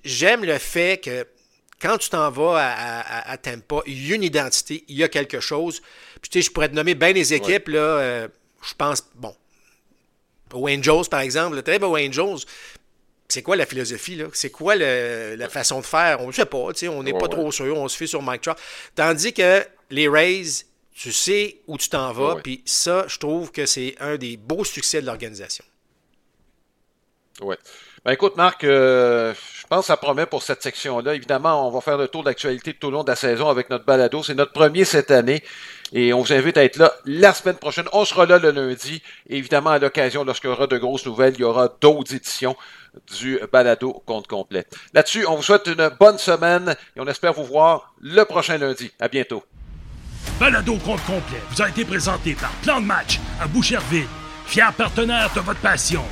J'aime 0.05 0.45
le 0.45 0.59
fait 0.59 1.03
que 1.03 1.27
quand 1.81 1.99
tu 1.99 2.09
t'en 2.09 2.31
vas 2.31 2.57
à, 2.57 3.01
à, 3.01 3.33
à, 3.33 3.37
Tampa, 3.37 3.81
il 3.87 4.07
y 4.07 4.13
a 4.13 4.15
une 4.17 4.23
identité, 4.23 4.85
il 4.89 4.97
y 4.97 5.03
a 5.03 5.09
quelque 5.09 5.41
chose. 5.41 5.83
Puis 6.23 6.31
tu 6.31 6.39
sais, 6.41 6.47
je 6.47 6.53
pourrais 6.53 6.69
te 6.69 6.75
nommer 6.75 6.95
bien 6.95 7.13
les 7.13 7.35
équipes, 7.35 7.69
là, 7.69 7.79
euh, 7.79 8.29
je 8.63 8.75
pense, 8.75 9.05
bon, 9.15 9.35
Wayne 10.53 10.83
Jones, 10.83 11.05
par 11.11 11.21
exemple, 11.21 11.57
le 11.57 11.63
très 11.63 11.79
beau 11.79 11.89
Wayne 11.89 12.13
Jones, 12.13 12.39
c'est 13.29 13.43
quoi 13.43 13.57
la 13.57 13.67
philosophie? 13.67 14.17
là? 14.17 14.27
C'est 14.33 14.51
quoi 14.51 14.77
la 14.77 15.49
façon 15.49 15.81
de 15.81 15.87
faire? 15.87 16.21
On 16.21 16.29
ne 16.29 16.33
sait 16.33 16.47
pas, 16.47 16.69
on 16.89 17.03
n'est 17.03 17.13
pas 17.13 17.29
trop 17.29 17.51
sûr, 17.51 17.77
on 17.77 17.89
se 17.89 17.97
fait 17.97 18.07
sur 18.07 18.23
Mike 18.23 18.43
Trout. 18.43 18.57
Tandis 18.95 19.33
que 19.33 19.67
les 19.91 20.09
Rays, 20.09 20.65
tu 20.95 21.13
sais 21.13 21.59
où 21.67 21.77
tu 21.77 21.89
t'en 21.89 22.13
vas, 22.13 22.37
puis 22.37 22.63
ça, 22.65 23.05
je 23.09 23.19
trouve 23.19 23.51
que 23.51 23.67
c'est 23.67 23.97
un 24.01 24.17
des 24.17 24.37
beaux 24.37 24.65
succès 24.65 25.01
de 25.01 25.07
l'organisation. 25.07 25.65
Oui. 27.41 27.57
Ben 28.07 28.13
écoute, 28.13 28.37
Marc, 28.37 28.63
euh, 28.63 29.35
je 29.35 29.67
pense 29.67 29.81
que 29.81 29.87
ça 29.87 29.97
promet 29.97 30.27
pour 30.27 30.45
cette 30.45 30.63
section-là. 30.63 31.17
Évidemment, 31.17 31.67
on 31.67 31.73
va 31.73 31.81
faire 31.81 31.99
le 31.99 32.07
tour 32.07 32.23
d'actualité 32.23 32.73
tout 32.73 32.87
au 32.87 32.91
long 32.93 33.03
de 33.03 33.11
la 33.11 33.17
saison 33.17 33.49
avec 33.49 33.69
notre 33.69 33.85
balado. 33.85 34.23
C'est 34.23 34.37
notre 34.37 34.53
premier 34.53 34.85
cette 34.85 35.11
année. 35.11 35.43
Et 35.93 36.13
on 36.13 36.21
vous 36.21 36.33
invite 36.33 36.57
à 36.57 36.63
être 36.63 36.77
là 36.77 36.93
la 37.05 37.35
semaine 37.35 37.57
prochaine. 37.57 37.87
On 37.93 38.05
sera 38.05 38.25
là 38.25 38.39
le 38.39 38.53
lundi. 38.53 39.03
évidemment, 39.29 39.71
à 39.71 39.81
l'occasion, 39.81 40.23
lorsqu'il 40.23 40.51
y 40.51 40.53
aura 40.53 40.69
de 40.69 40.79
grosses 40.79 41.05
nouvelles, 41.05 41.35
il 41.35 41.41
y 41.41 41.45
aura 41.45 41.67
d'autres 41.81 42.15
éditions 42.15 42.55
du 43.19 43.41
balado 43.53 44.01
compte 44.07 44.29
complet. 44.29 44.67
Là-dessus, 44.95 45.27
on 45.27 45.35
vous 45.35 45.43
souhaite 45.43 45.67
une 45.67 45.91
bonne 45.99 46.19
semaine 46.19 46.77
et 46.97 47.01
on 47.01 47.09
espère 47.09 47.33
vous 47.33 47.45
voir 47.45 47.93
le 48.01 48.23
prochain 48.23 48.57
lundi. 48.57 48.93
À 49.01 49.09
bientôt. 49.09 49.43
Balado 50.39 50.77
compte 50.77 51.05
complet 51.07 51.43
vous 51.51 51.61
a 51.61 51.69
été 51.71 51.85
présenté 51.85 52.37
par 52.41 52.53
Plan 52.63 52.81
de 52.81 52.87
match 52.87 53.19
à 53.41 53.49
Boucherville, 53.49 54.07
fier 54.47 54.73
partenaire 54.75 55.29
de 55.35 55.41
votre 55.41 55.59
passion. 55.59 56.05